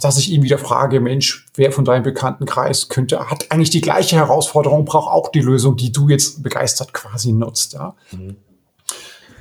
Dass 0.00 0.18
ich 0.18 0.30
ihm 0.30 0.42
wieder 0.42 0.58
frage, 0.58 1.00
Mensch, 1.00 1.46
wer 1.54 1.72
von 1.72 1.84
deinem 1.84 2.04
Bekanntenkreis 2.04 2.88
könnte, 2.88 3.30
hat 3.30 3.50
eigentlich 3.50 3.70
die 3.70 3.80
gleiche 3.80 4.16
Herausforderung, 4.16 4.84
braucht 4.84 5.12
auch 5.12 5.28
die 5.30 5.40
Lösung, 5.40 5.76
die 5.76 5.92
du 5.92 6.08
jetzt 6.08 6.42
begeistert 6.42 6.92
quasi 6.92 7.32
nutzt. 7.32 7.72
Ja? 7.74 7.94
Mhm. 8.12 8.36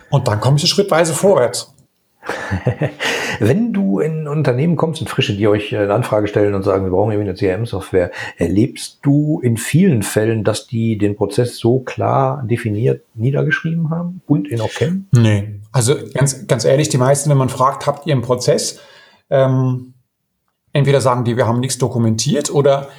Und 0.09 0.27
dann 0.27 0.39
komme 0.39 0.57
ich 0.57 0.67
schrittweise 0.67 1.13
vorwärts. 1.13 1.73
Wenn 3.39 3.73
du 3.73 3.99
in 3.99 4.27
Unternehmen 4.27 4.75
kommst, 4.75 5.01
in 5.01 5.07
Frische, 5.07 5.35
die 5.35 5.47
euch 5.47 5.75
eine 5.75 5.93
Anfrage 5.93 6.27
stellen 6.27 6.53
und 6.53 6.63
sagen, 6.63 6.83
wir 6.83 6.91
brauchen 6.91 7.11
irgendwie 7.11 7.29
eine 7.29 7.37
CRM-Software, 7.37 8.11
erlebst 8.37 8.99
du 9.03 9.39
in 9.41 9.57
vielen 9.57 10.03
Fällen, 10.03 10.43
dass 10.43 10.67
die 10.67 10.97
den 10.97 11.15
Prozess 11.15 11.57
so 11.57 11.79
klar 11.79 12.43
definiert 12.43 13.03
niedergeschrieben 13.13 13.89
haben 13.89 14.21
und 14.27 14.47
ihn 14.47 14.61
auch 14.61 14.69
kennen? 14.69 15.07
Nee. 15.11 15.59
Also 15.71 15.95
ganz, 16.13 16.47
ganz 16.47 16.65
ehrlich, 16.65 16.89
die 16.89 16.97
meisten, 16.97 17.29
wenn 17.29 17.37
man 17.37 17.49
fragt, 17.49 17.85
habt 17.87 18.05
ihr 18.07 18.13
einen 18.13 18.21
Prozess? 18.21 18.79
Ähm, 19.29 19.93
entweder 20.73 21.01
sagen 21.01 21.23
die, 21.23 21.37
wir 21.37 21.47
haben 21.47 21.59
nichts 21.59 21.77
dokumentiert 21.77 22.51
oder 22.51 22.89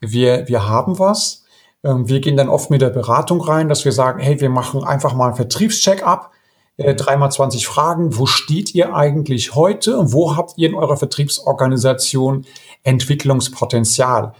wir, 0.00 0.48
wir 0.48 0.68
haben 0.68 0.98
was. 0.98 1.44
Ähm, 1.84 2.08
wir 2.08 2.20
gehen 2.20 2.36
dann 2.36 2.48
oft 2.48 2.70
mit 2.70 2.82
der 2.82 2.90
Beratung 2.90 3.40
rein, 3.40 3.68
dass 3.68 3.84
wir 3.84 3.92
sagen, 3.92 4.20
hey, 4.20 4.40
wir 4.40 4.50
machen 4.50 4.84
einfach 4.84 5.14
mal 5.14 5.28
einen 5.28 5.36
Vertriebscheck 5.36 6.06
ab 6.06 6.32
äh, 6.78 6.94
dreimal 6.94 7.30
20 7.30 7.66
Fragen. 7.66 8.16
Wo 8.16 8.26
steht 8.26 8.74
ihr 8.74 8.94
eigentlich 8.94 9.54
heute 9.54 9.98
und 9.98 10.12
wo 10.12 10.36
habt 10.36 10.54
ihr 10.56 10.68
in 10.68 10.74
eurer 10.74 10.96
Vertriebsorganisation 10.96 12.46
Entwicklungspotenzial? 12.84 14.32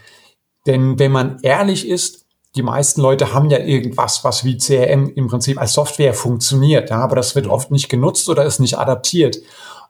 Denn 0.66 0.98
wenn 0.98 1.12
man 1.12 1.38
ehrlich 1.42 1.86
ist, 1.86 2.26
die 2.56 2.62
meisten 2.62 3.00
Leute 3.00 3.34
haben 3.34 3.50
ja 3.50 3.58
irgendwas, 3.58 4.24
was 4.24 4.44
wie 4.44 4.56
CRM 4.56 5.12
im 5.14 5.28
Prinzip 5.28 5.60
als 5.60 5.74
Software 5.74 6.14
funktioniert, 6.14 6.90
ja, 6.90 6.98
aber 6.98 7.16
das 7.16 7.34
wird 7.34 7.46
oft 7.46 7.70
nicht 7.70 7.88
genutzt 7.88 8.28
oder 8.28 8.44
ist 8.44 8.58
nicht 8.58 8.78
adaptiert. 8.78 9.38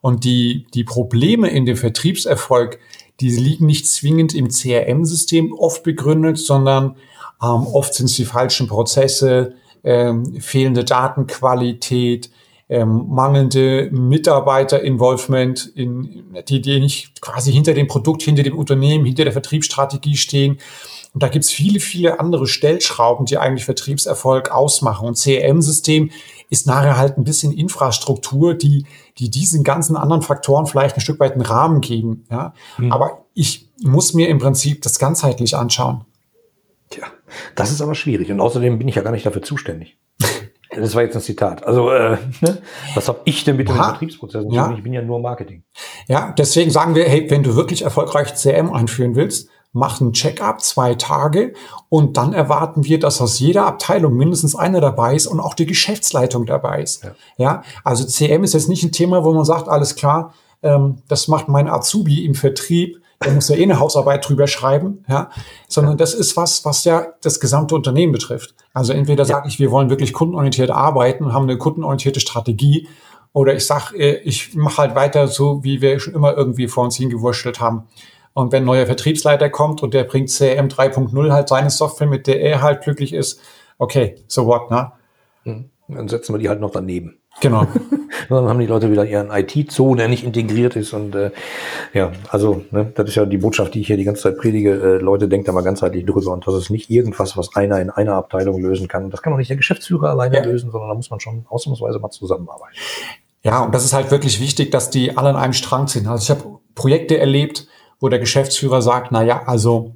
Und 0.00 0.24
die, 0.24 0.66
die 0.74 0.84
Probleme 0.84 1.48
in 1.48 1.66
dem 1.66 1.76
Vertriebserfolg, 1.76 2.78
die 3.20 3.30
liegen 3.30 3.66
nicht 3.66 3.86
zwingend 3.86 4.34
im 4.34 4.48
CRM-System 4.48 5.52
oft 5.52 5.82
begründet, 5.82 6.38
sondern 6.38 6.96
ähm, 7.42 7.66
oft 7.66 7.94
sind 7.94 8.06
es 8.06 8.16
die 8.16 8.24
falschen 8.24 8.68
Prozesse, 8.68 9.54
ähm, 9.84 10.40
fehlende 10.40 10.84
Datenqualität, 10.84 12.30
ähm, 12.68 13.06
mangelnde 13.08 13.88
Mitarbeiter-Involvement, 13.90 15.72
in, 15.74 16.24
die, 16.48 16.60
die 16.60 16.80
nicht 16.80 17.20
quasi 17.20 17.52
hinter 17.52 17.74
dem 17.74 17.86
Produkt, 17.86 18.22
hinter 18.22 18.42
dem 18.42 18.58
Unternehmen, 18.58 19.06
hinter 19.06 19.24
der 19.24 19.32
Vertriebsstrategie 19.32 20.16
stehen. 20.16 20.58
Und 21.14 21.22
da 21.22 21.28
gibt's 21.28 21.50
viele, 21.50 21.80
viele 21.80 22.20
andere 22.20 22.46
Stellschrauben, 22.46 23.24
die 23.24 23.38
eigentlich 23.38 23.64
Vertriebserfolg 23.64 24.50
ausmachen. 24.50 25.08
Und 25.08 25.16
CRM-System 25.16 26.10
ist 26.50 26.66
nachher 26.66 26.98
halt 26.98 27.16
ein 27.16 27.24
bisschen 27.24 27.52
Infrastruktur, 27.52 28.54
die, 28.54 28.84
die 29.18 29.30
diesen 29.30 29.64
ganzen 29.64 29.96
anderen 29.96 30.22
Faktoren 30.22 30.66
vielleicht 30.66 30.96
ein 30.96 31.00
Stück 31.00 31.20
weit 31.20 31.32
einen 31.32 31.42
Rahmen 31.42 31.80
geben. 31.80 32.26
Ja? 32.30 32.52
Mhm. 32.76 32.92
Aber 32.92 33.24
ich 33.32 33.70
muss 33.82 34.12
mir 34.12 34.28
im 34.28 34.38
Prinzip 34.38 34.82
das 34.82 34.98
ganzheitlich 34.98 35.56
anschauen. 35.56 36.04
Tja, 36.90 37.06
das 37.54 37.70
ist 37.70 37.80
aber 37.80 37.94
schwierig. 37.94 38.30
Und 38.30 38.40
außerdem 38.40 38.78
bin 38.78 38.88
ich 38.88 38.94
ja 38.94 39.02
gar 39.02 39.12
nicht 39.12 39.24
dafür 39.26 39.42
zuständig. 39.42 39.96
Das 40.80 40.94
war 40.94 41.02
jetzt 41.02 41.16
ein 41.16 41.22
Zitat. 41.22 41.66
Also, 41.66 41.90
äh, 41.90 42.18
ne? 42.40 42.58
was 42.94 43.08
habe 43.08 43.20
ich 43.24 43.44
denn 43.44 43.56
mit 43.56 43.68
ja. 43.68 43.74
den 43.74 43.82
Vertriebsprozessen? 43.82 44.50
Ja. 44.50 44.72
Ich 44.72 44.82
bin 44.82 44.92
ja 44.92 45.02
nur 45.02 45.20
Marketing. 45.20 45.64
Ja, 46.06 46.34
deswegen 46.36 46.70
sagen 46.70 46.94
wir, 46.94 47.04
hey, 47.04 47.30
wenn 47.30 47.42
du 47.42 47.56
wirklich 47.56 47.82
erfolgreich 47.82 48.34
CM 48.34 48.72
einführen 48.72 49.14
willst, 49.14 49.48
mach 49.72 50.00
ein 50.00 50.12
Check-up, 50.12 50.62
zwei 50.62 50.94
Tage 50.94 51.52
und 51.88 52.16
dann 52.16 52.32
erwarten 52.32 52.84
wir, 52.84 52.98
dass 52.98 53.20
aus 53.20 53.38
jeder 53.38 53.66
Abteilung 53.66 54.16
mindestens 54.16 54.56
einer 54.56 54.80
dabei 54.80 55.14
ist 55.14 55.26
und 55.26 55.40
auch 55.40 55.54
die 55.54 55.66
Geschäftsleitung 55.66 56.46
dabei 56.46 56.82
ist. 56.82 57.04
Ja, 57.04 57.12
ja 57.36 57.62
also 57.84 58.04
CM 58.04 58.44
ist 58.44 58.54
jetzt 58.54 58.68
nicht 58.68 58.82
ein 58.82 58.92
Thema, 58.92 59.24
wo 59.24 59.32
man 59.34 59.44
sagt, 59.44 59.68
alles 59.68 59.94
klar, 59.94 60.32
ähm, 60.62 61.02
das 61.08 61.28
macht 61.28 61.48
mein 61.48 61.68
Azubi 61.68 62.24
im 62.24 62.34
Vertrieb, 62.34 63.00
der 63.24 63.32
muss 63.32 63.48
ja 63.48 63.56
eh 63.56 63.62
eine 63.62 63.80
Hausarbeit 63.80 64.28
drüber 64.28 64.46
schreiben, 64.46 65.04
ja, 65.08 65.30
sondern 65.66 65.96
das 65.96 66.14
ist 66.14 66.36
was, 66.36 66.64
was 66.64 66.84
ja 66.84 67.08
das 67.22 67.40
gesamte 67.40 67.74
Unternehmen 67.74 68.12
betrifft. 68.12 68.54
Also 68.72 68.92
entweder 68.92 69.24
sage 69.24 69.48
ich, 69.48 69.58
wir 69.58 69.70
wollen 69.70 69.90
wirklich 69.90 70.12
kundenorientiert 70.12 70.70
arbeiten 70.70 71.24
und 71.24 71.32
haben 71.32 71.44
eine 71.44 71.58
kundenorientierte 71.58 72.20
Strategie, 72.20 72.88
oder 73.32 73.54
ich 73.54 73.66
sage, 73.66 73.96
äh, 73.96 74.20
ich 74.24 74.54
mache 74.54 74.78
halt 74.78 74.94
weiter 74.94 75.28
so, 75.28 75.62
wie 75.62 75.80
wir 75.80 76.00
schon 76.00 76.14
immer 76.14 76.36
irgendwie 76.36 76.68
vor 76.68 76.84
uns 76.84 76.96
hingewurschtelt 76.96 77.60
haben. 77.60 77.86
Und 78.32 78.52
wenn 78.52 78.62
ein 78.62 78.66
neuer 78.66 78.86
Vertriebsleiter 78.86 79.50
kommt 79.50 79.82
und 79.82 79.94
der 79.94 80.04
bringt 80.04 80.30
CRM 80.30 80.68
3.0 80.68 81.32
halt 81.32 81.48
seine 81.48 81.70
Software, 81.70 82.06
mit 82.06 82.26
der 82.26 82.40
er 82.40 82.62
halt 82.62 82.82
glücklich 82.82 83.12
ist, 83.12 83.40
okay, 83.78 84.16
so 84.28 84.46
what, 84.46 84.70
ne? 84.70 84.92
Hm. 85.44 85.70
Dann 85.88 86.08
setzen 86.08 86.34
wir 86.34 86.38
die 86.38 86.48
halt 86.48 86.60
noch 86.60 86.70
daneben. 86.70 87.17
Genau. 87.40 87.66
dann 88.28 88.48
haben 88.48 88.58
die 88.58 88.66
Leute 88.66 88.90
wieder 88.90 89.04
ihren 89.04 89.30
IT-Zoo, 89.30 89.94
der 89.94 90.08
nicht 90.08 90.24
integriert 90.24 90.76
ist. 90.76 90.92
Und 90.92 91.14
äh, 91.14 91.30
ja, 91.94 92.12
also 92.28 92.64
ne, 92.70 92.92
das 92.94 93.08
ist 93.08 93.14
ja 93.14 93.26
die 93.26 93.38
Botschaft, 93.38 93.74
die 93.74 93.80
ich 93.80 93.86
hier 93.86 93.96
die 93.96 94.04
ganze 94.04 94.22
Zeit 94.22 94.38
predige. 94.38 94.72
Äh, 94.72 94.98
Leute, 94.98 95.28
denkt 95.28 95.48
da 95.48 95.52
mal 95.52 95.62
ganzheitlich 95.62 96.04
drüber. 96.04 96.32
Und 96.32 96.46
das 96.46 96.54
ist 96.54 96.70
nicht 96.70 96.90
irgendwas, 96.90 97.36
was 97.36 97.54
einer 97.54 97.80
in 97.80 97.90
einer 97.90 98.14
Abteilung 98.14 98.60
lösen 98.60 98.88
kann. 98.88 99.10
Das 99.10 99.22
kann 99.22 99.32
auch 99.32 99.38
nicht 99.38 99.50
der 99.50 99.56
Geschäftsführer 99.56 100.10
alleine 100.10 100.36
ja. 100.36 100.44
lösen, 100.44 100.70
sondern 100.70 100.90
da 100.90 100.94
muss 100.94 101.10
man 101.10 101.20
schon 101.20 101.46
ausnahmsweise 101.48 101.98
mal 101.98 102.10
zusammenarbeiten. 102.10 102.74
Ja, 103.42 103.62
und 103.64 103.74
das 103.74 103.84
ist 103.84 103.92
halt 103.92 104.10
wirklich 104.10 104.40
wichtig, 104.40 104.70
dass 104.70 104.90
die 104.90 105.16
alle 105.16 105.30
an 105.30 105.36
einem 105.36 105.52
Strang 105.52 105.86
sind. 105.86 106.06
Also 106.06 106.22
ich 106.22 106.30
habe 106.30 106.58
Projekte 106.74 107.18
erlebt, 107.18 107.66
wo 108.00 108.08
der 108.08 108.18
Geschäftsführer 108.18 108.82
sagt, 108.82 109.12
na 109.12 109.22
ja, 109.22 109.44
also 109.46 109.94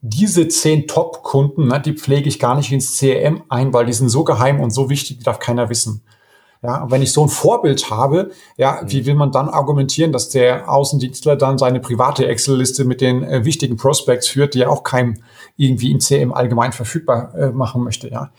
diese 0.00 0.48
zehn 0.48 0.86
Top-Kunden, 0.86 1.68
ne, 1.68 1.80
die 1.80 1.94
pflege 1.94 2.28
ich 2.28 2.38
gar 2.38 2.54
nicht 2.54 2.70
ins 2.70 2.98
CRM 2.98 3.42
ein, 3.48 3.72
weil 3.72 3.86
die 3.86 3.92
sind 3.92 4.10
so 4.10 4.22
geheim 4.22 4.60
und 4.60 4.70
so 4.70 4.90
wichtig, 4.90 5.18
die 5.18 5.24
darf 5.24 5.38
keiner 5.38 5.70
wissen. 5.70 6.02
Ja, 6.64 6.82
und 6.82 6.90
wenn 6.90 7.02
ich 7.02 7.12
so 7.12 7.22
ein 7.22 7.28
Vorbild 7.28 7.90
habe, 7.90 8.30
ja, 8.56 8.80
mhm. 8.82 8.90
wie 8.90 9.04
will 9.04 9.14
man 9.14 9.30
dann 9.30 9.50
argumentieren, 9.50 10.12
dass 10.12 10.30
der 10.30 10.72
Außendienstler 10.72 11.36
dann 11.36 11.58
seine 11.58 11.78
private 11.78 12.26
Excel-Liste 12.26 12.86
mit 12.86 13.02
den 13.02 13.22
äh, 13.22 13.44
wichtigen 13.44 13.76
Prospects 13.76 14.28
führt, 14.28 14.54
die 14.54 14.62
er 14.62 14.70
auch 14.70 14.82
keinem 14.82 15.18
irgendwie 15.58 15.92
im 15.92 16.00
CM 16.00 16.32
allgemein 16.32 16.72
verfügbar 16.72 17.34
äh, 17.34 17.50
machen 17.50 17.84
möchte, 17.84 18.08
ja. 18.08 18.30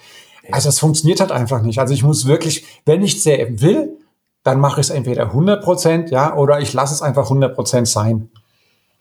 Also 0.52 0.70
das 0.70 0.80
funktioniert 0.80 1.22
halt 1.22 1.32
einfach 1.32 1.62
nicht. 1.64 1.80
Also 1.80 1.94
ich 1.94 2.04
muss 2.04 2.28
wirklich, 2.28 2.66
wenn 2.86 3.04
ich 3.04 3.20
CM 3.20 3.62
will, 3.62 3.98
dann 4.44 4.60
mache 4.60 4.80
ich 4.80 4.88
es 4.88 4.90
entweder 4.92 5.24
100 5.24 5.64
Prozent, 5.64 6.12
ja, 6.12 6.36
oder 6.36 6.60
ich 6.60 6.72
lasse 6.74 6.94
es 6.94 7.02
einfach 7.02 7.24
100 7.24 7.56
Prozent 7.56 7.88
sein. 7.88 8.30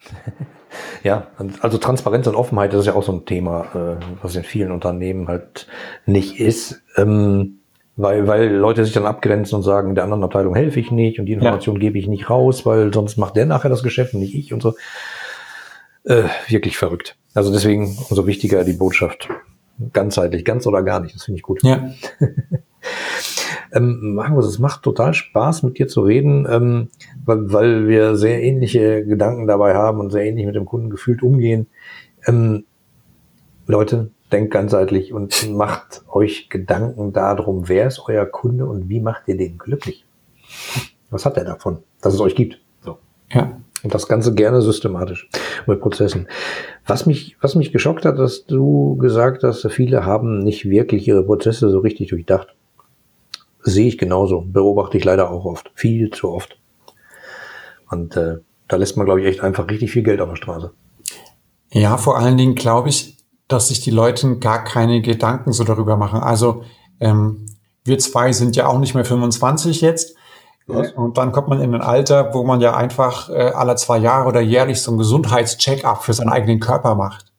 Ja, 1.03 1.27
also 1.61 1.77
Transparenz 1.77 2.27
und 2.27 2.35
Offenheit, 2.35 2.73
das 2.73 2.81
ist 2.81 2.87
ja 2.87 2.95
auch 2.95 3.03
so 3.03 3.13
ein 3.13 3.25
Thema, 3.25 3.65
äh, 3.73 4.03
was 4.21 4.35
in 4.35 4.43
vielen 4.43 4.73
Unternehmen 4.73 5.29
halt 5.29 5.67
nicht 6.05 6.39
ist. 6.39 6.81
Ähm, 6.97 7.59
weil, 7.97 8.27
weil 8.27 8.53
Leute 8.53 8.83
sich 8.83 8.93
dann 8.93 9.05
abgrenzen 9.05 9.55
und 9.55 9.63
sagen, 9.63 9.95
der 9.95 10.03
anderen 10.03 10.23
Abteilung 10.23 10.55
helfe 10.55 10.79
ich 10.79 10.91
nicht 10.91 11.19
und 11.19 11.27
die 11.27 11.33
Information 11.33 11.75
ja. 11.75 11.81
gebe 11.81 11.97
ich 11.97 12.07
nicht 12.07 12.29
raus, 12.29 12.65
weil 12.65 12.93
sonst 12.93 13.17
macht 13.17 13.35
der 13.35 13.45
nachher 13.45 13.69
das 13.69 13.83
Geschäft 13.83 14.13
und 14.13 14.19
nicht 14.19 14.35
ich 14.35 14.53
und 14.53 14.61
so. 14.61 14.73
Äh, 16.03 16.23
wirklich 16.47 16.77
verrückt. 16.77 17.17
Also 17.33 17.51
deswegen 17.51 17.97
umso 18.09 18.27
wichtiger 18.27 18.63
die 18.63 18.73
Botschaft. 18.73 19.29
Ganzheitlich, 19.93 20.45
ganz 20.45 20.67
oder 20.67 20.83
gar 20.83 20.99
nicht, 20.99 21.15
das 21.15 21.23
finde 21.23 21.37
ich 21.37 21.43
gut. 21.43 21.63
Ja. 21.63 21.89
ähm, 23.73 24.13
Markus, 24.15 24.45
es 24.45 24.59
macht 24.59 24.83
total 24.83 25.13
Spaß, 25.13 25.63
mit 25.63 25.79
dir 25.79 25.87
zu 25.87 26.01
reden, 26.01 26.47
ähm, 26.49 26.89
weil, 27.25 27.51
weil 27.51 27.87
wir 27.87 28.15
sehr 28.15 28.41
ähnliche 28.43 29.05
Gedanken 29.05 29.47
dabei 29.47 29.75
haben 29.75 29.99
und 29.99 30.11
sehr 30.11 30.25
ähnlich 30.25 30.45
mit 30.45 30.55
dem 30.55 30.65
Kunden 30.65 30.89
gefühlt 30.89 31.23
umgehen. 31.23 31.67
Ähm, 32.27 32.65
Leute, 33.67 34.11
denkt 34.31 34.51
ganzheitlich 34.51 35.13
und 35.13 35.49
macht 35.51 36.03
euch 36.09 36.49
Gedanken 36.49 37.13
darum, 37.13 37.67
wer 37.67 37.87
ist 37.87 38.01
euer 38.07 38.25
Kunde 38.25 38.65
und 38.65 38.89
wie 38.89 38.99
macht 38.99 39.23
ihr 39.27 39.37
den 39.37 39.57
glücklich? 39.57 40.05
Was 41.09 41.25
hat 41.25 41.37
er 41.37 41.45
davon, 41.45 41.79
dass 42.01 42.13
es 42.13 42.19
euch 42.19 42.35
gibt? 42.35 42.59
So. 42.83 42.97
Ja. 43.31 43.59
Und 43.83 43.93
das 43.93 44.07
Ganze 44.07 44.33
gerne 44.33 44.61
systematisch 44.61 45.29
mit 45.67 45.79
Prozessen. 45.79 46.27
Was 46.87 47.05
mich, 47.05 47.37
was 47.39 47.53
mich 47.53 47.71
geschockt 47.71 48.03
hat, 48.05 48.17
dass 48.17 48.45
du 48.45 48.97
gesagt 48.97 49.43
hast, 49.43 49.69
viele 49.71 50.05
haben 50.05 50.39
nicht 50.39 50.67
wirklich 50.67 51.07
ihre 51.07 51.23
Prozesse 51.23 51.69
so 51.69 51.79
richtig 51.79 52.09
durchdacht. 52.09 52.55
Sehe 53.61 53.87
ich 53.87 53.99
genauso. 53.99 54.41
Beobachte 54.41 54.97
ich 54.97 55.03
leider 55.03 55.29
auch 55.29 55.45
oft. 55.45 55.71
Viel 55.75 56.09
zu 56.09 56.29
oft. 56.29 56.57
Und 57.89 58.17
äh, 58.17 58.37
da 58.67 58.77
lässt 58.77 58.97
man, 58.97 59.05
glaube 59.05 59.21
ich, 59.21 59.27
echt 59.27 59.41
einfach 59.41 59.69
richtig 59.69 59.91
viel 59.91 60.03
Geld 60.03 60.19
auf 60.19 60.29
der 60.29 60.35
Straße. 60.35 60.71
Ja, 61.71 61.97
vor 61.97 62.17
allen 62.17 62.37
Dingen 62.37 62.55
glaube 62.55 62.89
ich, 62.89 63.14
dass 63.47 63.67
sich 63.67 63.81
die 63.81 63.91
Leute 63.91 64.37
gar 64.37 64.63
keine 64.63 65.01
Gedanken 65.01 65.51
so 65.51 65.63
darüber 65.63 65.97
machen. 65.97 66.19
Also 66.19 66.63
ähm, 66.99 67.45
wir 67.83 67.99
zwei 67.99 68.31
sind 68.31 68.55
ja 68.55 68.67
auch 68.67 68.79
nicht 68.79 68.95
mehr 68.95 69.05
25 69.05 69.81
jetzt. 69.81 70.15
Was? 70.67 70.91
Und 70.93 71.17
dann 71.17 71.31
kommt 71.31 71.47
man 71.47 71.61
in 71.61 71.75
ein 71.75 71.81
Alter, 71.81 72.33
wo 72.33 72.43
man 72.43 72.59
ja 72.59 72.75
einfach 72.75 73.29
äh, 73.29 73.51
alle 73.53 73.75
zwei 73.75 73.99
Jahre 73.99 74.27
oder 74.27 74.41
jährlich 74.41 74.81
so 74.81 74.91
ein 74.91 74.97
Gesundheitscheck-up 74.97 76.03
für 76.03 76.13
seinen 76.13 76.29
eigenen 76.29 76.59
Körper 76.59 76.95
macht. 76.95 77.31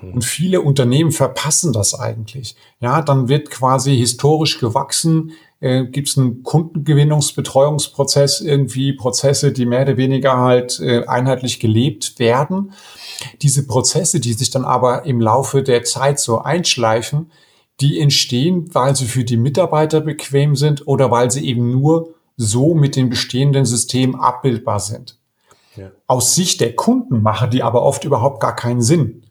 Hm. 0.00 0.14
Und 0.14 0.24
viele 0.24 0.60
Unternehmen 0.60 1.10
verpassen 1.10 1.72
das 1.72 1.98
eigentlich. 1.98 2.54
Ja, 2.80 3.00
dann 3.00 3.28
wird 3.28 3.50
quasi 3.50 3.96
historisch 3.96 4.60
gewachsen, 4.60 5.32
äh, 5.60 5.84
gibt 5.84 6.08
es 6.08 6.18
einen 6.18 6.42
Kundengewinnungsbetreuungsprozess, 6.42 8.40
irgendwie 8.40 8.92
Prozesse, 8.92 9.52
die 9.52 9.66
mehr 9.66 9.82
oder 9.82 9.96
weniger 9.96 10.38
halt 10.38 10.80
äh, 10.80 11.04
einheitlich 11.06 11.60
gelebt 11.60 12.18
werden. 12.18 12.72
Diese 13.42 13.66
Prozesse, 13.66 14.20
die 14.20 14.34
sich 14.34 14.50
dann 14.50 14.64
aber 14.64 15.04
im 15.06 15.20
Laufe 15.20 15.62
der 15.62 15.84
Zeit 15.84 16.20
so 16.20 16.38
einschleifen, 16.40 17.30
die 17.80 18.00
entstehen, 18.00 18.74
weil 18.74 18.96
sie 18.96 19.06
für 19.06 19.24
die 19.24 19.36
Mitarbeiter 19.36 20.00
bequem 20.00 20.56
sind 20.56 20.86
oder 20.86 21.10
weil 21.10 21.30
sie 21.30 21.46
eben 21.46 21.70
nur 21.70 22.14
so 22.36 22.74
mit 22.74 22.96
dem 22.96 23.10
bestehenden 23.10 23.64
System 23.64 24.14
abbildbar 24.14 24.80
sind. 24.80 25.18
Ja. 25.76 25.90
Aus 26.06 26.34
Sicht 26.34 26.60
der 26.60 26.74
Kunden 26.74 27.22
machen 27.22 27.50
die 27.50 27.62
aber 27.62 27.82
oft 27.82 28.04
überhaupt 28.04 28.40
gar 28.40 28.56
keinen 28.56 28.82
Sinn. 28.82 29.22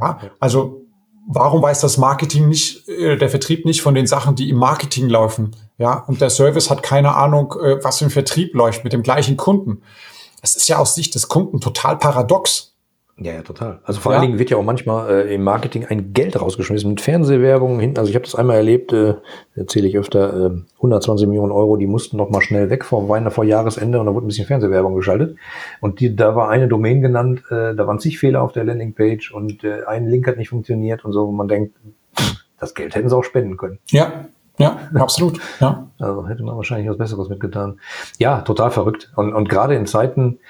Ja, 0.00 0.20
also 0.38 0.82
warum 1.28 1.62
weiß 1.62 1.80
das 1.80 1.98
Marketing 1.98 2.48
nicht, 2.48 2.88
äh, 2.88 3.16
der 3.16 3.28
Vertrieb 3.28 3.64
nicht 3.64 3.82
von 3.82 3.94
den 3.94 4.06
Sachen, 4.06 4.34
die 4.34 4.48
im 4.48 4.56
Marketing 4.56 5.08
laufen? 5.08 5.54
Ja, 5.76 6.04
und 6.08 6.20
der 6.20 6.30
Service 6.30 6.70
hat 6.70 6.82
keine 6.82 7.14
Ahnung, 7.14 7.54
äh, 7.62 7.84
was 7.84 8.02
im 8.02 8.10
Vertrieb 8.10 8.54
läuft 8.54 8.82
mit 8.82 8.92
dem 8.92 9.02
gleichen 9.02 9.36
Kunden. 9.36 9.82
Das 10.40 10.56
ist 10.56 10.68
ja 10.68 10.78
aus 10.78 10.94
Sicht 10.94 11.14
des 11.14 11.28
Kunden 11.28 11.60
total 11.60 11.98
paradox. 11.98 12.74
Ja, 13.20 13.32
ja, 13.32 13.42
total. 13.42 13.80
Also 13.82 14.00
vor 14.00 14.12
ja. 14.12 14.18
allen 14.18 14.28
Dingen 14.28 14.38
wird 14.38 14.50
ja 14.50 14.56
auch 14.56 14.62
manchmal 14.64 15.10
äh, 15.10 15.34
im 15.34 15.42
Marketing 15.42 15.84
ein 15.86 16.12
Geld 16.12 16.40
rausgeschmissen 16.40 16.90
mit 16.90 17.00
Fernsehwerbung 17.00 17.80
hinten. 17.80 17.98
Also 17.98 18.10
ich 18.10 18.14
habe 18.14 18.24
das 18.24 18.36
einmal 18.36 18.56
erlebt, 18.56 18.92
äh, 18.92 19.14
erzähle 19.56 19.88
ich 19.88 19.98
öfter, 19.98 20.46
äh, 20.46 20.50
120 20.76 21.26
Millionen 21.26 21.50
Euro, 21.50 21.76
die 21.76 21.88
mussten 21.88 22.16
noch 22.16 22.30
mal 22.30 22.40
schnell 22.40 22.70
weg 22.70 22.84
vor 22.84 23.08
Weihnachten, 23.08 23.34
vor 23.34 23.44
Jahresende 23.44 23.98
und 23.98 24.06
da 24.06 24.14
wurde 24.14 24.26
ein 24.26 24.28
bisschen 24.28 24.46
Fernsehwerbung 24.46 24.94
geschaltet. 24.94 25.36
Und 25.80 25.98
die, 25.98 26.14
da 26.14 26.36
war 26.36 26.48
eine 26.48 26.68
Domain 26.68 27.02
genannt, 27.02 27.42
äh, 27.50 27.74
da 27.74 27.86
waren 27.88 27.98
zig 27.98 28.20
Fehler 28.20 28.40
auf 28.42 28.52
der 28.52 28.62
Landingpage 28.62 29.32
und 29.32 29.64
äh, 29.64 29.84
ein 29.86 30.06
Link 30.06 30.28
hat 30.28 30.36
nicht 30.36 30.50
funktioniert 30.50 31.04
und 31.04 31.12
so, 31.12 31.26
wo 31.26 31.32
man 31.32 31.48
denkt, 31.48 31.74
das 32.60 32.74
Geld 32.74 32.94
hätten 32.94 33.08
sie 33.08 33.16
auch 33.16 33.24
spenden 33.24 33.56
können. 33.56 33.80
Ja, 33.90 34.26
ja, 34.58 34.76
absolut. 34.94 35.40
Ja. 35.60 35.88
Also 35.98 36.26
hätte 36.28 36.42
man 36.42 36.56
wahrscheinlich 36.56 36.90
was 36.90 36.98
Besseres 36.98 37.28
mitgetan. 37.28 37.78
Ja, 38.18 38.40
total 38.40 38.70
verrückt. 38.72 39.12
Und, 39.14 39.32
und 39.32 39.48
gerade 39.48 39.76
in 39.76 39.86
Zeiten, 39.86 40.40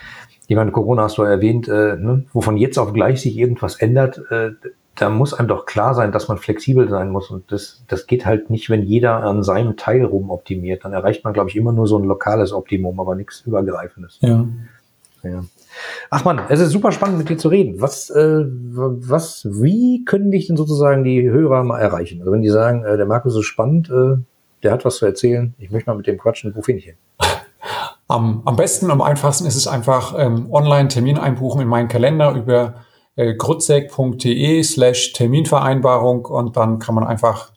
ich 0.49 0.57
meine, 0.57 0.73
Corona 0.73 1.03
hast 1.03 1.19
du 1.19 1.23
erwähnt, 1.23 1.69
äh, 1.69 1.97
ne, 1.97 2.25
wovon 2.33 2.57
jetzt 2.57 2.79
auf 2.79 2.95
gleich 2.95 3.21
sich 3.21 3.37
irgendwas 3.37 3.77
ändert, 3.77 4.21
äh, 4.31 4.53
da 4.97 5.11
muss 5.11 5.35
einem 5.35 5.47
doch 5.47 5.67
klar 5.67 5.95
sein, 5.95 6.11
dass 6.11 6.27
man 6.27 6.39
flexibel 6.39 6.89
sein 6.89 7.11
muss. 7.11 7.31
Und 7.31 7.53
das, 7.53 7.85
das 7.87 8.07
geht 8.07 8.27
halt 8.27 8.51
nicht, 8.51 8.69
wenn 8.71 8.83
jeder 8.83 9.23
an 9.23 9.43
seinem 9.43 9.77
Teil 9.77 10.05
rum 10.05 10.31
optimiert. 10.31 10.85
Dann 10.85 10.93
erreicht 10.93 11.23
man, 11.23 11.35
glaube 11.35 11.51
ich, 11.51 11.57
immer 11.57 11.73
nur 11.73 11.87
so 11.87 11.99
ein 11.99 12.05
lokales 12.05 12.53
Optimum, 12.53 12.99
aber 12.99 13.15
nichts 13.15 13.43
Übergreifendes. 13.43 14.19
Ja. 14.21 14.47
Ja. 15.23 15.45
Ach 16.11 16.25
man, 16.25 16.41
es 16.49 16.61
ist 16.61 16.71
super 16.71 16.93
spannend 16.93 17.19
mit 17.19 17.29
dir 17.29 17.37
zu 17.37 17.49
reden. 17.49 17.81
Was, 17.81 18.09
äh, 18.11 18.45
was, 18.47 19.47
wie 19.51 20.05
können 20.05 20.31
dich 20.31 20.47
denn 20.47 20.57
sozusagen 20.57 21.05
die 21.05 21.29
Hörer 21.29 21.63
mal 21.63 21.79
erreichen? 21.79 22.21
Also 22.21 22.33
wenn 22.33 22.43
die 22.43 22.49
sagen, 22.49 22.85
äh, 22.85 22.97
der 22.97 23.07
Markus 23.07 23.37
ist 23.37 23.45
spannend, 23.45 23.91
äh, 23.91 24.17
der 24.63 24.73
hat 24.73 24.85
was 24.85 24.97
zu 24.97 25.07
erzählen, 25.07 25.55
ich 25.59 25.71
möchte 25.71 25.91
mal 25.91 25.97
mit 25.97 26.07
dem 26.07 26.19
quatschen, 26.19 26.55
wo 26.57 26.63
finde 26.63 26.81
ich 26.81 26.89
ihn? 26.89 26.95
Am, 28.09 28.43
am 28.47 28.57
besten, 28.57 28.91
am 28.91 29.03
einfachsten 29.03 29.47
ist 29.47 29.57
es 29.57 29.67
einfach 29.67 30.15
ähm, 30.19 30.49
online 30.51 30.89
Termin 30.89 31.19
einbuchen 31.19 31.61
in 31.61 31.69
meinen 31.69 31.89
Kalender 31.89 32.33
über 32.33 32.87
äh, 33.17 33.35
grutzek.de 33.35 34.63
slash 34.63 35.13
Terminvereinbarung 35.13 36.25
und 36.25 36.57
dann 36.57 36.79
kann 36.79 36.95
man 36.95 37.05
einfach, 37.05 37.53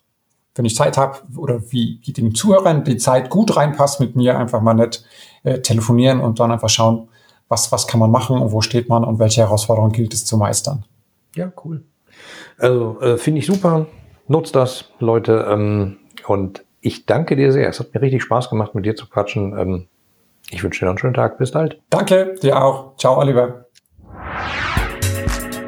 wenn 0.56 0.66
ich 0.66 0.76
Zeit 0.76 0.98
habe 0.98 1.20
oder 1.38 1.62
wie, 1.72 2.02
wie 2.04 2.12
den 2.12 2.36
Zuhörern 2.36 2.84
die 2.84 2.98
Zeit 2.98 3.30
gut 3.30 3.56
reinpasst 3.56 4.02
mit 4.02 4.18
mir, 4.18 4.38
einfach 4.38 4.62
mal 4.62 4.74
nett 4.74 5.06
äh, 5.44 5.60
telefonieren 5.62 6.20
und 6.20 6.42
dann 6.42 6.52
einfach 6.52 6.70
schauen, 6.70 7.08
was, 7.48 7.72
was 7.72 7.88
kann 7.88 8.00
man 8.00 8.12
machen 8.12 8.38
und 8.38 8.52
wo 8.52 8.62
steht 8.62 8.90
man 8.90 9.06
und 9.06 9.20
welche 9.20 9.42
Herausforderungen 9.42 9.94
gilt 9.94 10.14
es 10.14 10.26
zu 10.26 10.38
meistern. 10.38 10.84
Ja, 11.36 11.52
cool. 11.64 11.86
Also 12.58 13.00
äh, 13.02 13.18
finde 13.18 13.40
ich 13.40 13.46
super. 13.46 13.88
Nutzt 14.28 14.56
das, 14.56 14.86
Leute. 15.00 15.48
Ähm, 15.50 15.98
und 16.28 16.64
ich 16.82 17.06
danke 17.06 17.36
dir 17.36 17.52
sehr. 17.52 17.70
Es 17.70 17.80
hat 17.80 17.94
mir 17.94 18.02
richtig 18.02 18.24
Spaß 18.24 18.50
gemacht, 18.50 18.76
mit 18.76 18.86
dir 18.86 18.96
zu 18.96 19.08
quatschen. 19.08 19.58
Ähm, 19.58 19.88
ich 20.50 20.64
wünsche 20.64 20.80
dir 20.80 20.86
noch 20.86 20.92
einen 20.92 21.00
schönen 21.00 21.14
Tag. 21.14 21.38
Bis 21.38 21.52
bald. 21.52 21.80
Danke, 21.90 22.36
dir 22.42 22.62
auch. 22.62 22.96
Ciao, 22.98 23.18
Oliver. 23.18 23.66